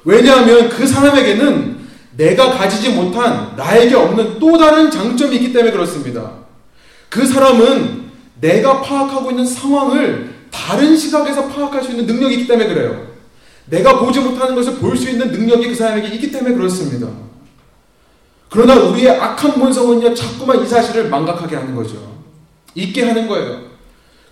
왜냐하면 0.04 0.68
그 0.68 0.84
사람에게는 0.84 1.78
내가 2.16 2.50
가지지 2.50 2.90
못한 2.90 3.54
나에게 3.56 3.94
없는 3.94 4.40
또 4.40 4.58
다른 4.58 4.90
장점이 4.90 5.36
있기 5.36 5.52
때문에 5.52 5.70
그렇습니다. 5.70 6.32
그 7.08 7.24
사람은 7.24 8.08
내가 8.40 8.82
파악하고 8.82 9.30
있는 9.30 9.46
상황을 9.46 10.34
다른 10.50 10.96
시각에서 10.96 11.46
파악할 11.46 11.84
수 11.84 11.92
있는 11.92 12.06
능력이 12.06 12.34
있기 12.34 12.48
때문에 12.48 12.68
그래요. 12.74 13.06
내가 13.66 14.00
보지 14.00 14.18
못하는 14.18 14.56
것을 14.56 14.74
볼 14.76 14.96
수 14.96 15.08
있는 15.08 15.30
능력이 15.30 15.68
그 15.68 15.74
사람에게 15.76 16.08
있기 16.14 16.32
때문에 16.32 16.56
그렇습니다. 16.56 17.06
그러나 18.50 18.74
우리의 18.74 19.10
악한 19.10 19.52
본성은요, 19.52 20.14
자꾸만 20.14 20.64
이 20.64 20.66
사실을 20.66 21.08
망각하게 21.08 21.54
하는 21.54 21.76
거죠. 21.76 22.18
있게 22.74 23.04
하는 23.04 23.28
거예요. 23.28 23.67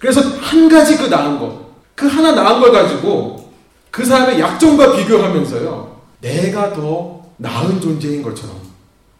그래서 0.07 0.21
한 0.21 0.69
가지 0.69 0.97
그 0.97 1.07
나은 1.07 1.41
것, 1.41 1.67
그 1.97 2.07
하나 2.07 2.31
나은 2.31 2.61
걸 2.61 2.71
가지고 2.71 3.53
그 3.91 4.05
사람의 4.05 4.39
약점과 4.39 4.95
비교하면서요, 4.95 6.01
내가 6.21 6.73
더 6.73 7.23
나은 7.39 7.81
존재인 7.81 8.23
것처럼, 8.23 8.57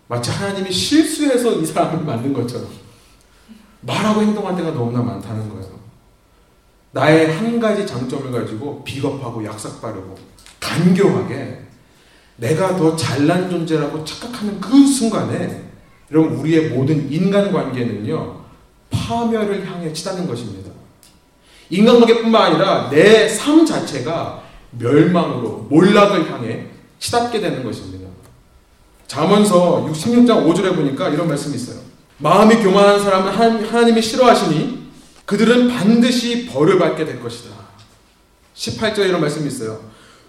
마치 0.07 0.31
하나님이 0.31 0.71
실수해서 0.71 1.55
이 1.55 1.67
사람을 1.67 2.05
만든 2.05 2.33
것처럼, 2.33 2.69
말하고 3.81 4.23
행동할 4.23 4.55
때가 4.55 4.71
너무나 4.71 5.03
많다는 5.03 5.49
거예요. 5.49 5.67
나의 6.93 7.33
한 7.33 7.59
가지 7.59 7.85
장점을 7.85 8.31
가지고 8.31 8.85
비겁하고 8.85 9.45
약삭빠르고 9.45 10.15
간교하게 10.61 11.63
내가 12.37 12.77
더 12.77 12.95
잘난 12.95 13.51
존재라고 13.51 14.05
착각하는 14.05 14.61
그 14.61 14.87
순간에 14.87 15.65
여러분 16.13 16.35
우리의 16.39 16.71
모든 16.71 17.11
인간관계는요 17.11 18.41
파멸을 18.89 19.67
향해 19.67 19.93
치닫는 19.93 20.29
것입니다. 20.29 20.66
인간관계뿐만 21.71 22.43
아니라 22.53 22.89
내 22.91 23.29
삶 23.37 23.65
자체가 23.67 24.43
멸망으로 24.79 25.67
몰락을 25.71 26.31
향해 26.31 26.67
치닫게 26.99 27.41
되는 27.41 27.65
것입니다. 27.65 28.07
잠언서 29.07 29.87
66장 29.91 30.47
5절에 30.47 30.75
보니까 30.75 31.09
이런 31.09 31.29
말씀이 31.29 31.55
있어요. 31.57 31.79
마음이 32.19 32.57
교만한 32.57 33.01
사람은 33.01 33.33
하나님이 33.67 34.01
싫어하시니 34.03 34.87
그들은 35.27 35.69
반드시 35.69 36.47
벌을 36.47 36.79
받게 36.79 37.05
될 37.05 37.21
것이다. 37.21 37.55
18절에 38.55 39.09
이런 39.09 39.21
말씀이 39.21 39.47
있어요. 39.49 39.81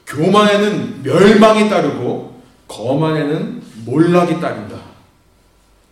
교만에는 0.05 1.03
멸망이 1.03 1.69
따르고 1.69 2.41
거만에는 2.67 3.63
몰락이 3.85 4.39
따른다. 4.39 4.77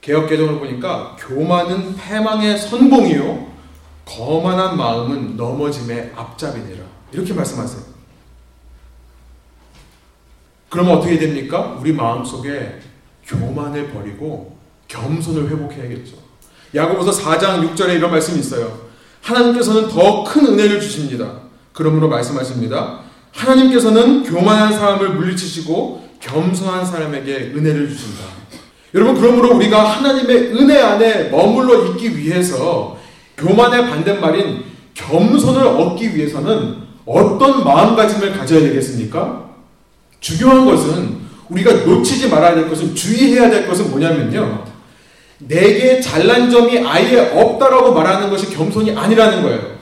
개혁개정을 0.01 0.59
보니까 0.59 1.15
교만은 1.19 1.95
패망의 1.95 2.57
선봉이요 2.59 3.54
거만한 4.05 4.77
마음은 4.77 5.35
넘어짐의 5.35 6.13
앞잡이니라. 6.15 6.83
이렇게 7.11 7.33
말씀하세요. 7.33 7.81
그러면 10.69 10.97
어떻게 10.97 11.17
됩니까? 11.17 11.77
우리 11.79 11.91
마음 11.93 12.23
속에 12.23 12.79
교만을 13.25 13.91
버리고 13.91 14.57
겸손을 14.87 15.49
회복해야겠죠. 15.49 16.17
야고보서 16.73 17.11
4장 17.23 17.73
6절에 17.75 17.95
이런 17.95 18.11
말씀이 18.11 18.39
있어요. 18.39 18.85
하나님께서는 19.21 19.87
더 19.89 20.23
큰 20.23 20.45
은혜를 20.47 20.79
주십니다. 20.81 21.39
그러므로 21.73 22.07
말씀하십니다. 22.09 22.99
하나님께서는 23.31 24.23
교만한 24.23 24.73
사람을 24.73 25.09
물리치시고 25.15 26.09
겸손한 26.19 26.85
사람에게 26.85 27.53
은혜를 27.55 27.89
주신다. 27.89 28.23
여러분 28.93 29.19
그러므로 29.19 29.55
우리가 29.55 29.83
하나님의 29.83 30.53
은혜 30.55 30.79
안에 30.81 31.29
머물러 31.29 31.85
있기 31.87 32.17
위해서 32.17 32.94
교만의 33.37 33.89
반대말인 33.89 34.63
겸손을 34.93 35.65
얻기 35.65 36.15
위해서는 36.15 36.77
어떤 37.05 37.63
마음가짐을 37.63 38.37
가져야 38.37 38.61
되겠습니까? 38.61 39.45
중요한 40.19 40.65
것은 40.65 41.25
우리가 41.49 41.71
놓치지 41.85 42.29
말아야 42.29 42.55
될 42.55 42.69
것은 42.69 42.95
주의해야 42.95 43.49
될 43.49 43.67
것은 43.67 43.91
뭐냐면요. 43.91 44.63
내게 45.39 45.99
잘난 45.99 46.49
점이 46.49 46.79
아예 46.79 47.31
없다라고 47.33 47.93
말하는 47.93 48.29
것이 48.29 48.49
겸손이 48.55 48.95
아니라는 48.95 49.43
거예요. 49.43 49.75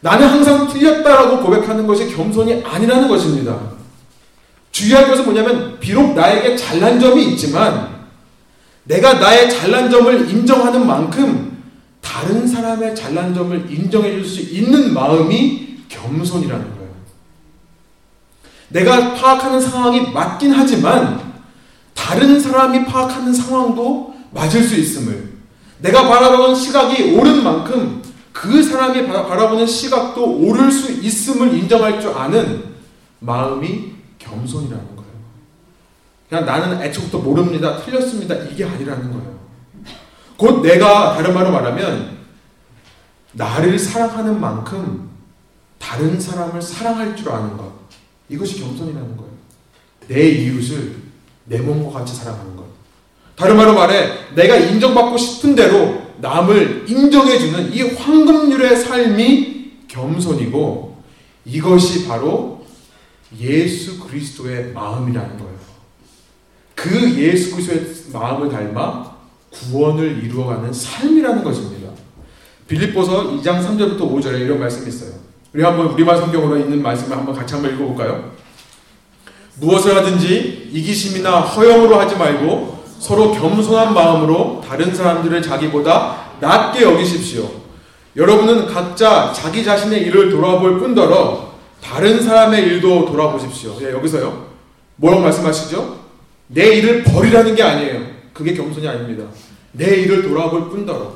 나는 0.00 0.26
항상 0.28 0.68
틀렸다라고 0.68 1.40
고백하는 1.40 1.86
것이 1.86 2.14
겸손이 2.14 2.62
아니라는 2.64 3.08
것입니다. 3.08 3.58
주의할 4.70 5.08
것은 5.08 5.24
뭐냐면 5.24 5.78
비록 5.80 6.14
나에게 6.14 6.56
잘난 6.56 7.00
점이 7.00 7.32
있지만 7.32 7.98
내가 8.84 9.14
나의 9.14 9.50
잘난 9.50 9.90
점을 9.90 10.30
인정하는 10.30 10.86
만큼 10.86 11.47
다른 12.00 12.46
사람의 12.46 12.94
잘난 12.96 13.34
점을 13.34 13.70
인정해 13.70 14.12
줄 14.12 14.24
수 14.24 14.40
있는 14.40 14.92
마음이 14.94 15.78
겸손이라는 15.88 16.64
거예요. 16.64 16.88
내가 18.68 19.14
파악하는 19.14 19.60
상황이 19.60 20.12
맞긴 20.12 20.52
하지만 20.52 21.32
다른 21.94 22.40
사람이 22.40 22.84
파악하는 22.86 23.32
상황도 23.32 24.14
맞을 24.30 24.62
수 24.62 24.74
있음을 24.76 25.32
내가 25.78 26.08
바라보는 26.08 26.54
시각이 26.54 27.14
옳은 27.14 27.42
만큼 27.42 28.02
그 28.32 28.62
사람이 28.62 29.06
바라보는 29.06 29.66
시각도 29.66 30.24
옳을 30.38 30.70
수 30.70 30.92
있음을 30.92 31.54
인정할 31.54 32.00
줄 32.00 32.10
아는 32.12 32.64
마음이 33.20 33.92
겸손이라는 34.18 34.96
거예요. 34.96 35.08
그냥 36.28 36.44
나는 36.44 36.80
애초부터 36.82 37.18
모릅니다. 37.18 37.78
틀렸습니다. 37.82 38.34
이게 38.34 38.64
아니라는 38.64 39.10
거예요. 39.10 39.38
곧 40.38 40.62
내가 40.62 41.14
다른 41.14 41.34
말로 41.34 41.50
말하면 41.50 42.16
나를 43.32 43.78
사랑하는 43.78 44.40
만큼 44.40 45.10
다른 45.78 46.18
사람을 46.18 46.62
사랑할 46.62 47.16
줄 47.16 47.28
아는 47.30 47.56
것. 47.56 47.72
이것이 48.28 48.60
겸손이라는 48.60 49.16
거예요. 49.16 49.32
내 50.06 50.28
이웃을 50.28 50.94
내 51.44 51.58
몸과 51.58 51.98
같이 51.98 52.14
사랑하는 52.14 52.54
것. 52.56 52.64
다른 53.34 53.56
말로 53.56 53.74
말해 53.74 54.32
내가 54.34 54.56
인정받고 54.56 55.16
싶은 55.18 55.56
대로 55.56 56.02
남을 56.18 56.84
인정해주는 56.88 57.72
이 57.72 57.82
황금률의 57.94 58.76
삶이 58.76 59.72
겸손이고 59.88 61.02
이것이 61.44 62.06
바로 62.06 62.64
예수 63.40 63.98
그리스도의 63.98 64.72
마음이라는 64.72 65.36
거예요. 65.36 65.58
그 66.76 67.16
예수 67.16 67.50
그리스도의 67.52 68.12
마음을 68.12 68.48
닮아 68.50 69.17
구원을 69.58 70.24
이루어가는 70.24 70.72
삶이라는 70.72 71.44
것입니다. 71.44 71.90
빌립보서 72.66 73.30
2장 73.32 73.64
3절부터 73.64 74.00
5절에 74.00 74.40
이런 74.40 74.60
말씀이 74.60 74.88
있어요. 74.88 75.12
우리 75.52 75.62
한번 75.62 75.86
우리말 75.86 76.16
성경으로 76.16 76.58
있는 76.58 76.82
말씀을 76.82 77.16
한번 77.16 77.34
같이 77.34 77.54
한번 77.54 77.74
읽어볼까요? 77.74 78.32
무엇을 79.56 79.96
하든지 79.96 80.70
이기심이나 80.72 81.40
허영으로 81.40 81.98
하지 81.98 82.16
말고 82.16 82.84
서로 82.98 83.32
겸손한 83.32 83.94
마음으로 83.94 84.62
다른 84.66 84.94
사람들을 84.94 85.40
자기보다 85.42 86.28
낮게 86.40 86.82
여기십시오. 86.82 87.50
여러분은 88.16 88.66
각자 88.66 89.32
자기 89.32 89.64
자신의 89.64 90.02
일을 90.02 90.30
돌아볼 90.30 90.78
뿐더러 90.78 91.52
다른 91.82 92.22
사람의 92.22 92.62
일도 92.62 93.06
돌아보십시오. 93.06 93.76
예, 93.80 93.92
여기서요. 93.92 94.48
뭐라고 94.96 95.22
말씀하시죠? 95.22 95.98
내 96.48 96.76
일을 96.76 97.04
버리라는 97.04 97.54
게 97.54 97.62
아니에요. 97.62 98.06
그게 98.32 98.54
겸손이 98.54 98.86
아닙니다. 98.86 99.24
내 99.78 100.00
일을 100.00 100.22
돌아볼 100.22 100.68
뿐더러 100.70 101.12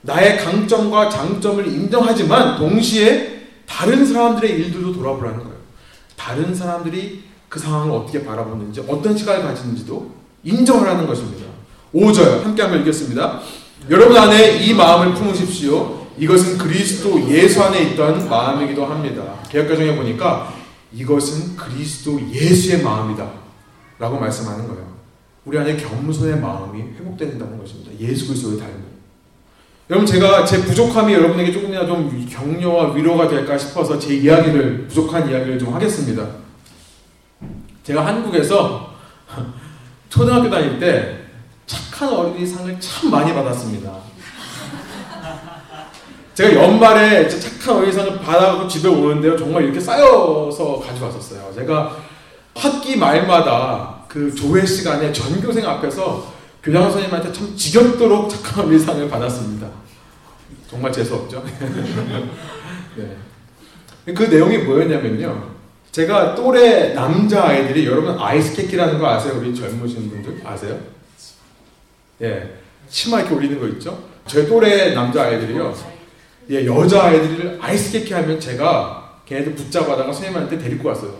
나의 0.00 0.38
강점과 0.38 1.10
장점을 1.10 1.66
인정하지만 1.66 2.56
동시에 2.56 3.48
다른 3.66 4.04
사람들의 4.04 4.50
일들도 4.50 4.94
돌아보라는 4.94 5.44
거예요. 5.44 5.56
다른 6.16 6.54
사람들이 6.54 7.22
그 7.48 7.58
상황을 7.58 7.94
어떻게 7.94 8.24
바라보는지 8.24 8.82
어떤 8.88 9.16
시각을 9.16 9.42
가지는지도 9.42 10.10
인정하라는 10.42 11.06
것입니다. 11.06 11.44
5절 11.94 12.42
함께 12.42 12.62
한번 12.62 12.80
읽겠습니다. 12.80 13.40
여러분 13.90 14.16
안에 14.16 14.64
이 14.64 14.72
마음을 14.72 15.14
품으십시오. 15.14 16.06
이것은 16.18 16.56
그리스도 16.58 17.28
예수 17.28 17.62
안에 17.62 17.82
있던 17.82 18.28
마음이기도 18.28 18.84
합니다. 18.86 19.22
개혁가정에 19.50 19.96
보니까 19.96 20.54
이것은 20.92 21.56
그리스도 21.56 22.20
예수의 22.32 22.82
마음이다. 22.82 23.28
라고 23.98 24.18
말씀하는 24.18 24.66
거예요. 24.68 24.99
우리 25.44 25.58
안에 25.58 25.76
겸손의 25.76 26.40
마음이 26.40 26.82
회복된다는 26.98 27.58
것입니다. 27.58 27.90
예수 27.98 28.26
그리스도의 28.26 28.58
닮음. 28.58 28.90
여러분 29.88 30.06
제가 30.06 30.44
제 30.44 30.62
부족함이 30.62 31.12
여러분에게 31.12 31.50
조금이나 31.50 31.86
좀 31.86 32.26
격려와 32.30 32.92
위로가 32.92 33.26
될까 33.26 33.58
싶어서 33.58 33.98
제 33.98 34.14
이야기를 34.14 34.86
부족한 34.86 35.28
이야기를 35.28 35.58
좀 35.58 35.74
하겠습니다. 35.74 36.26
제가 37.82 38.06
한국에서 38.06 38.94
초등학교 40.08 40.50
다닐 40.50 40.78
때 40.78 41.20
착한 41.66 42.12
어린이 42.12 42.46
상을 42.46 42.78
참 42.78 43.10
많이 43.10 43.32
받았습니다. 43.32 43.92
제가 46.34 46.54
연말에 46.54 47.28
착한 47.28 47.78
어린이 47.78 47.92
상을 47.92 48.20
받아고 48.20 48.68
집에 48.68 48.88
오는데요. 48.88 49.36
정말 49.36 49.64
이렇게 49.64 49.80
쌓여서 49.80 50.80
가져왔었어요. 50.86 51.52
제가 51.54 51.96
학기 52.54 52.96
말마다 52.96 53.99
그 54.10 54.34
조회 54.34 54.66
시간에 54.66 55.12
전교생 55.12 55.64
앞에서 55.64 56.34
교장 56.64 56.82
선생님한테 56.82 57.32
참 57.32 57.56
지겹도록 57.56 58.28
착한 58.28 58.64
어린이 58.64 58.82
상을 58.82 59.08
받았습니다. 59.08 59.68
정말 60.68 60.90
재수없죠? 60.90 61.44
네. 62.96 63.16
그 64.12 64.24
내용이 64.24 64.58
뭐였냐면요. 64.58 65.50
제가 65.92 66.34
또래 66.34 66.92
남자 66.92 67.44
아이들이 67.44 67.86
여러분 67.86 68.18
아이스케키라는 68.18 68.98
거 68.98 69.06
아세요? 69.08 69.38
우리 69.38 69.54
젊으신 69.54 70.10
분들 70.10 70.40
아세요? 70.44 70.76
예, 72.22 72.58
치마 72.88 73.20
이렇게 73.20 73.34
올리는 73.34 73.60
거 73.60 73.68
있죠? 73.68 74.06
저희 74.26 74.48
또래 74.48 74.92
남자 74.92 75.22
아이들이요. 75.22 75.72
예, 76.50 76.66
여자 76.66 77.04
아이들을 77.04 77.58
아이스케키 77.60 78.12
하면 78.12 78.40
제가 78.40 79.20
걔네들 79.24 79.54
붙잡아다가 79.54 80.12
선생님한테 80.12 80.58
데리고 80.58 80.88
왔어요. 80.88 81.14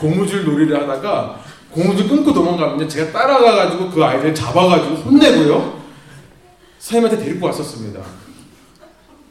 고무줄 0.00 0.44
놀이를 0.46 0.82
하다가 0.82 1.40
고무줄 1.70 2.08
끊고 2.08 2.32
도망가면 2.32 2.88
제가 2.88 3.12
따라가가지고 3.12 3.90
그 3.90 4.02
아이들 4.02 4.34
잡아가지고 4.34 4.94
혼내고요. 4.96 5.80
선생님한테 6.78 7.24
데리고 7.24 7.46
왔었습니다. 7.46 8.00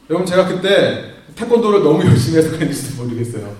여러분 0.08 0.24
제가 0.24 0.46
그때 0.46 1.14
태권도를 1.34 1.82
너무 1.82 2.04
열심히 2.06 2.38
해서 2.38 2.50
그랬는지도 2.50 3.02
모르겠어요. 3.02 3.54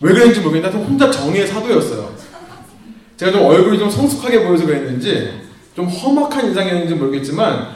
왜 0.00 0.12
그랬는지 0.12 0.40
모르겠는데 0.40 0.76
혼자 0.76 1.10
정의의 1.10 1.46
사도였어요. 1.46 2.12
제가 3.16 3.30
좀 3.30 3.42
얼굴이 3.42 3.78
좀 3.78 3.88
성숙하게 3.88 4.44
보여서 4.44 4.66
그랬는지 4.66 5.40
좀 5.76 5.86
험악한 5.86 6.46
인상이었는지 6.48 6.94
모르겠지만 6.94 7.68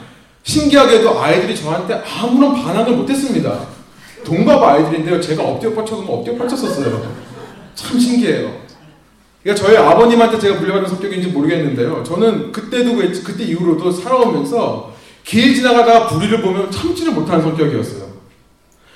신기하게도 0.43 1.19
아이들이 1.19 1.55
저한테 1.55 1.93
아무런 1.93 2.53
반항을 2.61 2.93
못했습니다. 2.97 3.67
동갑 4.25 4.61
아이들인데요. 4.61 5.19
제가 5.21 5.43
엎드려 5.43 5.73
뻗쳐도 5.73 6.01
엎드려 6.03 6.37
뻗쳤었어요. 6.37 7.28
참 7.75 7.99
신기해요. 7.99 8.59
그러니까 9.43 9.65
저희 9.65 9.77
아버님한테 9.77 10.37
제가 10.37 10.59
물려받은 10.59 10.87
성격인지 10.89 11.29
모르겠는데요. 11.29 12.03
저는 12.03 12.51
그때도 12.51 12.95
그때 13.23 13.43
이후로도 13.45 13.91
살아오면서 13.91 14.93
길 15.23 15.55
지나가다가 15.55 16.07
불의를 16.07 16.41
보면 16.41 16.71
참지를 16.71 17.13
못하는 17.13 17.41
성격이었어요. 17.43 18.09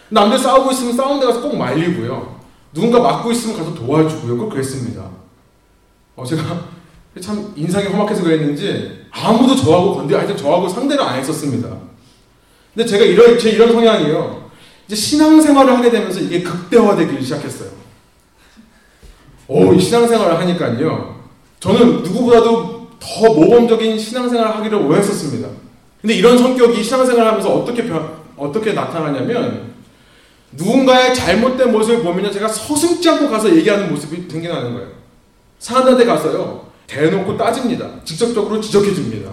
남들 0.10 0.38
싸우고 0.38 0.72
있으면 0.72 0.94
싸우는 0.96 1.20
데 1.20 1.26
가서 1.26 1.42
꼭 1.42 1.58
말리고요. 1.58 2.40
누군가 2.74 3.00
맞고 3.00 3.32
있으면 3.32 3.58
가서 3.58 3.74
도와주고요. 3.74 4.38
꼭 4.38 4.50
그랬습니다. 4.50 5.10
어, 6.16 6.26
제가 6.26 6.66
참 7.22 7.54
인상이 7.56 7.88
험악해서 7.88 8.24
그랬는지 8.24 9.06
아무도 9.12 9.56
저하고 9.56 9.96
건드, 9.96 10.14
하여튼 10.14 10.36
저하고 10.36 10.68
상대를 10.68 11.04
안 11.04 11.20
했었습니다. 11.20 11.70
근데 12.74 12.88
제가 12.88 13.06
이런, 13.06 13.38
제 13.38 13.52
이런 13.52 13.72
성향이요. 13.72 14.50
이제 14.88 14.96
신앙생활을 14.96 15.78
하게 15.78 15.92
되면서 15.92 16.20
이게 16.20 16.42
극대화되기 16.42 17.24
시작했어요. 17.24 17.83
오, 19.48 19.74
이 19.74 19.80
신앙생활을 19.80 20.40
하니까요. 20.40 21.22
저는 21.60 22.04
누구보다도 22.04 22.88
더 23.00 23.34
모범적인 23.34 23.98
신앙생활을 23.98 24.56
하기를 24.58 24.78
원했었습니다. 24.78 25.48
근데 26.02 26.16
이런 26.16 26.38
성격이 26.38 26.84
신앙생활을 26.84 27.32
하면서 27.32 27.54
어떻게, 27.54 27.90
어떻게 28.38 28.74
나타나냐면 28.74 29.74
누군가의 30.52 31.16
잘못된 31.16 31.72
모습을 31.72 32.04
보면 32.04 32.32
제가 32.32 32.48
서슴지 32.48 33.10
않고 33.10 33.30
가서 33.30 33.56
얘기하는 33.56 33.90
모습이 33.90 34.30
생겨나는 34.30 34.74
거예요. 34.74 34.90
사람한테 35.60 36.06
가서요. 36.06 36.68
대놓고 36.88 37.38
따집니다. 37.38 37.88
직접적으로 38.04 38.60
지적해 38.60 38.94
줍니다. 38.94 39.32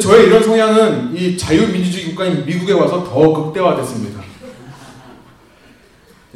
저의 0.00 0.26
이런 0.26 0.42
성향은 0.42 1.14
이 1.14 1.36
자유민주주의 1.36 2.06
국가인 2.06 2.44
미국에 2.44 2.72
와서 2.72 3.04
더 3.04 3.32
극대화됐습니다. 3.32 4.22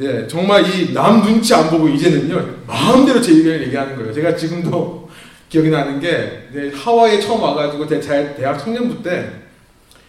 예, 0.01 0.27
정말 0.29 0.65
이 0.65 0.93
남 0.95 1.23
눈치 1.23 1.53
안 1.55 1.69
보고 1.71 1.89
이제는요 1.89 2.45
마음대로 2.67 3.21
제 3.21 3.33
의견을 3.33 3.63
얘기하는 3.65 3.97
거예요. 3.97 4.13
제가 4.13 4.37
지금도 4.37 5.09
기억이 5.49 5.71
나는 5.71 5.99
게 6.01 6.49
하와이에 6.75 7.21
처음 7.21 7.43
와가지고 7.43 7.87
제 7.89 8.35
대학 8.37 8.59
청년부 8.59 9.03
때 9.03 9.31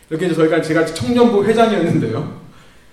이렇게 0.10 0.25
이제 0.28 0.36
저희가 0.36 0.62
제가 0.62 0.86
청년부 0.86 1.43
회장이었는데요. 1.45 2.39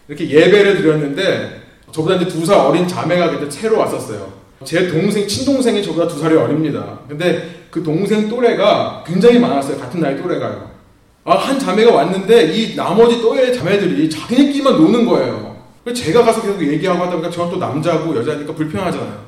이렇게 0.09 0.29
예배를 0.31 0.77
드렸는데 0.77 1.63
저보다 1.93 2.17
이제 2.17 2.27
두 2.29 2.45
살 2.47 2.59
어린 2.59 2.87
자매가 2.87 3.31
그때 3.31 3.49
채로 3.49 3.79
왔었어요. 3.79 4.33
제 4.65 4.89
동생, 4.89 5.27
친동생이 5.29 5.83
저보다 5.83 6.09
두 6.09 6.19
살이 6.19 6.35
어립니다. 6.37 7.01
근데 7.09 7.67
그 7.71 7.83
동생 7.83 8.29
또래가 8.29 9.05
굉장히 9.07 9.39
많았어요. 9.39 9.79
같은 9.79 10.01
나이 10.01 10.17
또래가요. 10.17 10.71
아, 11.25 11.35
한 11.35 11.59
자매가 11.59 11.93
왔는데 11.93 12.53
이 12.55 12.75
나머지 12.77 13.21
또래 13.21 13.53
자매들이 13.53 14.09
자기네끼리만 14.09 14.77
노는 14.77 15.05
거예요. 15.07 15.46
제가 15.95 16.25
가서 16.25 16.43
계속 16.43 16.61
얘기하고 16.61 17.01
하다 17.01 17.13
보니까 17.13 17.31
저는 17.31 17.53
또 17.53 17.57
남자고 17.59 18.17
여자니까 18.17 18.55
불편하잖아요. 18.55 19.27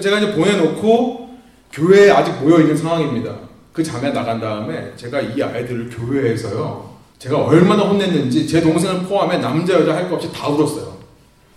제가 0.00 0.18
이제 0.18 0.32
보내놓고 0.32 1.30
교회에 1.72 2.10
아직 2.10 2.32
모여있는 2.42 2.76
상황입니다. 2.76 3.34
그 3.72 3.82
자매 3.82 4.10
나간 4.10 4.40
다음에 4.40 4.92
제가 4.96 5.20
이 5.20 5.42
아이들을 5.42 5.90
교회에서요. 5.90 6.90
제가 7.18 7.38
얼마나 7.38 7.82
혼냈는지 7.82 8.46
제 8.46 8.60
동생을 8.60 9.02
포함해 9.02 9.38
남자 9.38 9.74
여자 9.74 9.94
할것 9.94 10.12
없이 10.12 10.32
다 10.32 10.48
울었어요. 10.48 10.96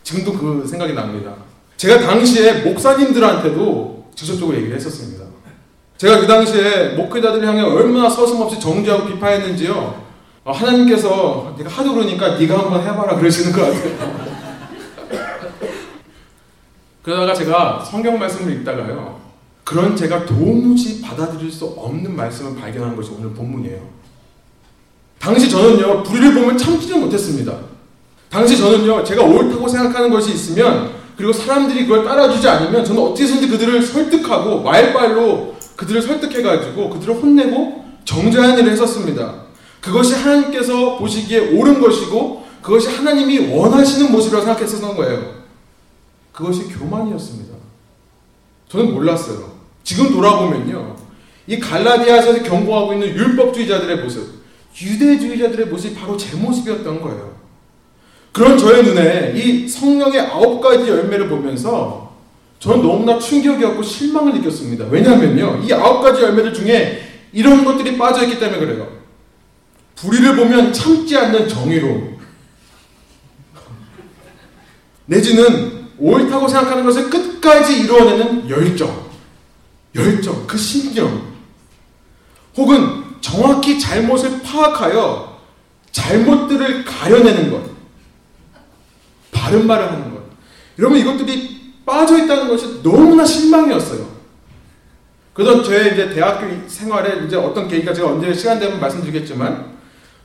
지금도 0.03 0.33
그 0.33 0.67
생각이 0.67 0.93
납니다. 0.93 1.33
제가 1.77 1.99
당시에 1.99 2.63
목사님들한테도 2.63 4.11
직접적으로 4.15 4.57
얘기를 4.57 4.75
했었습니다. 4.75 5.25
제가 5.97 6.19
그 6.19 6.27
당시에 6.27 6.89
목회자들을 6.95 7.47
향해 7.47 7.61
얼마나 7.61 8.09
서슴없이 8.09 8.59
정죄하고 8.59 9.05
비판했는지요. 9.07 10.03
어, 10.45 10.51
하나님께서 10.51 11.55
네가 11.57 11.69
하도 11.69 11.93
그러니까 11.93 12.37
네가 12.37 12.59
한번 12.59 12.81
해봐라 12.81 13.15
그러시는 13.15 13.53
것 13.53 13.61
같아요. 13.61 14.33
그러다가 17.01 17.33
제가 17.33 17.83
성경 17.83 18.17
말씀을 18.19 18.53
읽다가요. 18.53 19.21
그런 19.63 19.95
제가 19.95 20.25
도무지 20.25 21.01
받아들일 21.01 21.51
수 21.51 21.65
없는 21.65 22.15
말씀을 22.15 22.59
발견한 22.59 22.95
것이 22.95 23.11
오늘 23.17 23.31
본문이에요. 23.31 23.79
당시 25.19 25.49
저는요, 25.49 26.03
불의를 26.03 26.33
보면 26.33 26.57
참지를 26.57 26.99
못했습니다. 26.99 27.53
당시 28.29 28.57
저는요, 28.57 29.03
제가 29.05 29.23
옳다고 29.23 29.67
생각하는 29.69 30.09
것이 30.09 30.33
있으면, 30.33 30.91
그리고 31.15 31.31
사람들이 31.31 31.87
그걸 31.87 32.03
따라주지 32.03 32.45
않으면, 32.45 32.83
저는 32.83 33.01
어떻게든지 33.01 33.47
그들을 33.47 33.81
설득하고, 33.81 34.61
말발로 34.63 35.55
그들을 35.77 36.01
설득해가지고, 36.01 36.89
그들을 36.89 37.15
혼내고, 37.15 37.85
정죄하는 38.03 38.59
일을 38.59 38.73
했었습니다. 38.73 39.42
그것이 39.83 40.13
하나님께서 40.13 40.97
보시기에 40.97 41.57
옳은 41.57 41.81
것이고, 41.81 42.45
그것이 42.61 42.87
하나님이 42.87 43.53
원하시는 43.53 44.13
모습이라고 44.13 44.45
생각했었던 44.45 44.95
거예요. 44.95 45.43
그것이 46.31 46.69
교만이었습니다. 46.69 47.53
저는 48.69 48.93
몰랐어요. 48.93 49.51
지금 49.83 50.13
돌아보면요. 50.13 50.95
이 51.47 51.59
갈라디아에서 51.59 52.43
경고하고 52.43 52.93
있는 52.93 53.09
율법주의자들의 53.09 54.03
모습, 54.03 54.25
유대주의자들의 54.81 55.65
모습이 55.65 55.95
바로 55.95 56.15
제 56.15 56.37
모습이었던 56.37 57.01
거예요. 57.01 57.33
그런 58.31 58.57
저의 58.57 58.83
눈에 58.83 59.33
이 59.35 59.67
성령의 59.67 60.21
아홉 60.21 60.61
가지 60.61 60.89
열매를 60.89 61.27
보면서 61.27 62.13
저는 62.59 62.81
너무나 62.81 63.19
충격이었고 63.19 63.83
실망을 63.83 64.33
느꼈습니다. 64.35 64.85
왜냐하면요. 64.85 65.63
이 65.67 65.73
아홉 65.73 66.01
가지 66.01 66.21
열매들 66.21 66.53
중에 66.53 67.03
이런 67.33 67.65
것들이 67.65 67.97
빠져있기 67.97 68.39
때문에 68.39 68.59
그래요. 68.59 69.02
불의를 69.95 70.35
보면 70.35 70.73
참지 70.73 71.17
않는 71.17 71.47
정의로 71.47 72.13
내지는 75.05 75.87
옳다고 75.97 76.47
생각하는 76.47 76.83
것을 76.83 77.09
끝까지 77.09 77.81
이루어내는 77.81 78.49
열정, 78.49 79.09
열정, 79.95 80.47
그 80.47 80.57
신경, 80.57 81.33
혹은 82.55 83.03
정확히 83.21 83.79
잘못을 83.79 84.41
파악하여 84.41 85.39
잘못들을 85.91 86.83
가려내는 86.83 87.51
것. 87.51 87.71
바른 89.31 89.67
말을 89.67 89.91
하는 89.91 90.13
것. 90.13 90.23
여러분 90.79 90.97
이것들이 90.97 91.73
빠져 91.85 92.23
있다는 92.23 92.47
것이 92.47 92.81
너무나 92.81 93.25
실망이었어요. 93.25 94.13
그래서 95.33 95.63
저의 95.63 95.93
이제 95.93 96.09
대학교 96.13 96.67
생활에 96.67 97.25
이제 97.25 97.35
어떤 97.35 97.67
계기가 97.67 97.93
제가 97.93 98.09
언제 98.09 98.33
시간 98.33 98.59
되면 98.59 98.79
말씀드리겠지만 98.79 99.73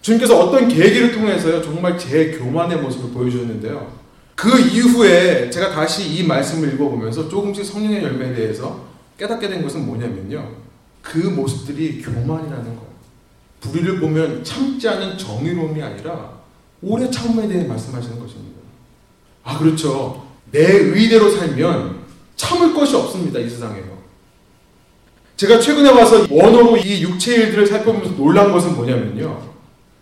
주님께서 0.02 0.38
어떤 0.38 0.68
계기를 0.68 1.12
통해서요 1.12 1.62
정말 1.62 1.98
제 1.98 2.30
교만의 2.38 2.78
모습을 2.78 3.10
보여주셨는데요. 3.10 3.98
그 4.34 4.58
이후에 4.60 5.50
제가 5.50 5.72
다시 5.72 6.08
이 6.14 6.22
말씀을 6.24 6.74
읽어보면서 6.74 7.28
조금씩 7.28 7.64
성령의 7.64 8.04
열매에 8.04 8.34
대해서 8.34 8.84
깨닫게 9.18 9.48
된 9.48 9.62
것은 9.62 9.84
뭐냐면요. 9.84 10.48
그 11.02 11.18
모습들이 11.18 12.00
교만이라는 12.02 12.64
거예요. 12.64 12.88
불의를 13.60 13.98
보면 13.98 14.44
참지 14.44 14.88
않은 14.88 15.18
정의로움이 15.18 15.82
아니라 15.82 16.38
오래 16.80 17.10
참음에 17.10 17.48
대해 17.48 17.64
말씀하시는 17.66 18.20
것입니다. 18.20 18.60
아, 19.42 19.58
그렇죠. 19.58 20.28
내 20.52 20.60
의대로 20.60 21.30
살면 21.30 21.98
참을 22.36 22.72
것이 22.72 22.94
없습니다. 22.94 23.40
이 23.40 23.50
세상에요. 23.50 23.98
제가 25.36 25.60
최근에 25.60 25.90
와서 25.90 26.26
원어로 26.30 26.76
이 26.76 27.02
육체 27.02 27.34
일들을 27.34 27.66
살펴보면서 27.66 28.16
놀란 28.16 28.52
것은 28.52 28.74
뭐냐면요. 28.76 29.57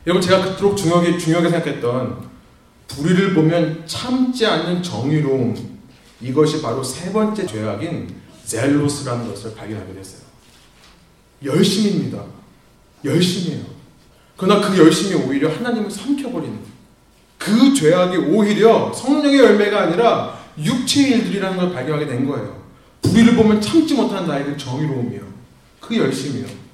여러분, 0.07 0.23
제가 0.23 0.45
그토록 0.45 0.77
중요하게, 0.77 1.19
중요하게 1.19 1.51
생각했던 1.51 2.29
불의를 2.87 3.35
보면 3.35 3.83
참지 3.87 4.47
않는 4.47 4.83
정의로움. 4.83 5.77
이것이 6.21 6.63
바로 6.63 6.83
세 6.83 7.13
번째 7.13 7.45
죄악인 7.45 8.15
젤로스라는 8.45 9.29
것을 9.29 9.55
발견하게 9.55 9.95
됐어요. 9.95 10.23
열심입니다. 11.45 12.23
열심이에요. 13.05 13.65
그러나 14.37 14.67
그 14.67 14.79
열심이 14.79 15.15
오히려 15.15 15.51
하나님을 15.51 15.91
삼켜버리는 15.91 16.57
그 17.39 17.75
죄악이 17.75 18.17
오히려 18.17 18.93
성령의 18.93 19.39
열매가 19.39 19.83
아니라 19.83 20.39
육체의 20.59 21.19
일들이라는 21.19 21.57
걸 21.57 21.73
발견하게 21.73 22.07
된 22.07 22.27
거예요. 22.27 22.63
불의를 23.03 23.35
보면 23.35 23.61
참지 23.61 23.95
나의 23.95 24.45
그 24.45 24.57
정의로움이요. 24.57 25.21
그 25.81 25.97
열심이요. 25.97 26.66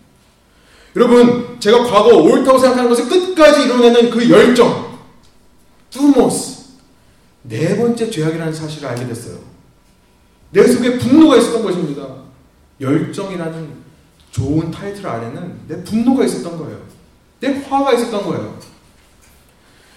여러분, 0.96 1.56
제가 1.58 1.84
과거 1.84 2.16
옳다고 2.18 2.58
생각하는 2.58 2.90
것을 2.90 3.08
끝까지 3.08 3.64
이뤄내는 3.64 4.10
그 4.10 4.28
열정, 4.28 4.98
뚜모스, 5.90 6.62
네 7.42 7.76
번째 7.76 8.10
죄악이라는 8.10 8.52
사실을 8.52 8.88
알게 8.88 9.06
됐어요. 9.06 9.38
내 10.50 10.66
속에 10.66 10.98
분노가 10.98 11.36
있었던 11.36 11.62
것입니다. 11.62 12.06
열정이라는 12.80 13.82
좋은 14.30 14.70
타이틀 14.70 15.06
안에는 15.06 15.60
내 15.68 15.82
분노가 15.82 16.24
있었던 16.24 16.58
거예요. 16.58 16.78
내 17.40 17.48
화가 17.48 17.92
있었던 17.94 18.24
거예요. 18.24 18.58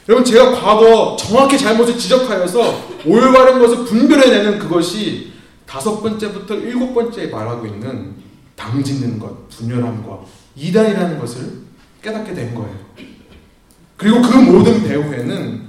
여러분 0.07 0.23
제가 0.23 0.51
과거 0.51 1.15
정확히 1.17 1.57
잘못을 1.57 1.97
지적하여서 1.97 2.89
올바른 3.05 3.59
것을 3.59 3.85
분별해내는 3.85 4.59
그것이 4.59 5.33
다섯 5.65 5.99
번째부터 6.01 6.55
일곱 6.55 6.93
번째에 6.93 7.27
말하고 7.27 7.65
있는 7.65 8.15
당짓는 8.55 9.19
것, 9.19 9.49
분열함과 9.49 10.25
이단이라는 10.55 11.19
것을 11.19 11.65
깨닫게 12.01 12.33
된 12.33 12.55
거예요. 12.55 12.75
그리고 13.97 14.21
그 14.21 14.37
모든 14.37 14.83
배후에는 14.83 15.61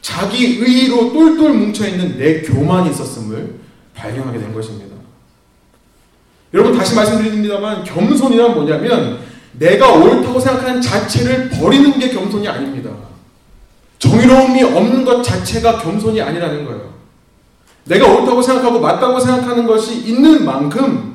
자기 0.00 0.58
의로 0.58 1.12
똘똘 1.12 1.52
뭉쳐있는 1.54 2.18
내 2.18 2.42
교만이 2.42 2.90
있었음을 2.90 3.54
발견하게 3.94 4.38
된 4.38 4.52
것입니다. 4.52 4.94
여러분 6.52 6.76
다시 6.76 6.94
말씀드립니다만 6.94 7.84
겸손이란 7.84 8.54
뭐냐면 8.54 9.20
내가 9.52 9.92
옳다고 9.92 10.38
생각하는 10.38 10.80
자체를 10.80 11.48
버리는 11.50 11.98
게 11.98 12.10
겸손이 12.10 12.46
아닙니다. 12.46 12.90
정의로움이 13.98 14.62
없는 14.62 15.04
것 15.04 15.22
자체가 15.22 15.78
겸손이 15.78 16.20
아니라는 16.20 16.64
거예요. 16.64 16.94
내가 17.84 18.06
옳다고 18.06 18.40
생각하고 18.42 18.80
맞다고 18.80 19.18
생각하는 19.18 19.66
것이 19.66 20.00
있는 20.00 20.44
만큼 20.44 21.13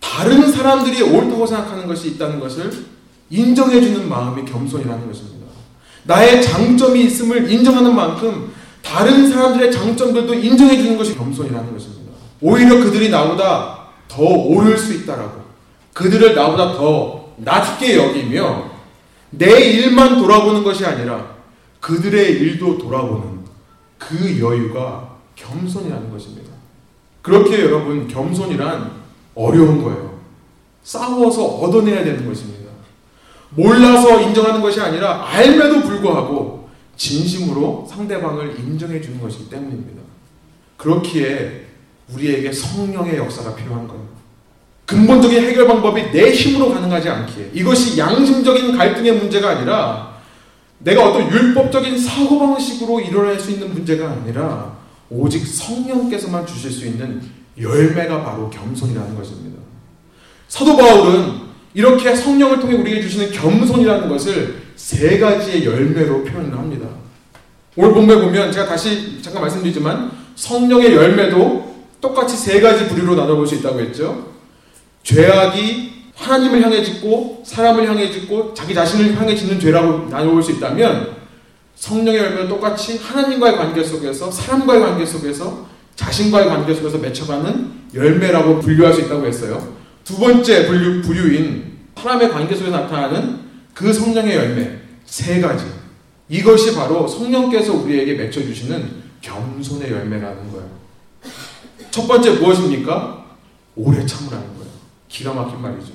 다른 0.00 0.50
사람들이 0.50 1.02
옳다고 1.02 1.46
생각하는 1.46 1.86
것이 1.86 2.08
있다는 2.08 2.40
것을 2.40 2.70
인정해주는 3.30 4.08
마음이 4.08 4.44
겸손이라는 4.44 5.06
것입니다. 5.06 5.46
나의 6.04 6.42
장점이 6.42 7.04
있음을 7.04 7.50
인정하는 7.50 7.94
만큼 7.94 8.52
다른 8.82 9.30
사람들의 9.30 9.70
장점들도 9.70 10.32
인정해주는 10.34 10.96
것이 10.96 11.14
겸손이라는 11.16 11.72
것입니다. 11.72 12.12
오히려 12.40 12.82
그들이 12.82 13.10
나보다 13.10 13.78
더 14.08 14.22
오를 14.22 14.76
수 14.78 14.94
있다라고 14.94 15.42
그들을 15.92 16.34
나보다 16.34 16.72
더 16.74 17.32
낮게 17.36 17.96
여기며 17.96 18.70
내 19.30 19.60
일만 19.60 20.18
돌아보는 20.18 20.64
것이 20.64 20.86
아니라 20.86 21.36
그들의 21.80 22.32
일도 22.32 22.78
돌아보는 22.78 23.40
그 23.98 24.40
여유가 24.40 25.16
겸손이라는 25.34 26.10
것입니다. 26.10 26.50
그렇게 27.20 27.60
여러분 27.60 28.08
겸손이란 28.08 28.97
어려운 29.38 29.82
거예요. 29.82 30.18
싸워서 30.82 31.44
얻어내야 31.44 32.02
되는 32.02 32.26
것입니다. 32.26 32.70
몰라서 33.50 34.20
인정하는 34.20 34.60
것이 34.60 34.80
아니라 34.80 35.26
알매도 35.28 35.82
불구하고 35.82 36.68
진심으로 36.96 37.86
상대방을 37.88 38.58
인정해 38.58 39.00
주는 39.00 39.20
것이기 39.20 39.48
때문입니다. 39.48 40.02
그렇기에 40.76 41.66
우리에게 42.12 42.52
성령의 42.52 43.16
역사가 43.16 43.54
필요한 43.54 43.86
거예요. 43.86 44.08
근본적인 44.86 45.44
해결 45.44 45.66
방법이 45.66 46.10
내 46.10 46.32
힘으로 46.32 46.72
가능하지 46.72 47.08
않기에 47.08 47.50
이것이 47.52 47.98
양심적인 47.98 48.76
갈등의 48.76 49.12
문제가 49.12 49.50
아니라 49.50 50.18
내가 50.78 51.08
어떤 51.08 51.30
율법적인 51.30 51.98
사고방식으로 51.98 53.00
일어날 53.00 53.38
수 53.38 53.50
있는 53.50 53.72
문제가 53.72 54.10
아니라 54.10 54.76
오직 55.10 55.46
성령께서만 55.46 56.46
주실 56.46 56.70
수 56.70 56.86
있는 56.86 57.20
열매가 57.60 58.24
바로 58.24 58.50
겸손이라는 58.50 59.16
것입니다. 59.16 59.60
사도 60.48 60.76
바울은 60.76 61.48
이렇게 61.74 62.14
성령을 62.14 62.60
통해 62.60 62.74
우리에게 62.74 63.02
주시는 63.02 63.30
겸손이라는 63.32 64.08
것을 64.08 64.62
세 64.76 65.18
가지의 65.18 65.64
열매로 65.64 66.24
표현을 66.24 66.56
합니다. 66.56 66.88
오늘 67.76 67.92
본문에 67.92 68.20
보면 68.20 68.50
제가 68.50 68.66
다시 68.66 69.20
잠깐 69.22 69.42
말씀드리지만 69.42 70.10
성령의 70.34 70.94
열매도 70.94 71.76
똑같이 72.00 72.36
세 72.36 72.60
가지 72.60 72.88
부류로 72.88 73.14
나눠볼 73.14 73.46
수 73.46 73.56
있다고 73.56 73.80
했죠. 73.80 74.28
죄악이 75.02 75.88
하나님을 76.14 76.62
향해 76.62 76.82
짓고 76.82 77.42
사람을 77.44 77.88
향해 77.88 78.10
짓고 78.10 78.54
자기 78.54 78.74
자신을 78.74 79.16
향해 79.16 79.34
짓는 79.34 79.60
죄라고 79.60 80.08
나눠볼 80.08 80.42
수 80.42 80.52
있다면 80.52 81.16
성령의 81.76 82.20
열매는 82.20 82.48
똑같이 82.48 82.98
하나님과의 82.98 83.56
관계 83.56 83.84
속에서 83.84 84.30
사람과의 84.30 84.80
관계 84.80 85.06
속에서 85.06 85.66
자신과의 85.98 86.46
관계 86.46 86.72
속에서 86.72 86.96
맺혀가는 86.98 87.72
열매라고 87.92 88.60
분류할 88.60 88.94
수 88.94 89.00
있다고 89.00 89.26
했어요. 89.26 89.74
두 90.04 90.16
번째 90.16 90.68
분류, 90.68 91.02
부류인 91.02 91.76
사람의 91.96 92.30
관계 92.30 92.54
속에 92.54 92.70
나타나는 92.70 93.40
그 93.74 93.92
성령의 93.92 94.36
열매 94.36 94.78
세 95.04 95.40
가지. 95.40 95.64
이것이 96.28 96.76
바로 96.76 97.08
성령께서 97.08 97.74
우리에게 97.74 98.14
맺혀주시는 98.14 99.02
겸손의 99.20 99.90
열매라는 99.90 100.52
거예요. 100.52 100.68
첫 101.90 102.06
번째 102.06 102.30
무엇입니까? 102.30 103.24
오래 103.74 104.06
참으라는 104.06 104.46
거예요. 104.54 104.70
기가 105.08 105.34
막힌 105.34 105.60
말이죠. 105.60 105.94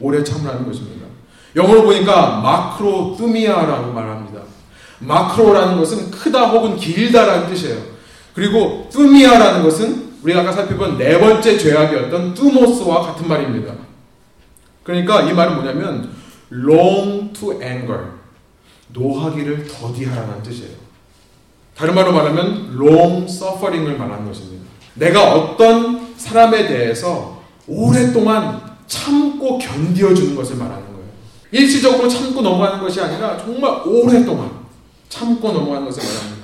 오래 0.00 0.24
참으라는 0.24 0.64
것입니다. 0.64 1.06
영어로 1.54 1.82
보니까 1.82 2.40
마크로 2.40 3.14
뚜미아라고 3.18 3.92
말합니다. 3.92 4.40
마크로라는 5.00 5.76
것은 5.76 6.10
크다 6.10 6.46
혹은 6.48 6.76
길다라는 6.76 7.48
뜻이에요. 7.50 7.97
그리고 8.38 8.88
뚜미아라는 8.92 9.64
것은 9.64 10.12
우리가 10.22 10.42
아까 10.42 10.52
살펴본 10.52 10.96
네 10.96 11.18
번째 11.18 11.58
죄악이었던 11.58 12.34
뚜모스와 12.34 13.02
같은 13.02 13.26
말입니다. 13.26 13.74
그러니까 14.84 15.22
이 15.22 15.32
말은 15.32 15.56
뭐냐면 15.56 16.08
long 16.52 17.32
to 17.32 17.60
anger 17.60 17.98
노하기를 18.92 19.66
더디하라는 19.66 20.40
뜻이에요. 20.44 20.70
다른 21.76 21.96
말로 21.96 22.12
말하면 22.12 22.76
long 22.80 23.24
suffering을 23.24 23.98
말하는 23.98 24.26
것입니다. 24.26 24.64
내가 24.94 25.34
어떤 25.34 26.14
사람에 26.16 26.68
대해서 26.68 27.42
오랫동안 27.66 28.60
참고 28.86 29.58
견디어주는 29.58 30.36
것을 30.36 30.54
말하는 30.54 30.84
거예요. 30.84 31.08
일시적으로 31.50 32.08
참고 32.08 32.40
넘어가는 32.40 32.78
것이 32.78 33.00
아니라 33.00 33.36
정말 33.36 33.82
오랫동안 33.84 34.48
참고 35.08 35.50
넘어가는 35.50 35.84
것을 35.86 36.04
말합니다. 36.04 36.37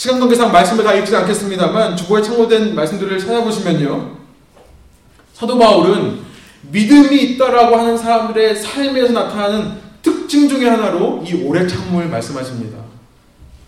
시간 0.00 0.18
관계상 0.18 0.50
말씀을 0.50 0.82
다 0.82 0.94
읽지 0.94 1.14
않겠습니다만 1.14 1.94
주보에 1.94 2.22
참고된 2.22 2.74
말씀들을 2.74 3.18
찾아보시면요. 3.18 4.16
사도 5.34 5.58
바울은 5.58 6.20
믿음이 6.70 7.22
있다라고 7.22 7.76
하는 7.76 7.98
사람들의 7.98 8.56
삶에서 8.56 9.12
나타나는 9.12 9.72
특징 10.00 10.48
중의 10.48 10.70
하나로 10.70 11.22
이 11.26 11.44
오래 11.44 11.66
참음을 11.66 12.08
말씀하십니다. 12.08 12.78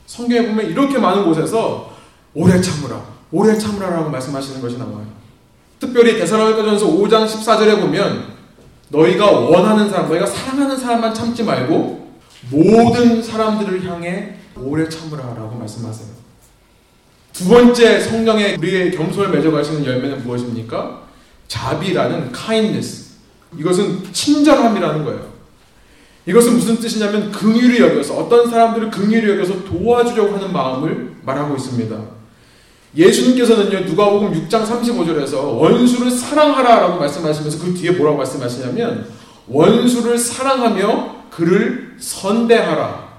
성경에 0.06 0.46
보면 0.46 0.70
이렇게 0.70 0.96
많은 0.96 1.26
곳에서 1.26 1.92
오래 2.32 2.58
참으라, 2.62 3.02
오래 3.30 3.58
참으라라고 3.58 4.08
말씀하시는 4.08 4.62
것이 4.62 4.78
나와요. 4.78 5.04
특별히 5.78 6.18
대사로니가전서 6.18 6.86
5장 6.86 7.26
14절에 7.26 7.78
보면 7.78 8.32
너희가 8.88 9.30
원하는 9.30 9.90
사람, 9.90 10.08
너희가 10.08 10.24
사랑하는 10.24 10.78
사람만 10.78 11.12
참지 11.12 11.42
말고 11.42 12.10
모든 12.50 13.22
사람들을 13.22 13.84
향해 13.84 14.36
오래 14.56 14.88
참으라라고 14.88 15.56
말씀하세요. 15.58 16.21
두 17.32 17.48
번째 17.48 18.00
성령의 18.00 18.56
우리의 18.56 18.90
겸손을 18.92 19.30
맺어가시는 19.30 19.84
열매는 19.84 20.22
무엇입니까? 20.22 21.02
자비라는 21.48 22.32
kindness. 22.32 23.12
이것은 23.58 24.12
친절함이라는 24.12 25.04
거예요. 25.04 25.32
이것은 26.26 26.54
무슨 26.54 26.76
뜻이냐면 26.76 27.32
긍휼히 27.32 27.80
여겨서 27.80 28.16
어떤 28.16 28.48
사람들을 28.48 28.90
긍휼히 28.90 29.28
여겨서 29.30 29.64
도와주려고 29.64 30.36
하는 30.36 30.52
마음을 30.52 31.12
말하고 31.22 31.56
있습니다. 31.56 31.96
예수님께서는요 32.96 33.86
누가복음 33.86 34.32
6장 34.32 34.64
35절에서 34.66 35.58
원수를 35.58 36.10
사랑하라라고 36.10 36.98
말씀하시면서 36.98 37.64
그 37.64 37.74
뒤에 37.74 37.92
뭐라고 37.92 38.18
말씀하시냐면 38.18 39.06
원수를 39.48 40.18
사랑하며 40.18 41.22
그를 41.30 41.96
선대하라 41.98 43.12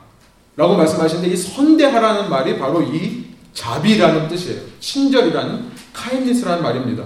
라고 0.55 0.78
말씀하시는데 0.78 1.34
이 1.34 1.36
선대하라는 1.36 2.30
말이 2.30 2.59
바로 2.59 2.84
이 2.84 3.23
자비라는 3.54 4.28
뜻이에요. 4.28 4.60
친절이라는 4.80 5.72
카인니스라는 5.93 6.64
말입니다. 6.64 7.04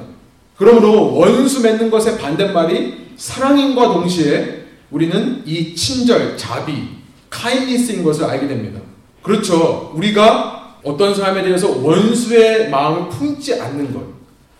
그러므로 0.57 1.15
원수 1.15 1.61
맺는 1.61 1.89
것의 1.89 2.17
반대말이 2.17 3.07
사랑인과 3.17 3.89
동시에 3.89 4.65
우리는 4.89 5.43
이 5.45 5.75
친절, 5.75 6.37
자비, 6.37 6.87
카인니스인 7.29 8.03
것을 8.03 8.25
알게 8.25 8.47
됩니다. 8.47 8.79
그렇죠. 9.21 9.91
우리가 9.95 10.77
어떤 10.83 11.13
사람에 11.13 11.43
대해서 11.43 11.69
원수의 11.69 12.69
마음을 12.69 13.09
품지 13.09 13.59
않는 13.59 13.93
것. 13.93 14.01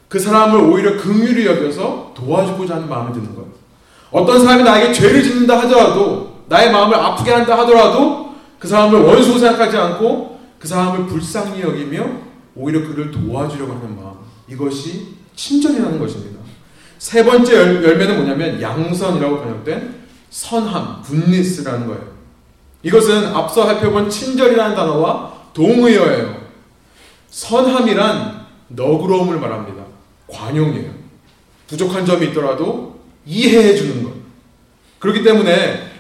그 0.10 0.20
사람을 0.20 0.60
오히려 0.60 0.98
긍휼히 0.98 1.46
여겨서 1.46 2.12
도와주고자 2.16 2.76
하는 2.76 2.90
마음이 2.90 3.14
드는 3.14 3.36
것. 3.36 3.46
어떤 4.12 4.42
사람이 4.42 4.64
나에게 4.64 4.94
죄를 4.94 5.24
짓는다 5.24 5.60
하더라도 5.62 6.38
나의 6.48 6.72
마음을 6.72 6.96
아프게 6.98 7.32
한다 7.32 7.58
하더라도 7.60 8.36
그 8.60 8.68
사람을 8.68 9.02
원수로 9.02 9.38
생각하지 9.40 9.78
않고 9.78 10.37
그 10.60 10.68
사람을 10.68 11.08
불쌍히 11.08 11.62
여기며 11.62 12.08
오히려 12.56 12.88
그를 12.88 13.12
도와주려고 13.12 13.74
하는 13.74 13.96
마음. 13.96 14.18
이것이 14.48 15.16
친절이라는 15.36 16.00
것입니다. 16.00 16.40
세 16.98 17.24
번째 17.24 17.56
열 17.56 17.98
매는 17.98 18.16
뭐냐면 18.18 18.62
양선이라고 18.62 19.42
번역된 19.42 19.96
선함, 20.30 21.02
굿니스라는 21.04 21.88
거예요. 21.88 22.18
이것은 22.84 23.28
앞서 23.28 23.66
살펴본 23.66 24.10
친절이라는 24.10 24.76
단어와 24.76 25.34
동의어예요. 25.54 26.48
선함이란 27.30 28.46
너그러움을 28.70 29.40
말합니다. 29.40 29.84
관용이에요. 30.28 30.92
부족한 31.68 32.06
점이 32.06 32.28
있더라도 32.28 33.00
이해해 33.26 33.76
주는 33.76 34.04
것. 34.04 34.14
그렇기 35.00 35.24
때문에 35.24 35.92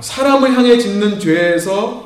사람을 0.00 0.52
향해 0.54 0.78
짓는 0.78 1.18
죄에서 1.18 2.05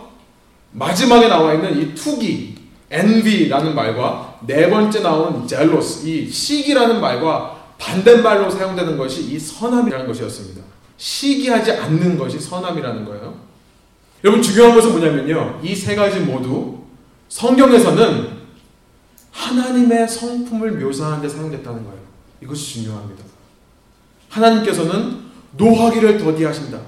마지막에 0.73 1.29
나와 1.29 1.55
있는 1.55 1.81
이 1.81 1.95
투기, 1.95 2.55
envy라는 2.91 3.75
말과 3.75 4.39
네 4.47 4.68
번째 4.71 5.01
나오는 5.01 5.47
jealous, 5.47 6.07
이 6.07 6.31
시기라는 6.31 7.01
말과 7.01 7.59
반대말로 7.79 8.51
사용되는 8.51 8.97
것이 8.97 9.23
이 9.33 9.39
선함이라는 9.39 10.07
것이었습니다. 10.07 10.62
시기하지 10.97 11.73
않는 11.73 12.18
것이 12.18 12.39
선함이라는 12.39 13.05
거예요. 13.07 13.35
여러분 14.23 14.43
중요한 14.43 14.75
것은 14.75 14.93
뭐냐면요. 14.93 15.61
이 15.62 15.75
세 15.75 15.95
가지 15.95 16.21
모두 16.21 16.79
성경에서는 17.29 18.41
하나님의 19.33 20.07
성품을 20.09 20.73
묘사하는 20.73 21.23
데 21.23 21.29
사용됐다는 21.29 21.85
거예요. 21.85 22.01
이것이 22.43 22.75
중요합니다. 22.83 23.25
하나님께서는 24.29 25.21
노하기를 25.57 26.18
더디하신다. 26.18 26.79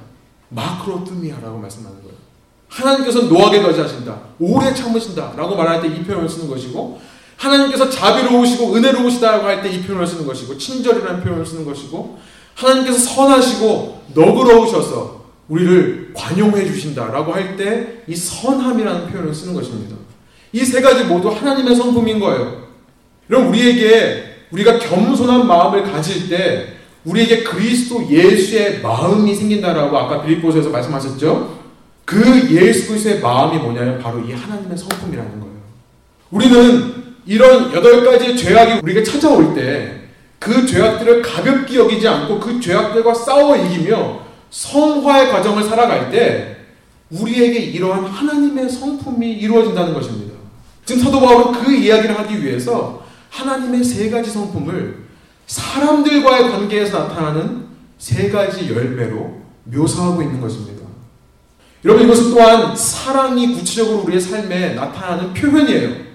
마크로뜨미아라고 0.50 1.58
말씀하는 1.58 2.02
거예요. 2.02 2.11
하나님께서 2.72 3.22
노하게 3.22 3.60
더디하신다. 3.62 4.16
오래 4.40 4.72
참으신다. 4.74 5.34
라고 5.36 5.54
말할 5.56 5.82
때 5.82 5.88
이 5.88 6.02
표현을 6.04 6.28
쓰는 6.28 6.48
것이고 6.48 7.00
하나님께서 7.36 7.90
자비로우시고 7.90 8.74
은혜로우시다고 8.76 9.46
할 9.46 9.62
때 9.62 9.68
이 9.70 9.82
표현을 9.82 10.06
쓰는 10.06 10.26
것이고 10.26 10.56
친절이라는 10.56 11.22
표현을 11.22 11.44
쓰는 11.44 11.64
것이고 11.64 12.18
하나님께서 12.54 12.98
선하시고 12.98 14.02
너그러우셔서 14.14 15.22
우리를 15.48 16.12
관용해 16.14 16.64
주신다라고 16.66 17.32
할 17.32 17.56
때 17.56 18.04
이 18.08 18.16
선함이라는 18.16 19.06
표현을 19.08 19.34
쓰는 19.34 19.54
것입니다. 19.54 19.96
이 20.54 20.64
세 20.64 20.80
가지 20.80 21.04
모두 21.04 21.28
하나님의 21.28 21.74
성품인 21.74 22.20
거예요. 22.20 22.62
그럼 23.26 23.48
우리에게 23.48 24.46
우리가 24.50 24.78
겸손한 24.78 25.46
마음을 25.46 25.82
가질 25.90 26.28
때 26.28 26.74
우리에게 27.04 27.42
그리스도 27.42 28.06
예수의 28.08 28.80
마음이 28.80 29.34
생긴다라고 29.34 29.96
아까 29.96 30.22
빌립보서에서 30.22 30.68
말씀하셨죠? 30.70 31.61
그 32.04 32.48
예수 32.50 32.88
그리스도의 32.88 33.20
마음이 33.20 33.58
뭐냐면 33.58 33.98
바로 33.98 34.20
이 34.20 34.32
하나님의 34.32 34.76
성품이라는 34.76 35.40
거예요. 35.40 35.54
우리는 36.30 36.94
이런 37.26 37.72
여덟 37.72 38.04
가지의 38.04 38.36
죄악이 38.36 38.80
우리가 38.82 39.02
찾아올 39.02 39.54
때 39.54 40.02
그 40.42 40.66
죄악들을 40.66 41.22
가볍게 41.22 41.76
여기지 41.76 42.08
않고 42.08 42.40
그 42.40 42.60
죄악들과 42.60 43.14
싸워 43.14 43.56
이기며 43.56 44.22
성화의 44.50 45.30
과정을 45.30 45.62
살아갈 45.62 46.10
때 46.10 46.56
우리에게 47.10 47.60
이러한 47.60 48.04
하나님의 48.04 48.68
성품이 48.68 49.34
이루어진다는 49.34 49.94
것입니다. 49.94 50.34
지금 50.84 51.02
사도 51.02 51.20
바울은 51.20 51.52
그 51.62 51.72
이야기를 51.72 52.18
하기 52.18 52.42
위해서 52.42 53.04
하나님의 53.30 53.84
세 53.84 54.10
가지 54.10 54.30
성품을 54.30 55.04
사람들과의 55.46 56.50
관계에서 56.50 56.98
나타나는 56.98 57.66
세 57.98 58.28
가지 58.28 58.68
열매로 58.68 59.42
묘사하고 59.64 60.22
있는 60.22 60.40
것입니다. 60.40 60.81
여러분 61.84 62.04
이것은 62.04 62.30
또한 62.30 62.76
사랑이 62.76 63.54
구체적으로 63.54 64.02
우리의 64.04 64.20
삶에 64.20 64.74
나타나는 64.74 65.34
표현이에요. 65.34 66.12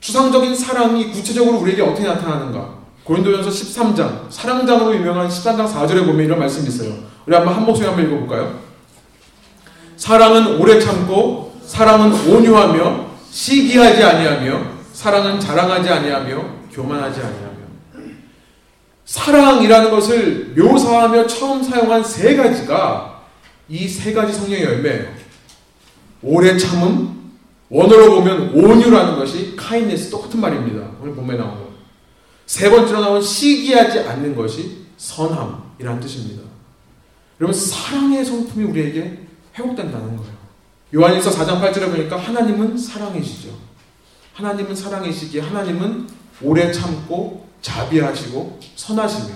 추상적인 0.00 0.54
사랑이 0.54 1.10
구체적으로 1.10 1.58
우리에게 1.58 1.82
어떻게 1.82 2.06
나타나는가? 2.06 2.76
고린도전서 3.04 3.50
13장 3.50 4.30
사랑장으로 4.30 4.94
유명한 4.94 5.28
13장 5.28 5.72
4절에 5.72 6.04
보면 6.04 6.26
이런 6.26 6.38
말씀이 6.38 6.68
있어요. 6.68 6.92
우리 7.24 7.34
한번 7.34 7.54
한 7.54 7.64
목소리 7.64 7.86
한번 7.86 8.04
읽어볼까요? 8.06 8.58
사랑은 9.96 10.60
오래 10.60 10.78
참고 10.78 11.58
사랑은 11.64 12.12
온유하며 12.28 13.06
시기하지 13.30 14.02
아니하며 14.02 14.60
사랑은 14.92 15.40
자랑하지 15.40 15.88
아니하며 15.88 16.44
교만하지 16.72 17.20
아니하며 17.20 17.56
사랑이라는 19.04 19.90
것을 19.90 20.54
묘사하며 20.56 21.26
처음 21.26 21.62
사용한 21.62 22.04
세 22.04 22.36
가지가 22.36 23.15
이 23.68 23.88
세 23.88 24.12
가지 24.12 24.32
성령의 24.32 24.64
열매예요. 24.64 25.08
오래 26.22 26.56
참음, 26.56 27.32
원어로 27.68 28.16
보면 28.16 28.50
온유라는 28.54 29.16
것이 29.16 29.54
카이네스 29.56 30.10
똑같은 30.10 30.40
말입니다. 30.40 30.88
오늘 31.00 31.14
본문에 31.14 31.38
나온 31.38 31.50
거. 31.56 31.66
세 32.46 32.70
번째로 32.70 33.00
나온 33.00 33.20
시기하지 33.20 34.00
않는 34.00 34.34
것이 34.36 34.86
선함이라는 34.96 36.00
뜻입니다. 36.00 36.42
여러분 37.40 37.58
사랑의 37.58 38.24
성품이 38.24 38.64
우리에게 38.66 39.26
회복된다는 39.58 40.16
거예요. 40.16 40.32
요한일서 40.94 41.30
4장 41.30 41.60
8절에 41.60 41.90
보니까 41.90 42.16
하나님은 42.16 42.78
사랑이시죠. 42.78 43.50
하나님은 44.34 44.74
사랑이시기에 44.74 45.40
하나님은 45.40 46.08
오래 46.42 46.70
참고 46.70 47.48
자비하시고 47.62 48.60
선하시며 48.76 49.34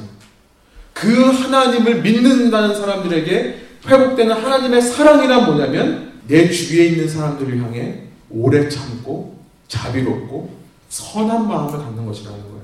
그 0.93 1.31
하나님을 1.31 2.03
믿는다는 2.03 2.75
사람들에게 2.75 3.70
회복되는 3.87 4.35
하나님의 4.35 4.83
사랑이란 4.83 5.47
뭐냐면 5.47 6.21
내 6.27 6.51
주위에 6.51 6.87
있는 6.87 7.09
사람들을 7.09 7.59
향해 7.63 8.05
오래 8.31 8.69
참고 8.69 9.39
자비롭고 9.69 10.59
선한 10.89 11.49
마음을 11.49 11.79
갖는 11.79 12.07
것이라는 12.07 12.39
거예요. 12.39 12.61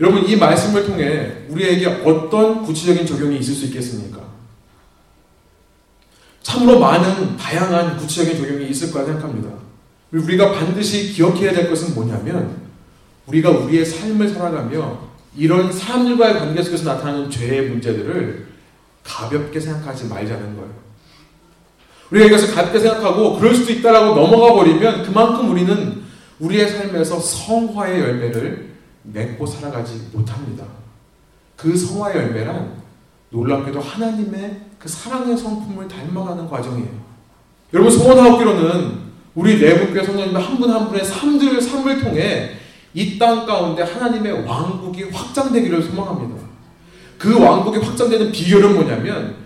여러분 0.00 0.26
이 0.26 0.36
말씀을 0.36 0.84
통해 0.84 1.44
우리에게 1.48 1.86
어떤 2.04 2.62
구체적인 2.62 3.06
적용이 3.06 3.38
있을 3.38 3.54
수 3.54 3.66
있겠습니까? 3.66 4.20
참으로 6.42 6.78
많은 6.80 7.36
다양한 7.36 7.96
구체적인 7.96 8.36
적용이 8.36 8.68
있을 8.70 8.90
거라 8.90 9.06
생각합니다. 9.06 9.50
우리가 10.12 10.52
반드시 10.52 11.12
기억해야 11.12 11.52
될 11.52 11.70
것은 11.70 11.94
뭐냐면 11.94 12.62
우리가 13.26 13.50
우리의 13.50 13.84
삶을 13.84 14.28
살아가며 14.28 15.12
이런 15.36 15.72
사람들과의 15.72 16.34
관계 16.34 16.62
속에서 16.62 16.92
나타나는 16.92 17.30
죄의 17.30 17.70
문제들을 17.70 18.51
가볍게 19.02 19.58
생각하지 19.60 20.06
말자는 20.06 20.56
거예요. 20.56 20.70
우리가 22.10 22.26
이것을 22.26 22.54
가볍게 22.54 22.78
생각하고 22.78 23.38
그럴 23.38 23.54
수도 23.54 23.72
있다라고 23.72 24.14
넘어가 24.14 24.52
버리면 24.54 25.02
그만큼 25.04 25.50
우리는 25.50 26.02
우리의 26.40 26.68
삶에서 26.68 27.18
성화의 27.18 28.00
열매를 28.00 28.72
맺고 29.04 29.46
살아가지 29.46 30.08
못합니다. 30.12 30.64
그 31.56 31.76
성화의 31.76 32.16
열매란 32.16 32.82
놀랍게도 33.30 33.80
하나님의 33.80 34.60
그 34.78 34.88
사랑의 34.88 35.36
성품을 35.36 35.88
닮아가는 35.88 36.48
과정이에요. 36.48 36.90
여러분 37.72 37.90
소원하옵기로는 37.90 39.12
우리 39.34 39.58
내분교회 39.58 40.04
성도님들 40.04 40.40
한분 40.40 40.70
한 40.70 40.88
분의 40.88 41.04
삶들 41.04 41.60
삶을 41.60 42.02
통해 42.02 42.58
이 42.94 43.18
땅 43.18 43.46
가운데 43.46 43.82
하나님의 43.82 44.44
왕국이 44.46 45.04
확장되기를 45.04 45.82
소망합니다. 45.82 46.41
그 47.22 47.40
왕국이 47.40 47.78
확장되는 47.78 48.32
비결은 48.32 48.74
뭐냐면 48.74 49.36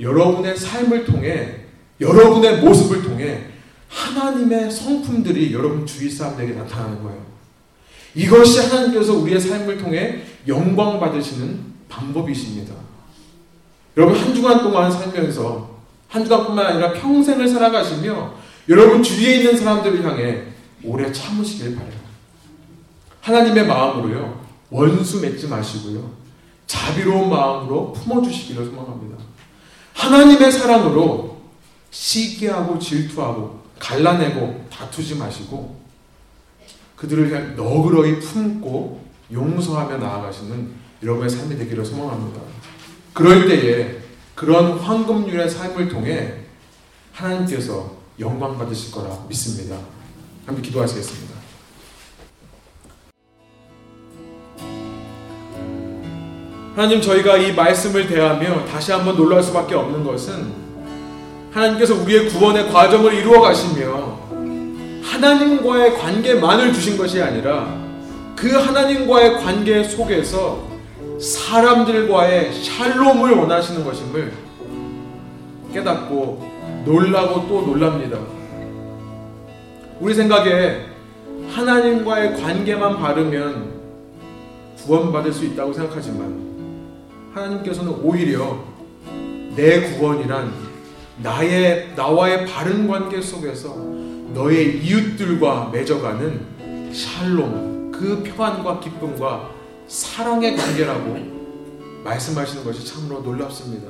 여러분의 0.00 0.56
삶을 0.56 1.04
통해 1.04 1.66
여러분의 2.00 2.62
모습을 2.62 3.02
통해 3.02 3.48
하나님의 3.90 4.70
성품들이 4.70 5.52
여러분 5.52 5.84
주위 5.84 6.08
사람들에게 6.08 6.54
나타나는 6.54 7.02
거예요. 7.02 7.20
이것이 8.14 8.60
하나님께서 8.60 9.12
우리의 9.18 9.38
삶을 9.38 9.76
통해 9.76 10.22
영광 10.48 10.98
받으시는 10.98 11.60
방법이십니다. 11.90 12.74
여러분 13.98 14.18
한 14.18 14.34
주간 14.34 14.62
동안 14.62 14.90
살면서 14.90 15.76
한 16.08 16.24
주간뿐만 16.24 16.64
아니라 16.64 16.94
평생을 16.94 17.46
살아가시며 17.46 18.32
여러분 18.70 19.02
주위에 19.02 19.36
있는 19.36 19.58
사람들을 19.58 20.02
향해 20.02 20.42
오래 20.82 21.12
참으시길 21.12 21.76
바래요. 21.76 22.00
하나님의 23.20 23.66
마음으로요. 23.66 24.40
원수 24.70 25.20
맺지 25.20 25.48
마시고요. 25.48 26.25
자비로운 26.66 27.30
마음으로 27.30 27.92
품어주시기를 27.92 28.64
소망합니다. 28.66 29.16
하나님의 29.94 30.52
사랑으로 30.52 31.40
시기하고 31.90 32.78
질투하고 32.78 33.62
갈라내고 33.78 34.66
다투지 34.70 35.16
마시고 35.16 35.80
그들을 36.96 37.32
향해 37.32 37.54
너그러이 37.54 38.20
품고 38.20 39.04
용서하며 39.32 39.98
나아가시는 39.98 40.72
여러분의 41.02 41.30
삶이 41.30 41.56
되기를 41.56 41.84
소망합니다. 41.84 42.40
그럴 43.12 43.48
때에 43.48 43.98
그런 44.34 44.78
황금률의 44.78 45.48
삶을 45.48 45.88
통해 45.88 46.34
하나님께서 47.12 47.96
영광 48.18 48.56
받으실 48.58 48.92
거라 48.92 49.24
믿습니다. 49.28 49.78
함께 50.46 50.62
기도하시겠습니다. 50.62 51.35
하나님 56.76 57.00
저희가 57.00 57.38
이 57.38 57.54
말씀을 57.54 58.06
대하며 58.06 58.66
다시 58.66 58.92
한번 58.92 59.16
놀랄 59.16 59.42
수밖에 59.42 59.74
없는 59.74 60.04
것은 60.04 60.52
하나님께서 61.50 61.94
우리의 61.94 62.28
구원의 62.28 62.70
과정을 62.70 63.14
이루어 63.14 63.40
가시며 63.40 64.18
하나님과의 65.02 65.94
관계만을 65.94 66.74
주신 66.74 66.98
것이 66.98 67.22
아니라 67.22 67.74
그 68.36 68.50
하나님과의 68.50 69.42
관계 69.42 69.82
속에서 69.82 70.66
사람들과의 71.18 72.52
샬롬을 72.52 73.30
원하시는 73.30 73.82
것임을 73.82 74.34
깨닫고 75.72 76.82
놀라고 76.84 77.48
또 77.48 77.62
놀랍니다. 77.62 78.18
우리 79.98 80.12
생각에 80.12 80.82
하나님과의 81.48 82.36
관계만 82.36 82.98
바르면 82.98 83.76
구원받을 84.84 85.32
수 85.32 85.46
있다고 85.46 85.72
생각하지만 85.72 86.45
하나님께서는 87.36 87.92
오히려 88.02 88.58
내 89.54 89.80
구원이란 89.92 90.52
나의 91.18 91.92
나와의 91.94 92.46
바른 92.46 92.88
관계 92.88 93.20
속에서 93.20 93.74
너의 94.32 94.78
이웃들과 94.78 95.70
맺어가는 95.72 96.92
샬롬 96.92 97.92
그 97.92 98.22
평안과 98.22 98.80
기쁨과 98.80 99.50
사랑의 99.86 100.56
관계라고 100.56 101.36
말씀하시는 102.04 102.64
것이 102.64 102.84
참으로 102.86 103.20
놀랍습니다. 103.20 103.88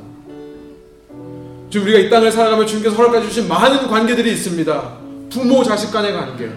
지금 1.71 1.87
우리가 1.87 1.99
이 1.99 2.11
땅을 2.11 2.31
살아가며 2.31 2.65
주님께서 2.65 2.97
허락해 2.97 3.23
주신 3.23 3.49
많은 3.49 3.89
관계들이 3.89 4.33
있습니다. 4.33 4.99
부모 5.31 5.65
자식 5.65 5.93
간의 5.93 6.13
관계, 6.13 6.49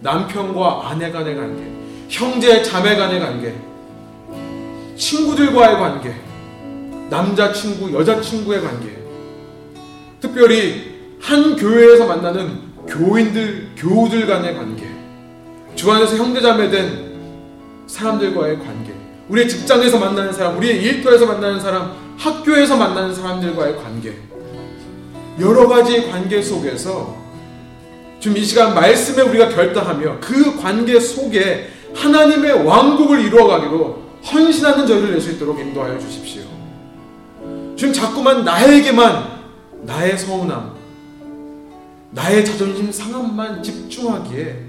남편과 0.00 0.88
아내 0.88 1.10
간의 1.10 1.36
관계, 1.36 1.72
형제 2.08 2.62
자매 2.62 2.96
간의 2.96 3.18
관계, 3.18 3.54
친구들과의 4.96 5.76
관계, 5.76 6.14
남자친구, 7.10 7.92
여자친구의 7.92 8.62
관계, 8.62 8.96
특별히 10.20 10.96
한 11.20 11.56
교회에서 11.56 12.06
만나는 12.06 12.60
교인들, 12.88 13.68
교우들 13.76 14.26
간의 14.26 14.54
관계, 14.54 14.86
주 15.74 15.90
안에서 15.90 16.16
형제자매된 16.16 17.84
사람들과의 17.86 18.58
관계, 18.58 18.92
우리의 19.28 19.48
직장에서 19.48 19.98
만나는 19.98 20.32
사람, 20.32 20.56
우리의 20.56 20.82
일터에서 20.82 21.26
만나는 21.26 21.60
사람, 21.60 21.92
학교에서 22.16 22.76
만나는 22.76 23.14
사람들과의 23.14 23.76
관계, 23.76 24.14
여러 25.38 25.68
가지 25.68 26.08
관계 26.10 26.40
속에서 26.40 27.14
지금 28.18 28.38
이 28.38 28.44
시간 28.44 28.74
말씀에 28.74 29.22
우리가 29.22 29.50
결단하며 29.50 30.18
그 30.20 30.56
관계 30.56 30.98
속에 30.98 31.68
하나님의 31.94 32.64
왕국을 32.64 33.20
이루어가기로 33.20 34.05
헌신하는 34.32 34.86
저희를 34.86 35.12
낼 35.12 35.20
수 35.20 35.32
있도록 35.32 35.58
인도하여 35.58 35.98
주십시오. 35.98 36.42
지금 37.76 37.92
자꾸만 37.92 38.44
나에게만 38.44 39.36
나의 39.82 40.18
서운함, 40.18 40.72
나의 42.10 42.44
자존심 42.44 42.90
상함만 42.90 43.62
집중하기에 43.62 44.64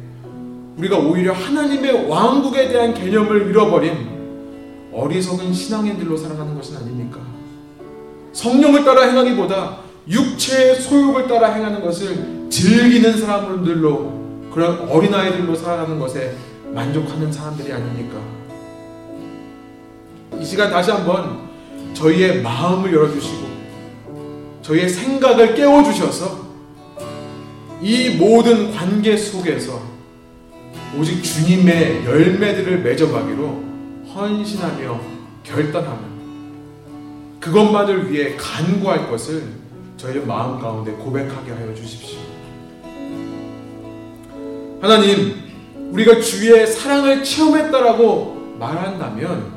우리가 0.78 0.97
오히려 0.97 1.34
하나님의 1.34 2.08
왕국에 2.08 2.68
대한 2.68 2.93
개념을 2.93 3.47
잃어버린 3.49 4.18
어리석은 4.93 5.53
신앙인들로 5.53 6.16
살아가는 6.18 6.53
것은 6.55 6.78
아닙니까? 6.78 7.20
성령을 8.34 8.84
따라 8.84 9.03
행하기보다 9.03 9.78
육체의 10.08 10.76
소욕을 10.82 11.28
따라 11.28 11.53
행하는 11.53 11.84
것을 11.84 12.47
즐기는 12.49 13.18
사람들로 13.18 14.49
그런 14.53 14.88
어린아이들로 14.89 15.55
살아가는 15.55 15.99
것에 15.99 16.36
만족하는 16.74 17.32
사람들이 17.32 17.72
아닙니까? 17.74 18.18
이 20.39 20.45
시간 20.45 20.69
다시 20.69 20.91
한번 20.91 21.47
저희의 21.93 22.41
마음을 22.41 22.93
열어주시고 22.93 23.47
저희의 24.61 24.89
생각을 24.89 25.55
깨워주셔서 25.55 26.47
이 27.82 28.09
모든 28.17 28.71
관계 28.71 29.15
속에서 29.15 29.82
오직 30.97 31.23
주님의 31.23 32.05
열매들을 32.05 32.80
맺어가기로 32.80 33.63
헌신하며 34.13 34.99
결단하며 35.43 35.99
그것만을 37.39 38.11
위해 38.11 38.36
간구할 38.36 39.09
것을 39.09 39.43
저희의 39.95 40.25
마음 40.25 40.59
가운데 40.59 40.91
고백하게 40.91 41.51
하여 41.51 41.73
주십시오. 41.73 42.19
하나님, 44.82 45.47
우리가 45.91 46.19
주의 46.19 46.67
사랑을 46.67 47.23
체험했다라고 47.23 48.55
말한다면 48.59 49.57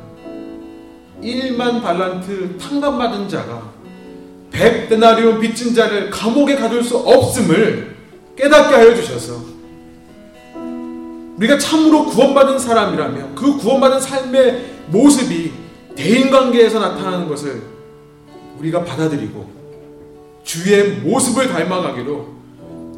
1만 1.22 1.82
달란트 1.82 2.58
탕감받은 2.58 3.28
자가 3.28 3.70
100데나리온 4.52 5.40
빚진 5.40 5.74
자를 5.74 6.10
감옥에 6.10 6.56
가둘 6.56 6.82
수 6.82 6.96
없음을 6.98 7.96
깨닫게 8.36 8.74
하여 8.74 8.94
주셔서 8.94 9.40
우리가 11.36 11.58
참으로 11.58 12.04
구원받은 12.04 12.58
사람이라며 12.58 13.34
그 13.34 13.56
구원받은 13.56 14.00
삶의 14.00 14.64
모습이 14.88 15.52
대인관계에서 15.94 16.78
나타나는 16.80 17.28
것을 17.28 17.62
우리가 18.58 18.84
받아들이고 18.84 19.50
주의 20.44 20.90
모습을 20.98 21.48
닮아가기로 21.48 22.40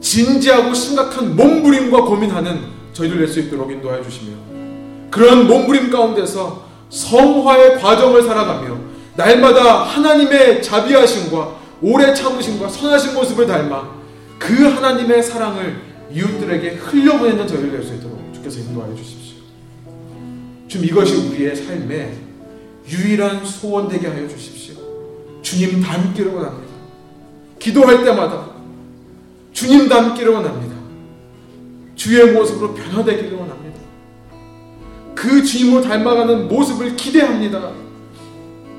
진지하고 0.01 0.75
심각한 0.75 1.37
몸부림과 1.37 2.03
고민하는 2.03 2.61
저희들 2.93 3.19
낼수 3.21 3.41
있도록 3.41 3.71
인도하여 3.71 4.03
주시며 4.03 4.37
그런 5.11 5.47
몸부림 5.47 5.91
가운데서 5.91 6.72
성화의 6.93 7.81
과정을 7.81 8.23
살아가며 8.23 8.79
날마다 9.17 9.83
하나님의 9.83 10.63
자비하심과 10.63 11.57
오래 11.81 12.13
참으심과 12.15 12.69
선하신 12.69 13.15
모습을 13.15 13.47
닮아 13.47 13.91
그 14.39 14.69
하나님의 14.69 15.23
사랑을 15.23 15.81
이웃들에게 16.13 16.75
흘려보내는 16.75 17.47
저희를 17.47 17.73
낼수 17.73 17.95
있도록 17.95 18.19
주께서 18.35 18.61
인도하여 18.61 18.95
주십시오. 18.95 19.39
좀 20.69 20.85
이것이 20.85 21.15
우리의 21.15 21.57
삶의 21.57 22.15
유일한 22.89 23.45
소원 23.45 23.89
되게 23.89 24.09
하여 24.09 24.29
주십시오. 24.29 24.75
주님 25.41 25.81
닮기를 25.81 26.33
원합니다. 26.33 26.73
기도할 27.59 28.05
때마다 28.05 28.51
주님 29.53 29.89
닮기를 29.89 30.33
원합니다. 30.33 30.77
주의 31.95 32.33
모습으로 32.33 32.75
변화되기를 32.75 33.33
원합니다. 33.33 33.79
그 35.23 35.45
주님을 35.45 35.83
닮아가는 35.83 36.49
모습을 36.49 36.97
기대합니다. 36.97 37.71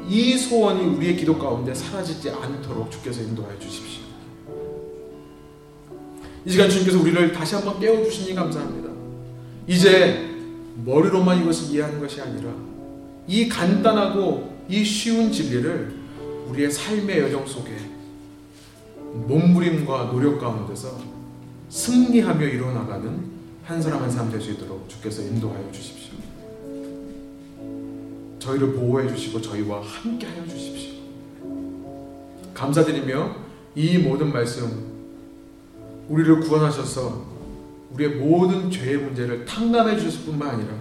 이 0.09 0.37
소원이 0.37 0.83
우리의 0.97 1.15
기도 1.15 1.39
가운데 1.39 1.73
사라지지 1.73 2.31
않도록 2.31 2.91
주께서 2.91 3.21
인도하여 3.21 3.57
주십시오. 3.59 4.01
이 6.45 6.51
시간 6.51 6.69
주님께서 6.69 6.99
우리를 6.99 7.31
다시 7.31 7.55
한번 7.55 7.79
깨워주시니 7.79 8.35
감사합니다. 8.35 8.89
이제 9.67 10.35
머리로만 10.83 11.41
이것을 11.43 11.73
이해하는 11.73 12.01
것이 12.01 12.19
아니라 12.19 12.51
이 13.25 13.47
간단하고 13.47 14.65
이 14.67 14.83
쉬운 14.83 15.31
진리를 15.31 15.95
우리의 16.49 16.69
삶의 16.69 17.19
여정 17.19 17.47
속에 17.47 17.71
몸부림과 19.27 20.11
노력 20.11 20.41
가운데서 20.41 20.99
승리하며 21.69 22.45
이루어나가는 22.45 23.31
한 23.63 23.81
사람 23.81 24.01
한 24.01 24.11
사람 24.11 24.29
될 24.29 24.41
수 24.41 24.51
있도록 24.51 24.89
주께서 24.89 25.21
인도하여 25.21 25.71
주십시오. 25.71 26.03
저희를 28.43 28.73
보호해 28.73 29.07
주시고 29.07 29.41
저희와 29.41 29.81
함께 29.81 30.27
하여 30.27 30.45
주십시오. 30.45 30.93
감사드리며 32.53 33.35
이 33.75 33.97
모든 33.97 34.31
말씀 34.33 34.91
우리를 36.09 36.41
구원하셔서 36.41 37.33
우리의 37.91 38.15
모든 38.15 38.69
죄의 38.69 38.97
문제를 38.97 39.45
탕감해 39.45 39.97
주실 39.97 40.25
뿐만 40.25 40.49
아니라 40.49 40.73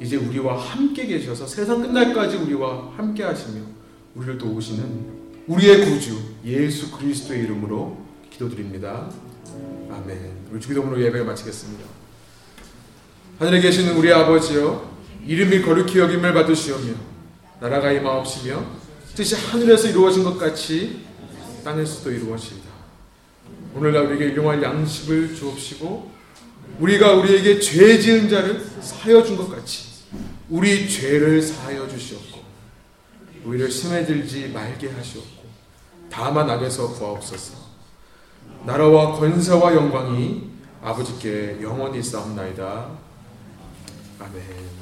이제 0.00 0.16
우리와 0.16 0.58
함께 0.58 1.06
계셔서 1.06 1.46
세상 1.46 1.82
끝날까지 1.82 2.36
우리와 2.36 2.92
함께 2.96 3.22
하시며 3.22 3.60
우리를 4.16 4.38
도우시는 4.38 5.22
우리의 5.46 5.84
구주 5.84 6.18
예수 6.44 6.90
그리스도의 6.90 7.44
이름으로 7.44 7.98
기도드립니다. 8.30 9.08
아멘. 9.90 10.18
우리 10.50 10.60
주기도문으로 10.60 11.00
예배를 11.00 11.24
마치겠습니다. 11.26 11.84
하늘에 13.38 13.60
계시는 13.60 13.96
우리 13.96 14.12
아버지여 14.12 14.91
이름이 15.26 15.62
거룩히 15.62 15.98
여김을 15.98 16.34
받으시오며 16.34 16.94
나라가 17.60 17.92
임하옵시며 17.92 18.64
뜻이 19.14 19.34
하늘에서 19.36 19.88
이루어진 19.88 20.24
것 20.24 20.38
같이 20.38 21.04
땅에서도 21.64 22.10
이루어지이다. 22.10 22.70
오늘날 23.74 24.06
우리에게 24.06 24.26
일용할 24.32 24.62
양식을 24.62 25.34
주옵시고 25.34 26.10
우리가 26.80 27.12
우리에게 27.14 27.60
죄 27.60 27.98
지은 27.98 28.28
자를 28.28 28.64
사여 28.80 29.22
준 29.22 29.36
것 29.36 29.48
같이 29.50 29.92
우리 30.48 30.88
죄를 30.88 31.40
사하여 31.40 31.88
주시옵고 31.88 32.40
우리를 33.44 33.70
심에 33.70 34.04
들지 34.04 34.48
말게 34.48 34.90
하시옵고 34.90 35.42
다만 36.10 36.48
악에서 36.50 36.92
구하옵소서. 36.94 37.54
나라와 38.66 39.12
권세와 39.12 39.74
영광이 39.74 40.50
아버지께 40.82 41.58
영원히 41.62 42.02
싸움나이다. 42.02 42.90
아멘 44.20 44.81